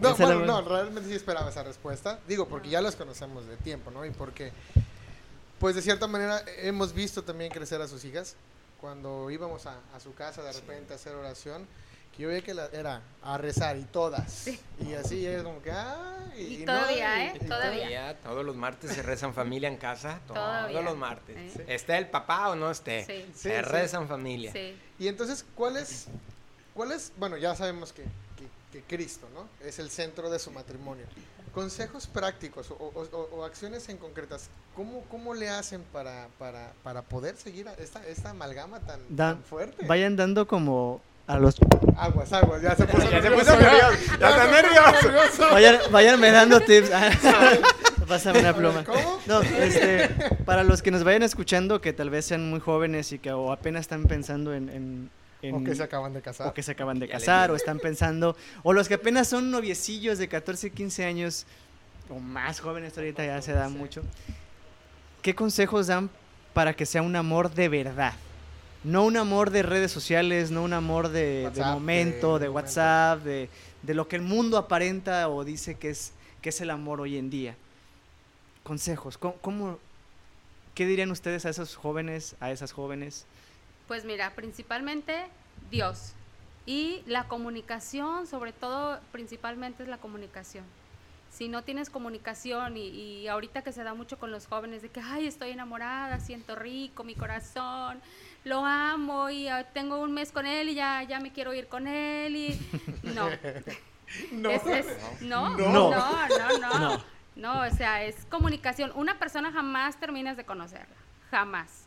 no 0.00 0.14
bueno, 0.16 0.36
bien. 0.36 0.46
no, 0.46 0.62
realmente 0.62 1.08
sí 1.08 1.14
esperaba 1.16 1.50
esa 1.50 1.62
respuesta. 1.62 2.18
Digo, 2.26 2.46
porque 2.48 2.70
ya 2.70 2.80
los 2.80 2.96
conocemos 2.96 3.46
de 3.46 3.56
tiempo, 3.56 3.90
¿no? 3.90 4.04
Y 4.04 4.10
porque, 4.10 4.52
pues 5.58 5.74
de 5.74 5.82
cierta 5.82 6.06
manera, 6.06 6.42
hemos 6.58 6.92
visto 6.92 7.22
también 7.22 7.50
crecer 7.52 7.80
a 7.82 7.88
sus 7.88 8.04
hijas. 8.04 8.36
Cuando 8.80 9.30
íbamos 9.30 9.66
a, 9.66 9.78
a 9.94 10.00
su 10.00 10.14
casa 10.14 10.42
de 10.42 10.52
repente 10.52 10.92
a 10.92 10.96
hacer 10.96 11.14
oración, 11.14 11.66
que 12.16 12.22
yo 12.22 12.28
veía 12.28 12.42
que 12.42 12.54
la- 12.54 12.66
era 12.72 13.00
a 13.22 13.38
rezar 13.38 13.76
y 13.76 13.84
todas. 13.84 14.46
Y 14.80 14.94
así 14.94 15.26
es 15.26 15.42
como 15.42 15.62
que, 15.62 15.70
ah, 15.70 16.26
y, 16.36 16.64
todavía, 16.64 17.24
y- 17.24 17.28
¿eh? 17.28 17.32
y 17.40 17.44
Todavía. 17.46 18.16
Todos 18.22 18.44
los 18.44 18.54
martes 18.56 18.92
se 18.92 19.02
rezan 19.02 19.32
familia 19.34 19.68
en 19.68 19.76
casa. 19.78 20.20
Todavía. 20.26 20.72
Todos 20.72 20.84
los 20.84 20.96
martes. 20.96 21.52
Sí. 21.54 21.60
Esté 21.66 21.96
el 21.98 22.08
papá 22.08 22.50
o 22.50 22.54
no 22.56 22.70
esté. 22.70 23.04
Sí. 23.04 23.30
Se 23.34 23.56
sí. 23.56 23.62
rezan 23.62 24.08
familia. 24.08 24.52
Sí. 24.52 24.76
Y 24.98 25.08
entonces, 25.08 25.44
¿cuál 25.54 25.76
es, 25.78 26.06
cuál 26.74 26.92
es, 26.92 27.12
bueno, 27.16 27.36
ya 27.38 27.54
sabemos 27.54 27.92
que, 27.92 28.02
que- 28.02 28.48
que 28.72 28.82
Cristo, 28.96 29.26
¿no? 29.34 29.48
Es 29.66 29.78
el 29.78 29.90
centro 29.90 30.28
de 30.30 30.38
su 30.38 30.50
matrimonio. 30.50 31.06
Consejos 31.54 32.06
prácticos 32.06 32.70
o, 32.70 32.74
o- 32.74 33.08
o- 33.12 33.28
o 33.36 33.44
acciones 33.44 33.86
en 33.90 33.98
concretas, 33.98 34.48
¿cómo, 34.74 35.02
cómo 35.10 35.34
le 35.34 35.50
hacen 35.50 35.82
para, 35.92 36.28
para, 36.38 36.72
para 36.82 37.02
poder 37.02 37.36
seguir 37.36 37.68
esta, 37.78 38.06
esta 38.06 38.30
amalgama 38.30 38.80
tan, 38.80 39.00
Da- 39.10 39.34
tan 39.34 39.42
fuerte? 39.44 39.84
Vayan 39.86 40.16
dando 40.16 40.46
como 40.46 41.02
a 41.26 41.38
los... 41.38 41.56
Aguas, 41.96 42.32
aguas, 42.32 42.62
ya 42.62 42.74
se 42.76 42.84
puso 42.84 43.02
Ya 43.10 43.22
se 43.22 43.30
nervioso. 43.30 43.52
puso 43.52 43.56
nervioso, 43.60 43.96
ya 44.18 44.28
está 44.28 44.42
se 44.44 44.48
puso 44.48 45.02
nervioso. 45.02 45.50
Vayan, 45.52 45.78
váyanme 45.90 46.30
dando 46.30 46.60
tips. 46.60 46.90
Pásame 48.08 48.40
una 48.40 48.54
pluma. 48.54 48.84
¿Cómo? 48.84 49.20
No, 49.26 49.40
este, 49.42 50.08
para 50.44 50.64
los 50.64 50.82
que 50.82 50.90
nos 50.90 51.04
vayan 51.04 51.22
escuchando, 51.22 51.80
que 51.80 51.92
tal 51.92 52.10
vez 52.10 52.24
sean 52.26 52.50
muy 52.50 52.60
jóvenes 52.60 53.12
y 53.12 53.18
que 53.18 53.32
o 53.32 53.52
apenas 53.52 53.82
están 53.82 54.04
pensando 54.04 54.52
en... 54.54 54.68
en- 54.68 55.10
en- 55.42 55.54
O 55.56 55.64
que 55.64 55.74
se 55.74 55.82
acaban 55.82 56.12
de 56.12 56.20
casar. 56.22 56.46
o 56.48 56.54
que 56.54 56.62
se 56.62 56.72
acaban 56.72 56.98
de 57.00 57.08
casar, 57.08 57.50
o 57.50 57.56
están 57.56 57.78
pensando, 57.80 58.36
o 58.62 58.72
los 58.72 58.86
que 58.86 58.94
apenas 58.94 59.26
son 59.28 59.50
noviecillos 59.50 60.18
de 60.18 60.28
14, 60.28 60.70
15 60.70 61.04
años, 61.04 61.46
o 62.08 62.20
más 62.20 62.60
jóvenes 62.60 62.96
ahorita 62.96 63.24
ya 63.24 63.42
se 63.42 63.52
da 63.52 63.68
mucho. 63.68 64.02
¿Qué 65.20 65.34
consejos 65.34 65.88
dan 65.88 66.10
para 66.54 66.74
que 66.74 66.86
sea 66.86 67.02
un 67.02 67.16
amor 67.16 67.52
de 67.54 67.68
verdad? 67.68 68.12
No 68.84 69.04
un 69.04 69.16
amor 69.16 69.50
de 69.50 69.62
redes 69.62 69.92
sociales, 69.92 70.50
no 70.50 70.62
un 70.64 70.72
amor 70.72 71.08
de, 71.10 71.50
momento, 71.64 72.38
de 72.38 72.46
de 72.46 72.48
momento. 72.48 72.52
WhatsApp, 72.52 73.20
de, 73.22 73.48
de 73.82 73.94
lo 73.94 74.08
que 74.08 74.16
el 74.16 74.22
mundo 74.22 74.58
aparenta 74.58 75.28
o 75.28 75.44
dice 75.44 75.76
que 75.76 75.90
es, 75.90 76.12
que 76.40 76.48
es 76.48 76.60
el 76.60 76.70
amor 76.70 77.00
hoy 77.00 77.16
en 77.16 77.30
día. 77.30 77.54
Consejos, 78.64 79.18
¿cómo, 79.18 79.34
cómo- 79.40 79.78
qué 80.74 80.86
dirían 80.86 81.10
ustedes 81.10 81.44
a 81.46 81.50
esos 81.50 81.76
jóvenes, 81.76 82.34
a 82.40 82.50
esas 82.50 82.72
jóvenes? 82.72 83.24
Pues 83.86 84.04
mira, 84.04 84.30
principalmente 84.34 85.26
Dios. 85.70 86.12
Y 86.66 87.02
la 87.06 87.28
comunicación, 87.28 88.26
sobre 88.26 88.52
todo, 88.52 88.98
principalmente 89.12 89.82
es 89.82 89.88
la 89.88 89.98
comunicación. 89.98 90.64
Si 91.32 91.48
no 91.48 91.62
tienes 91.62 91.88
comunicación 91.88 92.76
y, 92.76 92.88
y 92.88 93.26
ahorita 93.28 93.62
que 93.62 93.72
se 93.72 93.82
da 93.82 93.94
mucho 93.94 94.18
con 94.18 94.30
los 94.30 94.46
jóvenes 94.46 94.82
de 94.82 94.90
que, 94.90 95.00
ay, 95.00 95.26
estoy 95.26 95.50
enamorada, 95.50 96.20
siento 96.20 96.54
rico, 96.54 97.04
mi 97.04 97.14
corazón, 97.14 98.00
lo 98.44 98.66
amo 98.66 99.30
y 99.30 99.48
ah, 99.48 99.64
tengo 99.72 99.98
un 100.00 100.12
mes 100.12 100.30
con 100.30 100.44
él 100.44 100.68
y 100.68 100.74
ya, 100.74 101.02
ya 101.04 101.20
me 101.20 101.32
quiero 101.32 101.54
ir 101.54 101.68
con 101.68 101.86
él 101.86 102.36
y 102.36 102.60
no. 103.02 103.30
No. 104.30 104.50
Es- 104.50 104.66
es- 104.66 105.22
no, 105.22 105.56
No. 105.56 105.90
no, 105.90 105.90
no, 106.28 106.58
no, 106.58 106.78
No. 106.78 107.04
no. 107.36 107.60
o 107.62 107.70
sea, 107.70 108.04
es 108.04 108.26
comunicación. 108.26 108.92
Una 108.94 109.18
persona 109.18 109.50
jamás 109.50 109.96
terminas 109.98 110.36
de 110.36 110.44
conocerla, 110.44 110.94
jamás. 111.30 111.86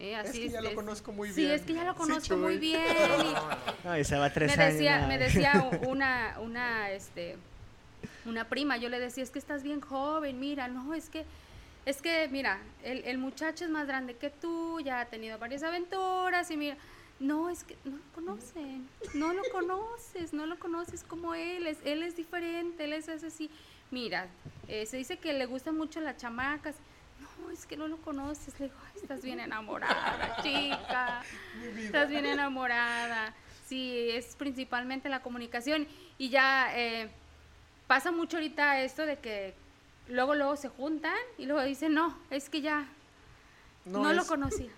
¿eh? 0.00 0.18
Es 0.22 0.30
Así 0.30 0.40
que 0.44 0.48
ya 0.48 0.62
lo 0.62 0.74
conozco 0.74 1.12
muy 1.12 1.30
sí, 1.32 1.42
bien. 1.42 1.52
es 1.52 1.62
que 1.62 1.74
ya 1.74 1.84
lo 1.84 1.92
Sí, 1.92 1.98
conozco 1.98 2.36
muy 2.38 2.56
bien. 2.56 2.80
y 3.84 3.86
Ay, 3.88 4.04
se 4.04 4.16
va 4.16 4.30
tres 4.32 4.56
me 4.56 4.62
años. 4.64 4.78
decía, 4.78 5.06
me 5.76 5.86
una, 5.86 6.36
una, 6.40 6.90
este, 6.92 7.36
una 8.24 8.48
prima, 8.48 8.76
yo 8.76 8.88
le 8.88 8.98
decía, 8.98 9.22
es 9.22 9.30
que 9.30 9.38
estás 9.38 9.62
bien 9.62 9.80
joven, 9.80 10.38
mira, 10.40 10.68
no, 10.68 10.94
es 10.94 11.08
que, 11.08 11.24
es 11.84 12.02
que, 12.02 12.28
mira, 12.28 12.58
el, 12.82 13.04
el 13.04 13.18
muchacho 13.18 13.64
es 13.64 13.70
más 13.70 13.86
grande 13.86 14.16
que 14.16 14.30
tú, 14.30 14.80
ya 14.80 15.00
ha 15.00 15.06
tenido 15.06 15.38
varias 15.38 15.62
aventuras 15.62 16.50
y 16.50 16.56
mira, 16.56 16.76
no, 17.18 17.48
es 17.48 17.64
que 17.64 17.76
no 17.84 17.96
lo 17.96 18.02
conocen, 18.14 18.88
no 19.14 19.32
lo 19.32 19.42
conoces, 19.52 20.32
no 20.32 20.46
lo 20.46 20.58
conoces 20.58 21.02
como 21.02 21.34
él, 21.34 21.66
es, 21.66 21.78
él 21.84 22.02
es 22.02 22.16
diferente, 22.16 22.84
él 22.84 22.92
es 22.92 23.08
así. 23.08 23.50
Mira, 23.90 24.26
eh, 24.68 24.84
se 24.86 24.96
dice 24.96 25.16
que 25.18 25.32
le 25.32 25.46
gustan 25.46 25.76
mucho 25.76 26.00
las 26.00 26.16
chamacas. 26.16 26.74
No, 27.40 27.50
es 27.50 27.64
que 27.64 27.76
no 27.76 27.86
lo 27.88 27.96
conoces. 27.98 28.58
Le 28.60 28.66
digo, 28.66 28.78
"Ay, 28.84 29.00
estás 29.00 29.22
bien 29.22 29.40
enamorada, 29.40 30.36
chica. 30.42 31.22
Estás 31.78 32.10
bien 32.10 32.26
enamorada. 32.26 33.32
Sí, 33.66 34.10
es 34.10 34.36
principalmente 34.36 35.08
la 35.08 35.22
comunicación. 35.22 35.86
Y 36.18 36.28
ya 36.30 36.68
eh, 36.76 37.08
pasa 37.86 38.10
mucho 38.12 38.36
ahorita 38.36 38.80
esto 38.82 39.04
de 39.06 39.16
que 39.18 39.54
luego, 40.08 40.34
luego 40.34 40.56
se 40.56 40.68
juntan 40.68 41.14
y 41.38 41.46
luego 41.46 41.62
dicen, 41.62 41.94
no, 41.94 42.16
es 42.30 42.48
que 42.48 42.60
ya 42.60 42.86
no, 43.84 44.12
lo 44.12 44.22
es- 44.22 44.28
conocía. 44.28 44.70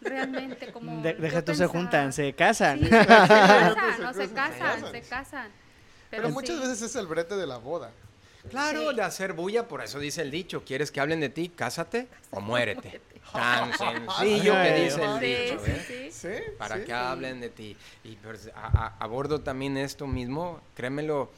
Realmente, 0.00 0.72
como. 0.72 1.00
De- 1.00 1.14
deja 1.14 1.44
tú 1.44 1.54
se 1.54 1.66
juntan, 1.68 2.12
se 2.12 2.32
casan. 2.32 2.80
Sí, 2.80 2.86
se 2.86 3.06
casan, 3.06 4.00
no 4.02 4.12
Se 4.12 4.26
se 4.26 4.34
casan. 4.34 4.90
se 4.90 5.00
casan. 5.02 5.48
Pero, 6.10 6.28
muchas 6.30 6.56
sí. 6.56 6.62
veces 6.62 6.82
es 6.82 6.96
el 6.96 7.06
brete 7.06 7.36
de 7.36 7.46
la 7.46 7.58
boda. 7.58 7.90
Claro, 8.50 8.90
Sí. 8.90 8.96
de 8.96 9.02
hacer 9.02 9.32
bulla, 9.32 9.68
por 9.68 9.80
eso 9.80 10.00
dice 10.00 10.22
el 10.22 10.32
dicho, 10.32 10.64
¿quieres 10.64 10.90
que 10.90 11.00
hablen 11.00 11.20
de 11.20 11.28
ti? 11.28 11.48
Cásate 11.54 12.08
o 12.32 12.40
muérete. 12.40 13.00
Tan 13.32 13.72
sencillo 13.78 14.54
que 14.54 14.74
dice 14.84 15.04
el 15.04 15.20
dicho, 15.20 15.64
sí, 15.64 15.70
¿eh? 15.70 16.10
sí. 16.10 16.10
¿Sí? 16.10 16.42
Para 16.58 16.78
sí. 16.78 16.84
que 16.84 16.92
hablen 16.92 17.40
de 17.40 17.50
ti. 17.50 17.76
Y 18.02 18.16
pues, 18.16 18.50
a- 18.56 18.86
a- 18.86 18.96
abordo 18.98 19.40
también 19.42 19.76
esto 19.76 20.08
mismo, 20.08 20.60
créemelo, 20.74 21.30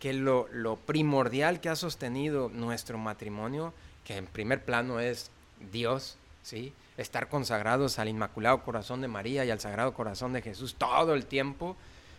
que 0.00 0.14
lo, 0.14 0.48
lo 0.50 0.76
primordial 0.76 1.60
que 1.60 1.68
ha 1.68 1.76
sostenido 1.76 2.48
nuestro 2.48 2.98
matrimonio, 2.98 3.72
que 4.04 4.16
en 4.16 4.26
primer 4.26 4.64
plano 4.64 4.98
es 4.98 5.30
Dios, 5.70 6.16
¿sí? 6.42 6.72
Estar 6.96 7.28
consagrados 7.28 7.98
al 7.98 8.08
Inmaculado 8.08 8.62
Corazón 8.64 9.02
de 9.02 9.08
María 9.08 9.44
y 9.44 9.50
al 9.50 9.60
Sagrado 9.60 9.94
Corazón 9.94 10.32
de 10.32 10.42
Jesús 10.42 10.74
todo 10.76 11.14
el 11.14 11.26
tiempo, 11.26 11.76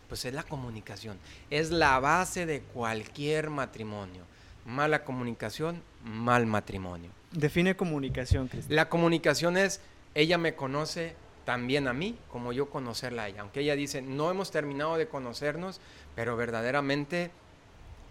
pues 0.08 0.26
es 0.26 0.34
la 0.34 0.44
comunicación. 0.44 1.18
Es 1.50 1.72
la 1.72 2.00
base 2.00 2.46
de 2.46 2.62
cualquier 2.62 3.50
matrimonio. 3.50 4.24
Mala 4.66 5.04
comunicación, 5.04 5.82
mal 6.04 6.46
matrimonio. 6.46 7.10
Define 7.32 7.76
comunicación, 7.76 8.48
Cristian. 8.48 8.76
La 8.76 8.90
comunicación 8.90 9.58
es, 9.58 9.82
ella 10.14 10.38
me 10.38 10.54
conoce 10.54 11.16
también 11.46 11.88
a 11.88 11.94
mí, 11.94 12.18
como 12.30 12.54
yo 12.54 12.70
conocerla 12.70 13.24
a 13.24 13.28
ella. 13.30 13.42
Aunque 13.42 13.62
ella 13.62 13.76
dice, 13.76 14.02
no 14.02 14.30
hemos 14.30 14.52
terminado 14.52 14.98
de 14.98 15.08
conocernos, 15.08 15.80
pero 16.16 16.36
verdaderamente 16.36 17.32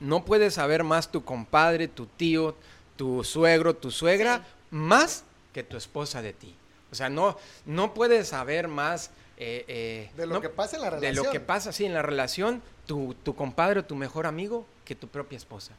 no 0.00 0.24
puedes 0.24 0.54
saber 0.54 0.82
más 0.84 1.10
tu 1.12 1.24
compadre, 1.24 1.88
tu 1.88 2.06
tío, 2.06 2.56
tu 2.96 3.22
suegro, 3.24 3.74
tu 3.76 3.90
suegra, 3.90 4.38
Sí. 4.38 4.44
más 4.76 5.24
que 5.52 5.62
tu 5.62 5.76
esposa 5.76 6.22
de 6.22 6.32
ti. 6.32 6.54
O 6.90 6.94
sea, 6.94 7.08
no, 7.08 7.36
no 7.66 7.94
puedes 7.94 8.28
saber 8.28 8.68
más... 8.68 9.10
eh, 9.36 9.64
eh, 9.68 10.10
De 10.16 10.26
lo 10.26 10.34
no- 10.34 10.40
que 10.40 10.48
pasa 10.50 10.76
en 10.76 10.82
la 10.82 10.90
de 10.90 10.96
relación. 10.96 11.24
lo 11.26 11.30
que 11.32 11.40
pasa, 11.40 11.72
sí, 11.72 11.84
en 11.86 11.94
la 11.94 12.02
relación, 12.02 12.62
tu, 12.86 13.14
tu 13.22 13.34
compadre 13.34 13.80
o 13.80 13.84
tu 13.84 13.94
mejor 13.94 14.26
amigo 14.26 14.66
que 14.84 14.94
tu 14.94 15.08
propia 15.08 15.36
esposa. 15.36 15.72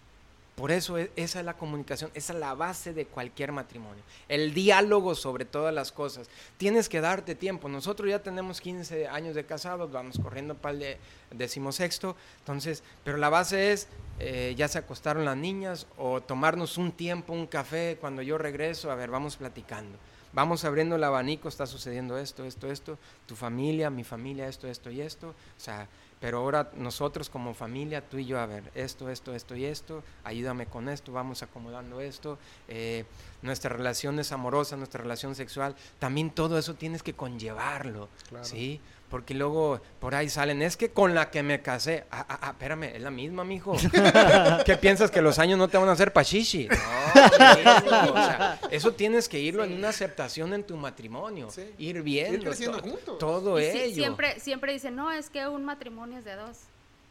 Por 0.62 0.72
eso 0.72 1.00
e- 1.00 1.10
esa 1.16 1.40
es 1.40 1.46
la 1.46 1.56
comunicación, 1.58 2.12
esa 2.14 2.34
es 2.34 2.40
la 2.40 2.54
base 2.54 2.94
de 2.94 3.08
cualquier 3.08 3.52
matrimonio. 3.52 4.04
El 4.30 4.54
diálogo 4.54 5.16
sobre 5.16 5.44
todas 5.44 5.74
las 5.74 5.92
cosas. 5.92 6.30
Tienes 6.58 6.88
que 6.88 7.02
darte 7.02 7.34
tiempo. 7.34 7.68
Nosotros 7.68 8.08
ya 8.08 8.22
tenemos 8.22 8.62
15 8.62 9.08
años 9.08 9.34
de 9.34 9.44
casados, 9.44 9.92
vamos 9.92 10.20
corriendo 10.22 10.54
para 10.54 10.74
el 10.74 10.80
de- 10.80 10.98
decimosexto. 11.32 12.16
Entonces, 12.38 12.84
pero 13.04 13.18
la 13.18 13.30
base 13.30 13.72
es, 13.72 13.88
eh, 14.20 14.54
ya 14.56 14.68
se 14.68 14.78
acostaron 14.78 15.26
las 15.26 15.36
niñas 15.36 15.88
o 15.98 16.22
tomarnos 16.22 16.78
un 16.78 16.92
tiempo, 16.92 17.34
un 17.34 17.48
café 17.48 17.98
cuando 18.00 18.22
yo 18.22 18.38
regreso, 18.38 18.92
a 18.92 18.96
ver, 18.96 19.10
vamos 19.10 19.38
platicando. 19.38 19.98
Vamos 20.32 20.64
abriendo 20.64 20.96
el 20.96 21.04
abanico, 21.04 21.50
está 21.50 21.66
sucediendo 21.66 22.20
esto, 22.20 22.46
esto, 22.46 22.72
esto, 22.72 23.00
tu 23.26 23.36
familia, 23.36 23.90
mi 23.90 24.04
familia, 24.04 24.48
esto, 24.48 24.68
esto 24.68 24.92
y 24.92 25.02
esto. 25.02 25.30
O 25.30 25.60
sea, 25.60 25.88
pero 26.22 26.38
ahora 26.38 26.72
nosotros 26.76 27.30
como 27.30 27.54
familia, 27.54 28.08
tú 28.08 28.18
y 28.20 28.26
yo, 28.28 28.40
a 28.40 28.46
ver, 28.46 28.64
esto, 28.76 29.10
esto, 29.10 29.34
esto 29.36 29.56
y 29.56 29.66
esto, 29.66 30.04
ayúdame 30.24 30.68
con 30.68 30.88
esto, 30.88 31.12
vamos 31.12 31.42
acomodando 31.44 32.00
esto. 32.00 32.38
eh, 32.70 33.06
nuestras 33.42 33.74
relaciones 33.76 34.32
amorosas, 34.32 34.78
nuestra 34.78 35.02
relación 35.02 35.34
sexual, 35.36 35.76
también 35.98 36.30
todo 36.30 36.58
eso 36.60 36.76
tienes 36.76 37.02
que 37.04 37.14
conllevarlo, 37.14 38.08
Claro. 38.30 38.46
¿sí? 38.46 38.80
Porque 39.12 39.34
luego 39.36 39.80
por 40.00 40.16
ahí 40.16 40.30
salen, 40.30 40.62
es 40.64 40.78
que 40.78 40.90
con 40.92 41.14
la 41.14 41.30
que 41.30 41.44
me 41.44 41.62
casé, 41.62 42.06
ah, 42.10 42.26
ah, 42.30 42.40
ah, 42.42 42.50
espérame, 42.52 42.86
es 42.96 43.02
la 43.02 43.12
misma, 43.12 43.44
mijo. 43.44 43.76
¿Qué 44.66 44.78
piensas 44.78 45.12
que 45.12 45.22
los 45.22 45.38
años 45.38 45.60
no 45.60 45.68
te 45.68 45.78
van 45.78 45.90
a 45.90 45.92
hacer 45.92 46.14
pachichi? 46.14 46.68
No, 46.70 46.76
mijo, 47.84 48.14
o 48.14 48.16
sea, 48.16 48.60
eso 48.72 48.94
tienes 48.94 49.28
que 49.28 49.38
irlo 49.40 49.64
en 49.66 49.74
una 49.74 49.90
aceptación 49.90 50.54
en 50.54 50.64
tu 50.64 50.78
matrimonio, 50.78 51.52
Sí. 51.52 51.70
ir 51.78 52.02
viendo 52.02 52.52
Ir 52.54 52.66
to- 52.72 52.82
juntos. 52.82 53.20
todo 53.20 53.60
Y 53.60 53.66
sí, 53.70 53.78
ello. 53.80 53.96
siempre, 53.96 54.40
siempre 54.40 54.74
dicen, 54.74 54.96
no, 54.96 55.12
es 55.12 55.30
que 55.30 55.46
un 55.48 55.66
matrimonio 55.66 56.20
es 56.20 56.26
de 56.26 56.36
dos. 56.36 56.58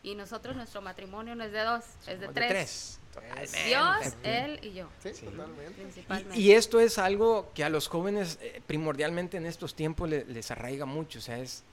Y 0.02 0.14
nosotros, 0.14 0.56
nuestro 0.56 0.80
matrimonio 0.80 1.34
no 1.34 1.44
es 1.44 1.52
de 1.52 1.60
dos, 1.60 1.84
es 2.06 2.18
de 2.18 2.26
De 2.28 2.32
tres. 2.32 2.48
tres. 2.48 2.96
Totalmente. 3.12 3.64
Dios, 3.66 4.14
él 4.22 4.58
y 4.62 4.72
yo, 4.72 4.86
Sí, 5.02 5.10
Sí. 5.12 5.26
totalmente. 5.26 6.04
Y, 6.34 6.40
y 6.40 6.52
esto 6.52 6.80
es 6.80 6.96
algo 6.96 7.50
que 7.54 7.64
a 7.64 7.68
los 7.68 7.88
jóvenes 7.88 8.38
eh, 8.40 8.62
primordialmente 8.66 9.36
en 9.36 9.44
estos 9.44 9.74
tiempos 9.74 10.08
le- 10.08 10.24
les 10.24 10.50
arraiga 10.50 10.86
mucho, 10.86 11.18
o 11.18 11.22
sea, 11.22 11.38
es 11.38 11.64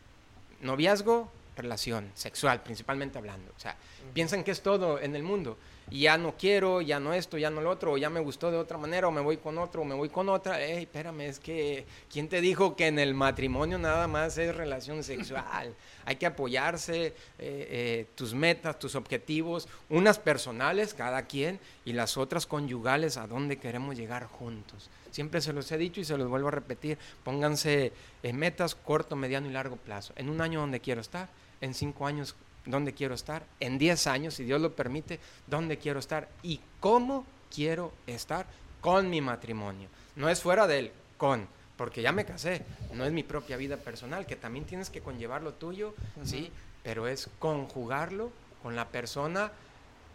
noviazgo, 0.62 1.32
relación 1.56 2.12
sexual, 2.14 2.62
principalmente 2.64 3.18
hablando. 3.18 3.52
O 3.56 3.60
sea, 3.60 3.76
piensan 4.14 4.44
que 4.44 4.52
es 4.52 4.62
todo 4.62 5.00
en 5.00 5.16
el 5.16 5.24
mundo. 5.24 5.58
Ya 5.90 6.18
no 6.18 6.36
quiero, 6.36 6.82
ya 6.82 7.00
no 7.00 7.14
esto, 7.14 7.38
ya 7.38 7.50
no 7.50 7.62
lo 7.62 7.70
otro, 7.70 7.94
o 7.94 7.98
ya 7.98 8.10
me 8.10 8.20
gustó 8.20 8.52
de 8.52 8.58
otra 8.58 8.78
manera, 8.78 9.08
o 9.08 9.12
me 9.12 9.22
voy 9.22 9.38
con 9.38 9.58
otro, 9.58 9.84
o 9.84 9.86
me 9.86 9.96
voy 9.96 10.10
con 10.10 10.28
otra. 10.28 10.62
Ey, 10.62 10.84
espérame, 10.84 11.22
es 11.22 11.40
que, 11.40 11.86
¿quién 12.12 12.28
te 12.28 12.42
dijo 12.42 12.76
que 12.76 12.88
en 12.88 13.00
el 13.00 13.14
matrimonio 13.14 13.78
nada 13.78 14.08
más 14.08 14.38
es 14.38 14.54
relación 14.54 15.04
sexual? 15.04 15.74
Hay 16.04 16.18
que 16.18 16.26
apoyarse, 16.26 17.08
eh, 17.08 17.14
eh, 17.40 18.06
tus 18.16 18.34
metas, 18.34 18.80
tus 18.80 18.96
objetivos, 18.96 19.70
unas 19.90 20.20
personales, 20.20 20.94
cada 20.94 21.22
quien, 21.24 21.60
y 21.86 21.94
las 21.94 22.18
otras 22.18 22.46
conyugales, 22.46 23.16
a 23.16 23.28
dónde 23.28 23.58
queremos 23.58 23.96
llegar 23.96 24.26
juntos. 24.26 24.90
Siempre 25.12 25.40
se 25.40 25.54
los 25.54 25.72
he 25.72 25.78
dicho 25.78 26.02
y 26.02 26.06
se 26.06 26.18
los 26.18 26.28
vuelvo 26.28 26.50
a 26.50 26.52
repetir, 26.52 26.98
pónganse 27.24 27.94
en 28.24 28.38
metas 28.38 28.76
corto, 28.76 29.16
mediano 29.16 29.48
y 29.48 29.54
largo 29.54 29.78
plazo. 29.78 30.14
En 30.18 30.30
un 30.30 30.42
año 30.42 30.60
donde 30.60 30.82
quiero 30.82 31.00
estar, 31.00 31.30
en 31.62 31.74
cinco 31.74 32.06
años 32.06 32.36
dónde 32.68 32.94
quiero 32.94 33.16
estar, 33.16 33.46
en 33.60 33.78
10 33.78 34.08
años, 34.08 34.34
si 34.36 34.44
Dios 34.44 34.62
lo 34.62 34.76
permite, 34.76 35.20
dónde 35.48 35.78
quiero 35.78 36.00
estar 36.00 36.28
y 36.44 36.60
cómo 36.80 37.26
quiero 37.54 37.94
estar 38.06 38.46
con 38.82 39.10
mi 39.10 39.22
matrimonio. 39.22 39.90
No 40.16 40.30
es 40.30 40.42
fuera 40.42 40.68
del 40.68 40.92
con, 41.18 41.48
porque 41.76 42.02
ya 42.02 42.12
me 42.12 42.26
casé, 42.26 42.64
no 42.94 43.06
es 43.06 43.12
mi 43.12 43.24
propia 43.24 43.58
vida 43.58 43.78
personal, 43.78 44.26
que 44.26 44.36
también 44.36 44.66
tienes 44.66 44.90
que 44.90 45.02
conllevar 45.02 45.42
lo 45.42 45.54
tuyo, 45.54 45.96
sí, 46.24 46.52
pero 46.84 47.08
es 47.08 47.30
conjugarlo 47.40 48.32
con 48.62 48.76
la 48.76 48.88
persona, 48.88 49.52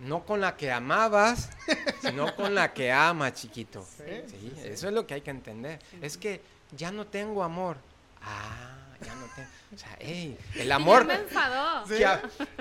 no 0.00 0.24
con 0.24 0.40
la 0.40 0.56
que 0.56 0.72
amabas, 0.72 1.50
sino 2.02 2.34
con 2.34 2.54
la 2.54 2.72
que 2.72 2.90
ama, 2.92 3.32
chiquito. 3.32 3.86
Sí, 3.96 4.52
eso 4.64 4.88
es 4.88 4.94
lo 4.94 5.06
que 5.06 5.14
hay 5.14 5.20
que 5.20 5.30
entender. 5.30 5.78
Es 6.00 6.16
que 6.16 6.40
ya 6.76 6.90
no 6.90 7.06
tengo 7.06 7.42
amor. 7.42 7.76
Ah, 8.22 8.81
ya 9.02 9.14
no 9.14 9.26
tengo. 9.34 9.48
O 9.74 9.78
sea, 9.78 9.96
hey, 10.00 10.38
el 10.56 10.72
amor. 10.72 11.04
me 11.04 11.14
enfadó. 11.14 11.84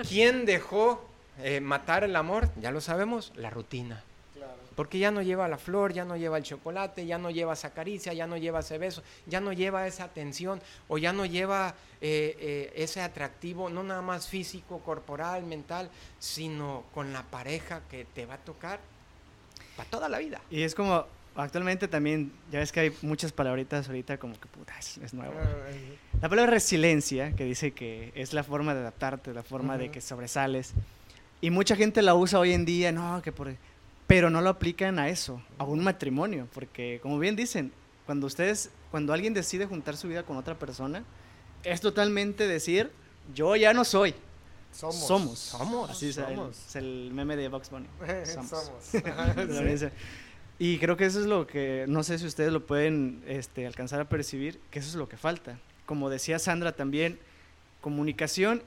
¿Quién 0.08 0.44
dejó 0.44 1.08
eh, 1.38 1.60
matar 1.60 2.04
el 2.04 2.16
amor? 2.16 2.50
Ya 2.60 2.70
lo 2.70 2.80
sabemos, 2.80 3.32
la 3.36 3.50
rutina. 3.50 4.02
Porque 4.74 4.98
ya 4.98 5.10
no 5.10 5.20
lleva 5.20 5.48
la 5.48 5.58
flor, 5.58 5.92
ya 5.92 6.04
no 6.04 6.16
lleva 6.16 6.38
el 6.38 6.44
chocolate, 6.44 7.04
ya 7.04 7.18
no 7.18 7.30
lleva 7.30 7.52
esa 7.52 7.74
caricia, 7.74 8.14
ya 8.14 8.26
no 8.26 8.38
lleva 8.38 8.60
ese 8.60 8.78
beso, 8.78 9.02
ya 9.26 9.40
no 9.40 9.52
lleva 9.52 9.86
esa 9.86 10.04
atención 10.04 10.62
o 10.88 10.96
ya 10.96 11.12
no 11.12 11.26
lleva 11.26 11.74
eh, 12.00 12.36
eh, 12.40 12.72
ese 12.76 13.02
atractivo, 13.02 13.68
no 13.68 13.82
nada 13.82 14.00
más 14.00 14.28
físico, 14.28 14.78
corporal, 14.80 15.42
mental, 15.44 15.90
sino 16.18 16.84
con 16.94 17.12
la 17.12 17.22
pareja 17.22 17.82
que 17.90 18.06
te 18.06 18.24
va 18.24 18.34
a 18.34 18.38
tocar 18.38 18.80
para 19.76 19.90
toda 19.90 20.08
la 20.08 20.18
vida. 20.18 20.40
Y 20.50 20.62
es 20.62 20.74
como, 20.74 21.06
actualmente 21.36 21.88
también, 21.88 22.32
ya 22.50 22.58
ves 22.58 22.72
que 22.72 22.80
hay 22.80 22.96
muchas 23.02 23.32
palabritas 23.32 23.86
ahorita 23.88 24.18
como 24.18 24.38
que 24.38 24.46
puta, 24.48 24.74
es, 24.78 25.14
nuevo. 25.14 25.34
La 26.20 26.28
palabra 26.28 26.52
resiliencia, 26.52 27.34
que 27.34 27.44
dice 27.44 27.72
que 27.72 28.12
es 28.14 28.32
la 28.32 28.44
forma 28.44 28.74
de 28.74 28.80
adaptarte, 28.80 29.32
la 29.32 29.42
forma 29.42 29.78
de 29.78 29.90
que 29.90 30.00
sobresales. 30.00 30.72
Y 31.40 31.50
mucha 31.50 31.74
gente 31.76 32.02
la 32.02 32.14
usa 32.14 32.38
hoy 32.38 32.52
en 32.52 32.64
día, 32.64 32.92
no, 32.92 33.20
que 33.22 33.32
por... 33.32 33.54
Pero 34.06 34.30
no 34.30 34.40
lo 34.40 34.50
aplican 34.50 34.98
a 34.98 35.08
eso, 35.08 35.42
a 35.58 35.64
un 35.64 35.82
matrimonio, 35.82 36.46
porque 36.52 37.00
como 37.02 37.18
bien 37.18 37.34
dicen, 37.34 37.72
cuando 38.04 38.26
ustedes, 38.26 38.70
cuando 38.90 39.12
alguien 39.12 39.32
decide 39.32 39.64
juntar 39.66 39.96
su 39.96 40.08
vida 40.08 40.22
con 40.24 40.36
otra 40.36 40.58
persona, 40.58 41.02
es 41.64 41.80
totalmente 41.80 42.46
decir, 42.46 42.90
yo 43.34 43.56
ya 43.56 43.72
no 43.72 43.84
soy. 43.84 44.14
Somos. 44.72 45.06
Somos. 45.06 45.38
Somos. 45.38 45.90
Así 45.90 46.08
es, 46.08 46.18
El, 46.18 46.40
es 46.50 46.76
el 46.76 47.10
meme 47.12 47.36
de 47.36 47.48
Box 47.48 47.70
Bunny. 47.70 47.86
Somos. 48.24 48.70
Somos. 48.90 49.82
Y 50.64 50.78
creo 50.78 50.96
que 50.96 51.06
eso 51.06 51.18
es 51.18 51.26
lo 51.26 51.44
que, 51.44 51.86
no 51.88 52.04
sé 52.04 52.20
si 52.20 52.24
ustedes 52.24 52.52
lo 52.52 52.64
pueden 52.64 53.20
este, 53.26 53.66
alcanzar 53.66 54.00
a 54.00 54.08
percibir, 54.08 54.60
que 54.70 54.78
eso 54.78 54.90
es 54.90 54.94
lo 54.94 55.08
que 55.08 55.16
falta. 55.16 55.58
Como 55.86 56.08
decía 56.08 56.38
Sandra 56.38 56.70
también, 56.70 57.18
comunicación 57.80 58.62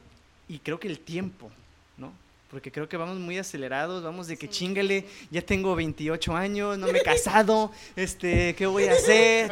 y 0.50 0.60
creo 0.60 0.78
que 0.78 0.90
el 0.90 1.00
tiempo, 1.00 1.50
¿no? 1.98 2.12
Porque 2.56 2.72
creo 2.72 2.88
que 2.88 2.96
vamos 2.96 3.18
muy 3.18 3.38
acelerados, 3.38 4.02
vamos 4.02 4.28
de 4.28 4.38
que 4.38 4.48
chingale, 4.48 5.06
ya 5.30 5.42
tengo 5.42 5.76
28 5.76 6.34
años, 6.38 6.78
no 6.78 6.88
me 6.88 7.00
he 7.00 7.04
casado, 7.04 7.70
este, 7.98 8.56
¿qué 8.56 8.66
voy 8.66 8.86
a 8.86 8.94
hacer? 8.94 9.52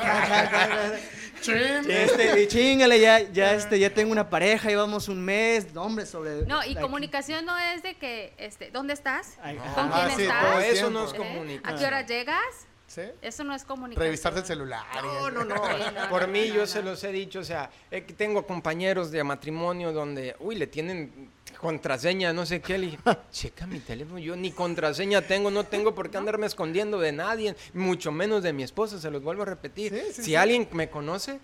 este, 1.86 2.48
chingale, 2.48 3.02
ya, 3.02 3.20
ya, 3.30 3.56
este, 3.56 3.78
ya 3.78 3.94
tengo 3.94 4.14
una 4.14 4.30
pareja, 4.30 4.70
llevamos 4.70 5.10
un 5.10 5.20
mes, 5.20 5.74
no, 5.74 5.84
hombre, 5.84 6.06
sobre... 6.06 6.46
No, 6.46 6.64
y 6.64 6.76
comunicación 6.76 7.44
no 7.46 7.58
es 7.58 7.84
de 7.84 7.96
que, 7.96 8.34
este, 8.38 8.72
¿dónde 8.72 8.94
estás? 8.94 9.34
¿Con 9.76 9.92
ah, 9.92 10.06
quién 10.08 10.22
estás? 10.22 10.64
eso 10.64 10.90
no 10.90 11.04
es 11.04 11.14
¿Eh? 11.14 11.18
comunicación. 11.18 11.76
¿A 11.76 11.78
qué 11.78 11.86
hora 11.86 12.06
llegas? 12.06 12.68
¿Sí? 12.88 13.02
Eso 13.22 13.44
no 13.44 13.54
es 13.54 13.66
comunicación. 13.66 14.06
Revisarte 14.06 14.40
el 14.40 14.46
celular. 14.46 14.86
No, 15.02 15.30
no, 15.30 15.44
no. 15.44 15.62
Por 16.10 16.30
mí 16.30 16.48
yo 16.48 16.66
se 16.66 16.82
los 16.82 17.04
he 17.04 17.12
dicho, 17.12 17.40
o 17.40 17.44
sea, 17.44 17.70
tengo 18.16 18.48
compañeros 18.48 19.12
de 19.12 19.22
matrimonio 19.26 19.92
donde, 19.92 20.38
uy, 20.40 20.56
le 20.56 20.68
tienen 20.68 21.33
contraseña, 21.64 22.34
no 22.34 22.46
sé 22.46 22.62
qué, 22.62 22.78
le 22.78 22.88
dije, 22.88 23.00
checa 23.32 23.66
mi 23.66 23.80
teléfono, 23.80 24.20
yo 24.20 24.36
ni 24.36 24.52
contraseña 24.52 25.22
tengo, 25.22 25.50
no 25.50 25.64
tengo 25.64 25.96
por 25.96 26.10
qué 26.10 26.18
andarme 26.18 26.46
escondiendo 26.46 27.00
de 27.00 27.14
nadie, 27.14 27.56
mucho 27.74 28.12
menos 28.12 28.44
de 28.44 28.52
mi 28.52 28.64
esposa, 28.64 29.00
se 29.00 29.10
los 29.10 29.24
vuelvo 29.24 29.44
a 29.44 29.46
repetir. 29.46 29.98
si 30.12 30.36
alguien 30.36 30.68
me 30.74 30.90
conoce, 30.90 31.40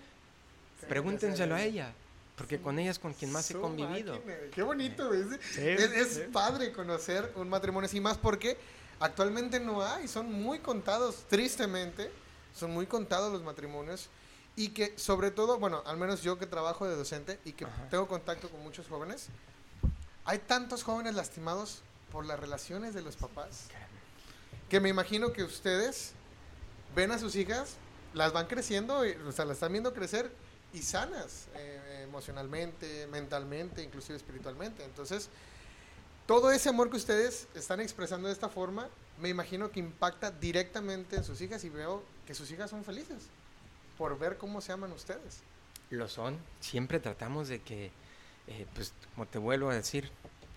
pregúntenselo 0.88 1.54
a 1.54 1.62
ella. 1.62 1.94
Porque 2.36 2.60
con 2.60 2.78
ella 2.78 2.90
es 2.90 2.98
con 2.98 3.14
quien 3.14 3.32
más 3.32 3.50
he 3.50 3.54
convivido. 3.54 4.18
Qué 4.54 4.62
bonito, 4.62 5.12
es, 5.14 5.56
es 5.58 6.18
padre 6.32 6.70
conocer 6.72 7.32
un 7.36 7.48
matrimonio 7.48 7.86
así 7.86 8.00
más 8.00 8.18
porque 8.18 8.58
actualmente 8.98 9.58
no 9.58 9.82
hay, 9.82 10.06
son 10.06 10.30
muy 10.30 10.58
contados, 10.58 11.24
tristemente, 11.28 12.10
son 12.54 12.72
muy 12.72 12.84
contados 12.86 13.32
los 13.32 13.42
matrimonios 13.42 14.10
y 14.54 14.68
que 14.68 14.98
sobre 14.98 15.30
todo, 15.30 15.58
bueno, 15.58 15.82
al 15.86 15.96
menos 15.96 16.22
yo 16.22 16.38
que 16.38 16.44
trabajo 16.44 16.86
de 16.86 16.94
docente 16.94 17.38
y 17.46 17.52
que 17.52 17.66
tengo 17.90 18.06
contacto 18.06 18.50
con 18.50 18.62
muchos 18.62 18.86
jóvenes, 18.86 19.28
hay 20.24 20.38
tantos 20.38 20.82
jóvenes 20.82 21.14
lastimados 21.14 21.82
por 22.12 22.26
las 22.26 22.38
relaciones 22.38 22.94
de 22.94 23.02
los 23.02 23.16
papás 23.16 23.68
que 24.70 24.80
me 24.80 24.88
imagino 24.88 25.32
que 25.32 25.42
ustedes 25.42 26.12
ven 26.94 27.10
a 27.10 27.18
sus 27.18 27.34
hijas, 27.34 27.74
las 28.14 28.32
van 28.32 28.46
creciendo, 28.46 29.02
o 29.26 29.32
sea, 29.32 29.44
las 29.44 29.56
están 29.56 29.72
viendo 29.72 29.92
crecer 29.92 30.30
y 30.72 30.82
sanas 30.82 31.48
eh, 31.56 32.04
emocionalmente, 32.04 33.08
mentalmente, 33.08 33.82
inclusive 33.82 34.16
espiritualmente. 34.16 34.84
Entonces, 34.84 35.28
todo 36.24 36.52
ese 36.52 36.68
amor 36.68 36.88
que 36.88 36.96
ustedes 36.96 37.48
están 37.54 37.80
expresando 37.80 38.28
de 38.28 38.32
esta 38.32 38.48
forma, 38.48 38.88
me 39.20 39.28
imagino 39.28 39.72
que 39.72 39.80
impacta 39.80 40.30
directamente 40.30 41.16
en 41.16 41.24
sus 41.24 41.40
hijas 41.40 41.64
y 41.64 41.68
veo 41.68 42.04
que 42.24 42.34
sus 42.34 42.50
hijas 42.52 42.70
son 42.70 42.84
felices 42.84 43.24
por 43.98 44.16
ver 44.18 44.38
cómo 44.38 44.60
se 44.60 44.70
aman 44.70 44.92
ustedes. 44.92 45.40
Lo 45.90 46.08
son. 46.08 46.38
Siempre 46.60 47.00
tratamos 47.00 47.48
de 47.48 47.60
que, 47.60 47.90
eh, 48.50 48.66
pues, 48.74 48.92
como 49.14 49.26
te 49.26 49.38
vuelvo 49.38 49.70
a 49.70 49.74
decir, 49.74 50.10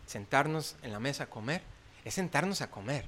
sentarnos 0.05 0.75
en 0.81 0.91
la 0.91 0.99
mesa 0.99 1.25
a 1.25 1.29
comer, 1.29 1.61
es 2.03 2.15
sentarnos 2.15 2.61
a 2.61 2.69
comer. 2.69 3.05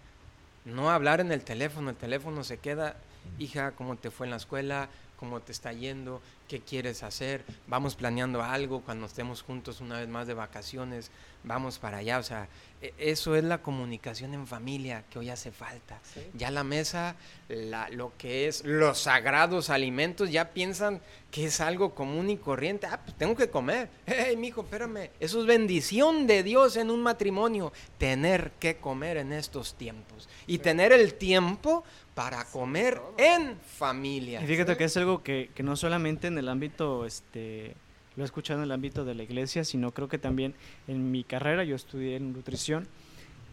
No 0.64 0.90
hablar 0.90 1.20
en 1.20 1.32
el 1.32 1.44
teléfono, 1.44 1.90
el 1.90 1.96
teléfono 1.96 2.44
se 2.44 2.58
queda, 2.58 2.96
hija, 3.40 3.72
¿cómo 3.72 3.98
te 3.98 4.12
fue 4.12 4.28
en 4.28 4.32
la 4.32 4.38
escuela? 4.38 4.90
¿Cómo 5.18 5.42
te 5.42 5.52
está 5.52 5.72
yendo? 5.72 6.22
¿Qué 6.48 6.60
quieres 6.60 7.04
hacer? 7.04 7.44
Vamos 7.68 7.96
planeando 7.96 8.44
algo 8.44 8.82
cuando 8.82 9.06
estemos 9.06 9.42
juntos 9.42 9.82
una 9.82 10.00
vez 10.00 10.08
más 10.08 10.28
de 10.28 10.34
vacaciones, 10.34 11.10
vamos 11.44 11.80
para 11.80 11.98
allá. 11.98 12.20
O 12.20 12.24
sea, 12.24 12.48
e, 12.82 12.94
eso 12.98 13.36
es 13.36 13.44
la 13.44 13.62
comunicación 13.62 14.34
en 14.34 14.46
familia 14.46 15.04
que 15.10 15.20
hoy 15.20 15.30
hace 15.30 15.52
falta. 15.52 16.00
Ya 16.34 16.52
la 16.52 16.64
mesa, 16.64 17.16
la, 17.48 17.90
lo 17.90 18.14
que 18.18 18.48
es 18.48 18.64
los 18.64 19.00
sagrados 19.00 19.70
alimentos, 19.70 20.32
ya 20.32 20.52
piensan 20.52 21.02
que 21.32 21.46
es 21.46 21.62
algo 21.62 21.96
común 21.96 22.30
y 22.30 22.38
corriente. 22.38 22.88
Ah, 22.88 23.02
pues 23.04 23.18
tengo 23.18 23.36
que 23.36 23.50
comer. 23.50 23.90
Hey, 24.06 24.38
mijo, 24.38 24.62
espérame. 24.62 25.10
Eso 25.20 25.40
es 25.40 25.46
bendición 25.46 26.28
de 26.28 26.44
Dios 26.44 26.78
en 26.78 26.92
un 26.92 27.02
matrimonio. 27.02 27.74
Tener 27.98 28.52
que 28.60 28.78
comer 28.78 29.18
en 29.18 29.34
estos 29.34 29.76
tiempos. 29.76 30.30
Y 30.48 30.60
tener 30.60 30.92
el 30.92 31.16
tiempo 31.16 31.84
para 32.16 32.46
comer 32.46 33.00
en 33.18 33.58
familia. 33.60 34.42
Y 34.42 34.48
fíjate 34.48 34.76
que 34.78 34.86
es 34.86 34.98
algo 34.98 35.22
que, 35.22 35.52
que 35.54 35.62
no 35.62 35.76
solamente 35.76 36.28
en 36.28 36.38
el 36.38 36.50
ámbito 36.50 37.06
este, 37.06 37.76
lo 38.16 38.24
he 38.24 38.26
escuchado 38.26 38.60
en 38.60 38.64
el 38.64 38.72
ámbito 38.72 39.06
de 39.06 39.14
la 39.14 39.24
iglesia, 39.24 39.64
sino 39.66 39.92
creo 39.92 40.08
que 40.08 40.18
también 40.18 40.56
en 40.88 41.12
mi 41.12 41.24
carrera 41.24 41.64
yo 41.66 41.76
estudié 41.76 42.16
en 42.16 42.34
nutrición 42.34 42.88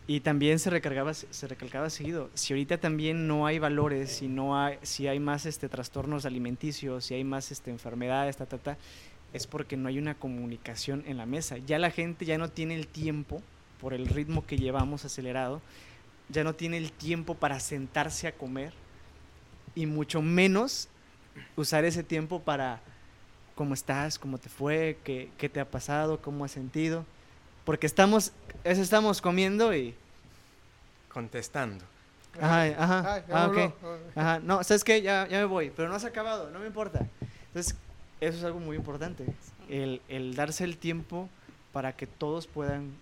y 0.07 0.21
también 0.21 0.59
se 0.59 0.71
recargaba 0.71 1.15
se 1.15 1.47
recalcaba 1.47 1.89
seguido 1.89 2.29
si 2.35 2.53
ahorita 2.53 2.79
también 2.79 3.29
no 3.29 3.47
hay 3.47 3.61
valores 3.61 4.11
si 4.11 4.27
no 4.27 4.61
hay 4.61 4.79
si 4.83 5.07
hay 5.07 5.21
más 5.21 5.47
este 5.47 5.69
trastornos 5.69 6.27
alimenticios 6.27 7.05
si 7.05 7.15
hay 7.15 7.23
más 7.23 7.53
este 7.53 7.71
enfermedades 7.71 8.37
ta 8.37 8.47
ta 8.47 8.59
ta 8.59 8.79
es 9.33 9.47
porque 9.47 9.77
no 9.77 9.89
hay 9.89 9.99
una 9.99 10.17
comunicación 10.17 11.05
en 11.07 11.19
la 11.19 11.27
mesa 11.27 11.57
ya 11.59 11.79
la 11.79 11.93
gente 11.93 12.25
ya 12.25 12.37
no 12.37 12.49
tiene 12.49 12.75
el 12.75 12.89
tiempo 12.89 13.43
por 13.81 13.95
el 13.95 14.07
ritmo 14.07 14.45
que 14.45 14.59
llevamos 14.59 15.05
acelerado 15.05 15.63
ya 16.33 16.45
no 16.45 16.55
tiene 16.55 16.78
el 16.78 16.91
tiempo 16.91 17.35
para 17.35 17.61
sentarse 17.61 18.26
a 18.26 18.33
comer 18.33 18.72
y 19.74 19.87
mucho 19.87 20.22
menos 20.22 20.89
usar 21.57 21.85
ese 21.85 22.03
tiempo 22.03 22.41
para 22.41 22.80
cómo 23.55 23.74
estás, 23.74 24.18
cómo 24.18 24.39
te 24.39 24.49
fue, 24.49 24.99
qué, 25.05 25.30
qué 25.39 25.49
te 25.49 25.61
ha 25.61 25.70
pasado, 25.70 26.20
cómo 26.20 26.45
has 26.45 26.53
sentido. 26.53 27.05
Porque 27.64 27.87
estamos, 27.87 28.33
eso 28.64 28.83
estamos 28.83 29.20
comiendo 29.20 29.74
y... 29.74 29.95
Contestando. 31.12 31.85
Ajá, 32.41 32.62
ajá, 32.83 33.24
ah, 33.30 33.47
ok. 33.47 33.74
Ajá, 34.14 34.41
no, 34.41 34.64
¿sabes 34.64 34.83
qué? 34.85 35.03
Ya, 35.03 35.28
ya 35.28 35.39
me 35.39 35.45
voy, 35.45 35.70
pero 35.76 35.89
no 35.89 35.95
has 35.95 36.05
acabado, 36.05 36.51
no 36.51 36.61
me 36.61 36.66
importa. 36.66 37.07
Entonces, 37.49 37.76
eso 38.20 38.39
es 38.39 38.45
algo 38.45 38.59
muy 38.59 38.76
importante, 38.76 39.26
el, 39.68 40.01
el 40.09 40.35
darse 40.35 40.64
el 40.64 40.78
tiempo 40.78 41.28
para 41.72 41.93
que 41.95 42.07
todos 42.07 42.47
puedan 42.47 42.93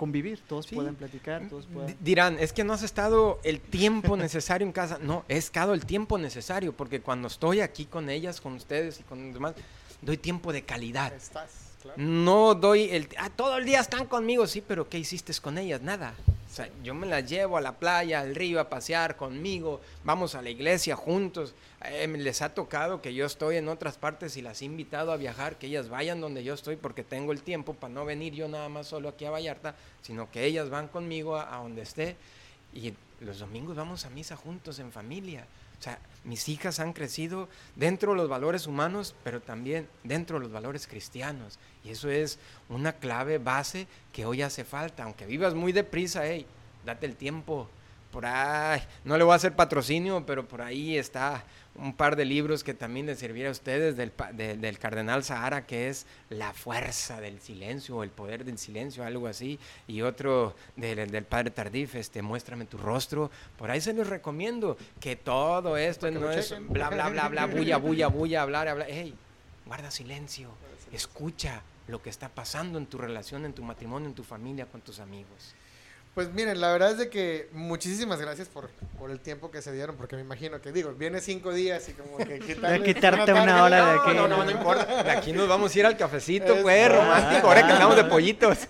convivir, 0.00 0.40
todos 0.48 0.64
Sí. 0.64 0.74
puedan 0.74 0.94
platicar, 0.94 1.46
todos 1.50 1.66
puedan... 1.66 1.94
Dirán, 2.00 2.38
es 2.38 2.54
que 2.54 2.64
no 2.64 2.72
has 2.72 2.82
estado 2.82 3.38
el 3.44 3.60
tiempo 3.60 4.16
necesario 4.16 4.66
en 4.66 4.72
casa. 4.72 4.98
No, 4.98 5.26
he 5.28 5.36
estado 5.36 5.74
el 5.74 5.84
tiempo 5.84 6.16
necesario, 6.16 6.72
porque 6.72 7.02
cuando 7.02 7.28
estoy 7.28 7.60
aquí 7.60 7.84
con 7.84 8.08
ellas, 8.08 8.40
con 8.40 8.54
ustedes 8.54 8.98
y 9.00 9.02
con 9.02 9.22
los 9.26 9.34
demás, 9.34 9.54
doy 10.00 10.16
tiempo 10.16 10.54
de 10.54 10.62
calidad. 10.62 11.12
Estás, 11.12 11.50
claro. 11.82 11.98
No 12.00 12.54
doy 12.54 12.84
el... 12.90 13.10
Ah, 13.18 13.28
todo 13.28 13.58
el 13.58 13.66
día 13.66 13.80
están 13.80 14.06
conmigo, 14.06 14.46
sí, 14.46 14.62
pero 14.66 14.88
¿qué 14.88 14.98
hiciste 14.98 15.34
con 15.42 15.58
ellas? 15.58 15.82
Nada. 15.82 16.14
O 16.50 16.52
sea, 16.52 16.68
yo 16.82 16.94
me 16.94 17.06
las 17.06 17.30
llevo 17.30 17.56
a 17.56 17.60
la 17.60 17.78
playa, 17.78 18.20
al 18.20 18.34
río, 18.34 18.58
a 18.58 18.68
pasear 18.68 19.16
conmigo, 19.16 19.80
vamos 20.02 20.34
a 20.34 20.42
la 20.42 20.50
iglesia 20.50 20.96
juntos. 20.96 21.54
Eh, 21.84 22.08
les 22.08 22.42
ha 22.42 22.54
tocado 22.54 23.00
que 23.00 23.14
yo 23.14 23.24
estoy 23.24 23.56
en 23.56 23.68
otras 23.68 23.98
partes 23.98 24.36
y 24.36 24.42
las 24.42 24.60
he 24.60 24.64
invitado 24.64 25.12
a 25.12 25.16
viajar, 25.16 25.58
que 25.58 25.68
ellas 25.68 25.88
vayan 25.88 26.20
donde 26.20 26.42
yo 26.42 26.54
estoy 26.54 26.74
porque 26.74 27.04
tengo 27.04 27.30
el 27.30 27.42
tiempo 27.42 27.74
para 27.74 27.94
no 27.94 28.04
venir 28.04 28.34
yo 28.34 28.48
nada 28.48 28.68
más 28.68 28.88
solo 28.88 29.10
aquí 29.10 29.26
a 29.26 29.30
Vallarta, 29.30 29.76
sino 30.02 30.28
que 30.32 30.44
ellas 30.44 30.70
van 30.70 30.88
conmigo 30.88 31.36
a 31.36 31.56
donde 31.58 31.82
esté. 31.82 32.16
Y 32.74 32.94
los 33.20 33.38
domingos 33.38 33.76
vamos 33.76 34.04
a 34.04 34.10
misa 34.10 34.34
juntos 34.36 34.80
en 34.80 34.90
familia. 34.90 35.46
O 35.80 35.82
sea, 35.82 35.98
mis 36.24 36.48
hijas 36.50 36.78
han 36.78 36.92
crecido 36.92 37.48
dentro 37.74 38.12
de 38.12 38.18
los 38.18 38.28
valores 38.28 38.66
humanos, 38.66 39.14
pero 39.24 39.40
también 39.40 39.88
dentro 40.04 40.38
de 40.38 40.44
los 40.44 40.52
valores 40.52 40.86
cristianos. 40.86 41.58
Y 41.82 41.90
eso 41.90 42.10
es 42.10 42.38
una 42.68 42.92
clave 42.92 43.38
base 43.38 43.86
que 44.12 44.26
hoy 44.26 44.42
hace 44.42 44.64
falta. 44.64 45.04
Aunque 45.04 45.24
vivas 45.24 45.54
muy 45.54 45.72
deprisa, 45.72 46.26
hey, 46.26 46.44
date 46.84 47.06
el 47.06 47.16
tiempo. 47.16 47.68
Por 48.12 48.26
ahí, 48.26 48.82
no 49.04 49.16
le 49.16 49.24
voy 49.24 49.32
a 49.32 49.36
hacer 49.36 49.56
patrocinio, 49.56 50.26
pero 50.26 50.46
por 50.46 50.60
ahí 50.60 50.98
está 50.98 51.44
un 51.80 51.94
par 51.94 52.14
de 52.16 52.24
libros 52.24 52.62
que 52.62 52.74
también 52.74 53.06
les 53.06 53.18
serviría 53.18 53.48
a 53.48 53.52
ustedes 53.52 53.96
del, 53.96 54.12
de- 54.34 54.56
del 54.56 54.78
cardenal 54.78 55.24
Sahara, 55.24 55.66
que 55.66 55.88
es 55.88 56.06
La 56.28 56.52
fuerza 56.52 57.20
del 57.20 57.40
silencio 57.40 57.96
o 57.96 58.02
El 58.04 58.10
poder 58.10 58.44
del 58.44 58.58
silencio, 58.58 59.02
algo 59.04 59.26
así, 59.26 59.58
y 59.88 60.02
otro 60.02 60.54
del, 60.76 61.10
del 61.10 61.24
padre 61.24 61.50
Tardif, 61.50 61.94
este, 61.94 62.22
Muéstrame 62.22 62.66
tu 62.66 62.76
rostro. 62.78 63.30
Por 63.56 63.70
ahí 63.70 63.80
se 63.80 63.92
los 63.94 64.08
recomiendo 64.08 64.76
que 65.00 65.16
todo 65.16 65.76
esto 65.76 66.10
no 66.10 66.30
es 66.30 66.48
chequen. 66.50 66.68
bla, 66.68 66.90
bla, 66.90 67.08
bla, 67.08 67.28
bla, 67.28 67.46
bulla, 67.46 67.78
bulla, 67.78 68.06
bulla, 68.08 68.42
hablar, 68.42 68.68
hablar. 68.68 68.86
Hey, 68.90 69.14
guarda 69.66 69.90
silencio, 69.90 70.50
escucha 70.92 71.62
lo 71.88 72.02
que 72.02 72.10
está 72.10 72.28
pasando 72.28 72.78
en 72.78 72.86
tu 72.86 72.98
relación, 72.98 73.44
en 73.44 73.52
tu 73.52 73.62
matrimonio, 73.62 74.08
en 74.08 74.14
tu 74.14 74.22
familia, 74.22 74.66
con 74.66 74.80
tus 74.80 75.00
amigos. 75.00 75.54
Pues 76.14 76.32
miren, 76.32 76.60
la 76.60 76.72
verdad 76.72 76.90
es 76.90 76.98
de 76.98 77.08
que 77.08 77.48
muchísimas 77.52 78.20
gracias 78.20 78.48
por, 78.48 78.68
por 78.98 79.10
el 79.12 79.20
tiempo 79.20 79.50
que 79.50 79.62
se 79.62 79.72
dieron, 79.72 79.96
porque 79.96 80.16
me 80.16 80.22
imagino 80.22 80.60
que 80.60 80.72
digo, 80.72 80.92
viene 80.92 81.20
cinco 81.20 81.52
días 81.54 81.88
y 81.88 81.92
como 81.92 82.18
que 82.18 82.38
quitarle 82.46 82.82
quitarte 82.82 83.32
una 83.32 83.42
una 83.42 83.64
hora 83.64 83.92
de 83.92 83.98
aquí. 84.00 84.14
No, 84.16 84.26
no, 84.26 84.44
no 84.44 84.50
importa. 84.50 85.02
De 85.04 85.10
aquí 85.10 85.32
nos 85.32 85.48
vamos 85.48 85.74
a 85.74 85.78
ir 85.78 85.86
al 85.86 85.96
cafecito, 85.96 86.54
Es- 86.56 86.62
pues, 86.62 86.88
romántico. 86.92 87.46
Ahora 87.46 87.66
que 87.66 87.72
andamos 87.72 87.96
de 87.96 88.04
pollitos. 88.04 88.58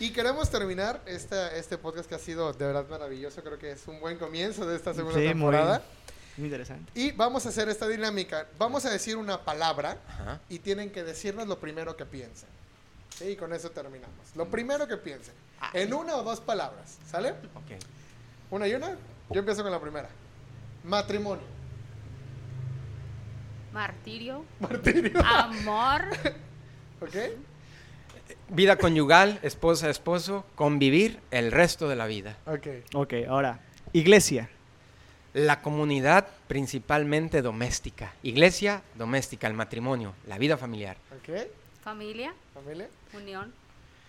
Y 0.00 0.10
queremos 0.10 0.50
terminar 0.50 1.00
esta, 1.06 1.54
este 1.56 1.78
podcast 1.78 2.08
que 2.08 2.16
ha 2.16 2.18
sido 2.18 2.52
de 2.52 2.66
verdad 2.66 2.84
maravilloso. 2.90 3.40
Creo 3.44 3.56
que 3.56 3.70
es 3.70 3.86
un 3.86 4.00
buen 4.00 4.18
comienzo 4.18 4.66
de 4.66 4.74
esta 4.74 4.92
segunda 4.92 5.14
Sí, 5.16 5.26
muy- 5.26 5.28
temporada. 5.32 5.82
Muy 6.36 6.46
interesante. 6.46 6.90
Y 6.96 7.12
vamos 7.12 7.46
a 7.46 7.50
hacer 7.50 7.68
esta 7.68 7.86
dinámica. 7.86 8.48
Vamos 8.58 8.84
a 8.84 8.90
decir 8.90 9.16
una 9.16 9.44
palabra 9.44 9.98
Ajá. 10.08 10.40
y 10.48 10.58
tienen 10.58 10.90
que 10.90 11.04
decirnos 11.04 11.46
lo 11.46 11.60
primero 11.60 11.96
que 11.96 12.04
piensen. 12.04 12.48
Sí, 13.22 13.30
y 13.30 13.36
con 13.36 13.52
eso 13.52 13.70
terminamos. 13.70 14.16
Lo 14.34 14.48
primero 14.48 14.86
que 14.88 14.96
piensen. 14.96 15.34
En 15.72 15.94
una 15.94 16.16
o 16.16 16.22
dos 16.22 16.40
palabras. 16.40 16.98
¿Sale? 17.06 17.30
Ok. 17.30 17.80
¿Una 18.50 18.66
y 18.66 18.74
una? 18.74 18.96
Yo 19.30 19.38
empiezo 19.38 19.62
con 19.62 19.70
la 19.70 19.80
primera. 19.80 20.08
Matrimonio. 20.84 21.44
Martirio, 23.72 24.44
Martirio. 24.60 25.18
amor, 25.24 26.02
¿Ok? 27.00 27.16
Vida 28.50 28.76
conyugal, 28.76 29.38
esposa, 29.42 29.88
esposo, 29.88 30.44
convivir 30.54 31.20
el 31.30 31.50
resto 31.50 31.88
de 31.88 31.96
la 31.96 32.06
vida. 32.06 32.36
Ok. 32.46 32.66
Ok, 32.94 33.14
ahora, 33.28 33.60
iglesia. 33.92 34.50
La 35.32 35.62
comunidad 35.62 36.26
principalmente 36.48 37.40
doméstica. 37.40 38.12
Iglesia 38.22 38.82
doméstica, 38.94 39.46
el 39.46 39.54
matrimonio, 39.54 40.14
la 40.26 40.36
vida 40.36 40.58
familiar. 40.58 40.98
Ok. 41.16 41.48
familia, 41.82 42.34
Familia. 42.54 42.88
unión. 43.14 43.52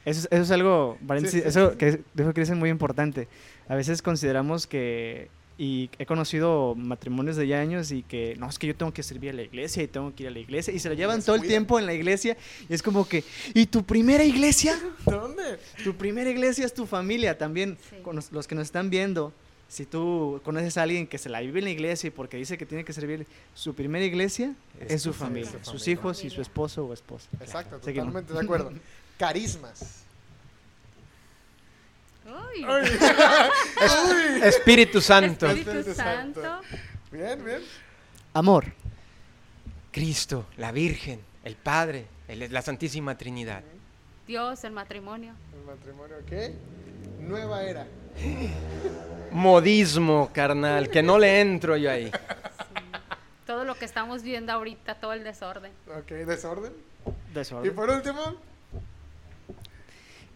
Eso 0.06 0.22
es, 0.22 0.28
eso 0.32 0.42
es 0.42 0.52
algo, 0.52 0.98
paréntesis, 1.08 1.42
sí, 1.42 1.48
eso 1.48 1.72
sí. 1.72 1.78
que 1.78 2.02
dijo 2.14 2.34
Cris 2.34 2.50
es 2.50 2.58
muy 2.58 2.70
importante. 2.70 3.28
A 3.70 3.76
veces 3.76 4.02
consideramos 4.02 4.68
que, 4.68 5.30
y 5.58 5.90
he 5.98 6.06
conocido 6.06 6.76
matrimonios 6.76 7.38
de 7.38 7.48
ya 7.48 7.62
años 7.62 7.92
y 7.92 8.04
que, 8.04 8.36
no, 8.38 8.50
es 8.50 8.60
que 8.60 8.68
yo 8.68 8.76
tengo 8.76 8.92
que 8.94 9.02
servir 9.02 9.30
a 9.30 9.34
la 9.34 9.44
iglesia 9.44 9.84
y 9.84 9.88
tengo 9.88 10.14
que 10.14 10.24
ir 10.24 10.30
a 10.30 10.32
la 10.32 10.40
iglesia 10.40 10.74
y 10.74 10.80
se 10.80 10.90
lo 10.90 10.96
llevan 10.96 11.22
todo 11.22 11.38
el 11.38 11.44
tiempo 11.44 11.80
en 11.80 11.86
la 11.86 11.94
iglesia 11.94 12.36
y 12.68 12.74
es 12.74 12.84
como 12.84 13.08
que, 13.08 13.24
¿y 13.54 13.66
tu 13.68 13.84
primera 13.86 14.24
iglesia? 14.24 14.78
¿Dónde? 15.06 15.60
Tu 15.84 15.96
primera 15.96 16.30
iglesia 16.30 16.66
es 16.66 16.74
tu 16.74 16.86
familia 16.86 17.38
también. 17.38 17.78
Sí. 17.90 17.96
Con 18.02 18.16
los, 18.18 18.32
los 18.32 18.46
que 18.46 18.56
nos 18.56 18.66
están 18.66 18.90
viendo, 18.90 19.32
si 19.74 19.86
tú 19.88 20.40
conoces 20.46 20.78
a 20.78 20.84
alguien 20.84 21.08
que 21.08 21.18
se 21.18 21.30
la 21.30 21.40
vive 21.42 21.58
en 21.60 21.66
la 21.66 21.72
iglesia 21.72 22.08
y 22.08 22.12
porque 22.12 22.38
dice 22.38 22.58
que 22.60 22.66
tiene 22.66 22.86
que 22.86 22.94
servir, 22.94 23.26
su 23.56 23.74
primera 23.74 24.06
iglesia 24.06 24.54
Es 24.80 24.92
es, 24.92 25.02
su 25.02 25.14
familia, 25.14 25.46
familia. 25.48 25.66
sus 25.66 25.82
Familia. 25.82 25.94
hijos 25.94 26.24
y 26.26 26.30
su 26.30 26.42
esposo 26.42 26.86
o 26.86 26.94
esposa. 26.94 27.28
Exacto, 27.40 27.80
totalmente 27.80 28.34
de 28.34 28.40
acuerdo. 28.40 28.72
Carismas. 29.18 30.04
Uy, 32.26 32.66
Espíritu 34.44 35.02
Santo. 35.02 35.48
Espíritu. 35.48 35.94
Santo, 35.94 36.62
Bien, 37.12 37.44
bien. 37.44 37.62
Amor, 38.34 38.66
Cristo, 39.92 40.46
la 40.58 40.72
Virgen, 40.72 41.20
el 41.44 41.56
Padre, 41.56 42.06
el- 42.28 42.52
la 42.54 42.62
Santísima 42.62 43.18
Trinidad. 43.18 43.64
Dios, 44.28 44.64
el 44.64 44.72
matrimonio. 44.72 45.34
El 45.54 45.66
matrimonio, 45.66 46.16
ok. 46.22 47.20
Nueva 47.22 47.64
era. 47.64 47.88
Modismo, 49.32 50.30
carnal, 50.34 50.90
que 50.90 51.02
no 51.02 51.18
le 51.18 51.42
entro 51.42 51.76
yo 51.76 51.90
ahí. 51.92 52.12
Todo 53.46 53.66
lo 53.66 53.76
que 53.76 53.86
estamos 53.86 54.22
viendo 54.24 54.52
ahorita, 54.52 54.96
todo 54.96 55.14
el 55.14 55.24
desorden. 55.24 55.72
Ok, 55.88 56.12
desorden. 56.26 56.74
Y 57.06 57.34
desorden. 57.34 57.76
por 57.76 57.90
último, 57.90 58.36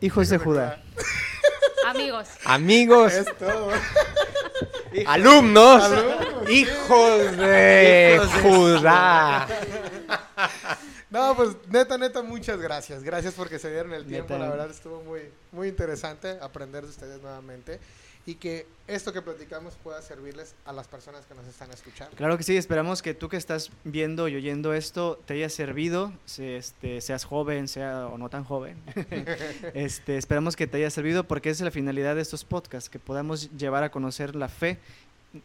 Hijos 0.02 0.30
de 0.30 0.38
Judá. 0.38 0.80
Amigos, 1.88 2.28
Amigos, 2.44 3.14
es 3.14 3.38
todo. 3.38 3.72
alumnos, 5.08 5.84
Alumnos, 5.84 6.50
hijos 6.50 7.38
de 7.38 8.14
Hijos 8.16 8.34
de 8.34 8.42
Judá. 8.42 9.48
No, 11.10 11.36
pues 11.36 11.56
neta, 11.70 11.98
neta, 11.98 12.22
muchas 12.22 12.60
gracias. 12.60 13.04
Gracias 13.04 13.34
porque 13.34 13.60
se 13.60 13.70
dieron 13.72 13.94
el 13.94 14.06
tiempo. 14.06 14.34
Neta. 14.34 14.46
La 14.46 14.52
verdad 14.52 14.70
estuvo 14.72 15.02
muy, 15.04 15.22
muy 15.52 15.70
interesante 15.70 16.38
aprender 16.42 16.84
de 16.84 16.90
ustedes 16.90 17.22
nuevamente. 17.22 17.80
Y 18.26 18.36
que 18.36 18.68
esto 18.88 19.14
que 19.14 19.22
platicamos 19.22 19.76
pueda 19.82 20.02
servirles 20.02 20.54
a 20.66 20.74
las 20.74 20.86
personas 20.90 21.26
que 21.26 21.34
nos 21.34 21.46
están 21.48 21.72
escuchando. 21.72 22.14
Claro 22.18 22.38
que 22.38 22.44
sí, 22.44 22.58
esperamos 22.58 23.02
que 23.02 23.14
tú 23.14 23.30
que 23.30 23.38
estás 23.38 23.72
viendo 23.86 24.28
y 24.28 24.36
oyendo 24.36 24.74
esto 24.74 25.18
te 25.26 25.36
haya 25.36 25.48
servido, 25.48 26.12
se- 26.26 26.58
este, 26.58 27.00
seas 27.00 27.24
joven, 27.24 27.70
sea 27.70 28.08
o 28.08 28.18
no 28.18 28.28
tan 28.30 28.44
joven. 28.44 28.78
este, 29.74 30.18
esperamos 30.18 30.58
que 30.58 30.68
te 30.68 30.76
haya 30.76 30.90
servido 30.90 31.24
porque 31.26 31.50
esa 31.50 31.64
es 31.64 31.66
la 31.66 31.72
finalidad 31.72 32.16
de 32.16 32.22
estos 32.22 32.44
podcasts, 32.44 32.90
que 32.90 33.00
podamos 33.00 33.50
llevar 33.52 33.86
a 33.86 33.92
conocer 33.92 34.36
la 34.36 34.50
fe, 34.50 34.78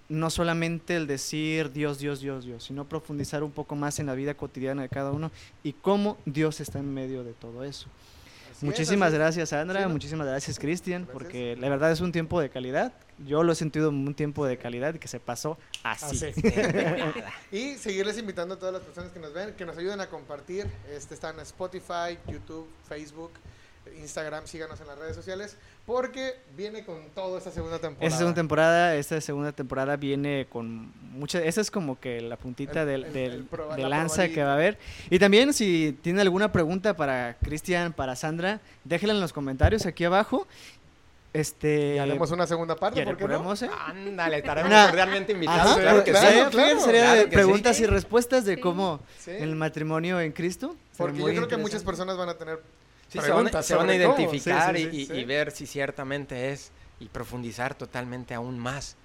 no 0.08 0.30
solamente 0.30 0.96
el 0.96 1.06
decir 1.06 1.72
Dios, 1.72 1.98
Dios, 1.98 2.20
Dios, 2.20 2.44
Dios, 2.44 2.64
sino 2.64 2.88
profundizar 2.88 3.42
un 3.42 3.50
poco 3.50 3.74
más 3.74 3.98
en 3.98 4.06
la 4.06 4.14
vida 4.14 4.34
cotidiana 4.34 4.82
de 4.82 4.88
cada 4.88 5.10
uno 5.10 5.30
y 5.62 5.72
cómo 5.72 6.18
Dios 6.24 6.60
está 6.60 6.78
en 6.78 6.92
medio 6.92 7.24
de 7.24 7.32
todo 7.32 7.64
eso. 7.64 7.88
Así 8.50 8.66
Muchísimas 8.66 9.12
es. 9.12 9.18
gracias, 9.18 9.48
Sandra. 9.48 9.80
Sí, 9.80 9.86
¿no? 9.86 9.92
Muchísimas 9.92 10.26
gracias, 10.26 10.58
Cristian, 10.58 11.08
porque 11.10 11.56
la 11.58 11.68
verdad 11.68 11.90
es 11.90 12.00
un 12.00 12.12
tiempo 12.12 12.40
de 12.40 12.50
calidad. 12.50 12.92
Yo 13.26 13.42
lo 13.42 13.52
he 13.52 13.54
sentido 13.54 13.90
un 13.90 14.14
tiempo 14.14 14.46
de 14.46 14.56
calidad 14.58 14.96
que 14.96 15.08
se 15.08 15.20
pasó 15.20 15.58
así. 15.82 16.26
Así. 16.26 16.42
y 17.52 17.74
seguirles 17.74 18.18
invitando 18.18 18.54
a 18.54 18.58
todas 18.58 18.74
las 18.74 18.82
personas 18.82 19.12
que 19.12 19.20
nos 19.20 19.32
ven, 19.32 19.54
que 19.54 19.64
nos 19.64 19.76
ayuden 19.76 20.00
a 20.00 20.08
compartir. 20.08 20.66
Este 20.90 21.14
está 21.14 21.30
en 21.30 21.40
Spotify, 21.40 22.18
YouTube, 22.28 22.68
Facebook, 22.88 23.30
Instagram. 24.00 24.46
Síganos 24.46 24.80
en 24.80 24.86
las 24.86 24.98
redes 24.98 25.14
sociales 25.16 25.56
porque 25.86 26.34
viene 26.56 26.84
con 26.84 27.08
todo 27.14 27.38
esta 27.38 27.50
segunda 27.50 27.78
temporada. 27.78 28.06
Esta 28.06 28.18
segunda 28.18 28.34
temporada, 28.36 28.94
esta 28.96 29.20
segunda 29.20 29.52
temporada 29.52 29.96
viene 29.96 30.46
con 30.50 30.92
mucha, 31.12 31.42
esa 31.42 31.60
es 31.60 31.70
como 31.70 31.98
que 32.00 32.20
la 32.20 32.36
puntita 32.36 32.82
El- 32.82 32.86
del, 32.88 33.04
el- 33.04 33.12
del- 33.12 33.32
el 33.32 33.50
proba- 33.50 33.74
de 33.76 33.82
la 33.82 33.88
lanza 33.88 34.28
que 34.28 34.42
va 34.44 34.50
a 34.52 34.54
haber. 34.54 34.78
Y 35.10 35.18
también 35.18 35.52
si 35.52 35.98
tiene 36.02 36.20
alguna 36.20 36.52
pregunta 36.52 36.94
para 36.94 37.36
Cristian, 37.42 37.92
para 37.92 38.14
Sandra, 38.16 38.60
déjenla 38.84 39.14
en 39.14 39.20
los 39.20 39.32
comentarios 39.32 39.84
aquí 39.86 40.04
abajo. 40.04 40.46
Este 41.34 41.94
Y 41.94 41.98
haremos 41.98 42.30
una 42.30 42.46
segunda 42.46 42.76
parte, 42.76 43.02
¿por 43.04 43.16
qué 43.16 43.26
no? 43.26 43.54
¿eh? 43.54 43.70
Ándale, 43.86 44.36
estaremos 44.38 44.70
Una- 44.70 44.86
cordialmente 44.88 45.32
invitados. 45.32 45.72
Ajá, 45.72 45.80
claro 45.80 46.04
que 46.04 46.10
claro, 46.10 46.26
sí. 46.26 46.32
sería- 46.34 46.50
claro. 46.50 46.80
sería 46.80 47.00
Claro 47.02 47.16
de 47.16 47.24
que 47.24 47.30
sí. 47.30 47.34
preguntas 47.36 47.80
y 47.80 47.86
respuestas 47.86 48.44
de 48.44 48.60
cómo 48.60 49.00
Sí. 49.18 49.30
el 49.30 49.56
matrimonio 49.56 50.20
en 50.20 50.32
Cristo. 50.32 50.76
Porque 50.98 51.18
yo 51.20 51.24
creo 51.26 51.48
que 51.48 51.56
muchas 51.56 51.82
personas 51.82 52.18
van 52.18 52.28
a 52.28 52.34
tener 52.34 52.60
Sí, 53.12 53.20
se 53.20 53.30
van, 53.30 53.54
a- 53.54 53.62
se 53.62 53.74
van 53.74 53.90
identificar 53.90 54.74
Sí, 54.76 54.82
sí, 54.90 54.96
y- 54.96 55.06
sí. 55.06 55.12
y, 55.12 55.18
y 55.20 55.24
ver 55.24 55.50
si 55.50 55.66
ciertamente 55.66 56.50
es 56.52 56.70
y 57.00 57.06
profundizar 57.06 57.74
totalmente 57.74 58.32
aún 58.34 58.58
más 58.58 58.96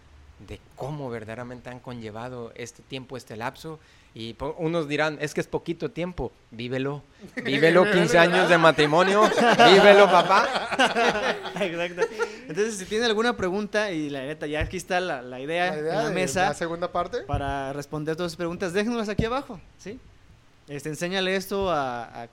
de 0.47 0.59
cómo 0.75 1.09
verdaderamente 1.09 1.69
han 1.69 1.79
conllevado 1.79 2.51
este 2.55 2.83
tiempo, 2.83 3.17
este 3.17 3.35
lapso. 3.35 3.79
Y 4.13 4.35
unos 4.57 4.87
dirán, 4.87 5.17
es 5.21 5.33
que 5.35 5.41
es 5.41 5.47
poquito 5.47 5.91
tiempo, 5.91 6.31
vívelo, 6.51 7.03
vívelo 7.43 7.83
15 7.91 8.17
años 8.17 8.49
de 8.49 8.57
matrimonio, 8.57 9.23
vívelo 9.73 10.05
papá. 10.09 10.47
Exacto. 11.59 12.01
Entonces, 12.47 12.77
si 12.77 12.85
tiene 12.85 13.05
alguna 13.05 13.35
pregunta, 13.37 13.91
y 13.91 14.09
la 14.09 14.21
neta, 14.21 14.47
ya 14.47 14.61
aquí 14.61 14.77
está 14.77 14.99
la, 14.99 15.21
la 15.21 15.39
idea, 15.39 15.71
La 15.71 15.79
idea 15.79 15.99
en 15.99 16.03
la 16.05 16.11
mesa 16.11 16.45
La 16.49 16.53
segunda 16.53 16.91
parte. 16.91 17.21
para 17.23 17.73
responder 17.73 18.15
todas 18.15 18.31
sus 18.31 18.37
preguntas, 18.37 18.73
déjenlas 18.73 19.09
aquí 19.09 19.25
abajo, 19.25 19.59
¿sí? 19.77 19.99
Este, 20.67 20.89
enséñale 20.89 21.35
esto 21.35 21.69
a, 21.71 22.23
a, 22.23 22.27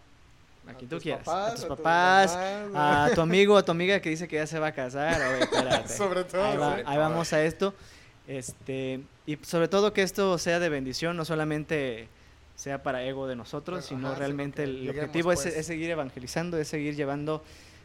a 0.66 0.74
quien 0.74 0.88
tú 0.88 0.98
quieras. 0.98 1.24
papás, 1.24 1.50
a 1.50 1.54
tus 1.54 1.64
a 1.64 1.68
papás, 1.68 2.38
a 2.74 3.10
tu 3.14 3.20
amigo, 3.20 3.56
a 3.56 3.64
tu 3.64 3.72
amiga 3.72 4.00
que 4.00 4.10
dice 4.10 4.26
que 4.28 4.36
ya 4.36 4.46
se 4.46 4.58
va 4.58 4.68
a 4.68 4.72
casar. 4.72 5.20
Sobre 5.88 6.24
todo, 6.24 6.44
Ahí, 6.44 6.56
va- 6.56 6.70
sobre 6.70 6.84
ahí 6.86 6.98
vamos 6.98 7.32
a 7.32 7.42
esto. 7.44 7.74
Este, 8.26 9.02
y 9.26 9.36
sobre 9.42 9.68
todo 9.68 9.92
que 9.92 10.02
esto 10.02 10.38
sea 10.38 10.58
de 10.58 10.68
bendición, 10.70 11.16
no 11.16 11.24
solamente 11.24 12.08
sea 12.56 12.82
para 12.82 13.02
ego 13.04 13.26
de 13.26 13.36
nosotros, 13.36 13.84
sino 13.84 14.14
realmente 14.14 14.62
el 14.62 14.88
objetivo 14.88 15.32
es, 15.32 15.42
pues. 15.42 15.54
es 15.56 15.66
seguir 15.66 15.90
evangelizando, 15.90 16.56
es 16.56 16.68
seguir 16.68 16.94
llevando 16.96 17.42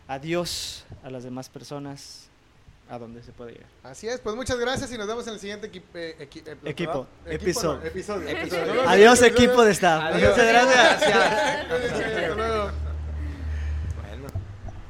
a 0.08 0.20
Dios 0.20 0.86
a 1.04 1.10
las 1.10 1.24
demás 1.24 1.50
personas 1.50 2.29
a 2.90 2.98
donde 2.98 3.22
se 3.24 3.32
puede 3.32 3.52
llegar. 3.54 3.70
Así 3.84 4.08
es, 4.08 4.20
pues 4.20 4.36
muchas 4.36 4.58
gracias 4.60 4.92
y 4.92 4.98
nos 4.98 5.08
vemos 5.08 5.26
en 5.28 5.34
el 5.36 5.40
siguiente 5.40 5.72
equi- 5.72 5.84
eh, 5.94 6.16
equi- 6.20 6.44
eh, 6.48 6.58
Equipo, 6.66 7.08
¿verdad? 7.24 7.42
episodio. 7.42 7.80
no, 7.80 7.86
episodio. 8.30 8.90
Adiós 8.90 9.22
equipo 9.22 9.64
de 9.64 9.72
staff. 9.72 10.04
Adiós. 10.06 10.32
Muchas 10.32 10.48
gracias. 10.48 11.00
Gracias. 11.70 12.99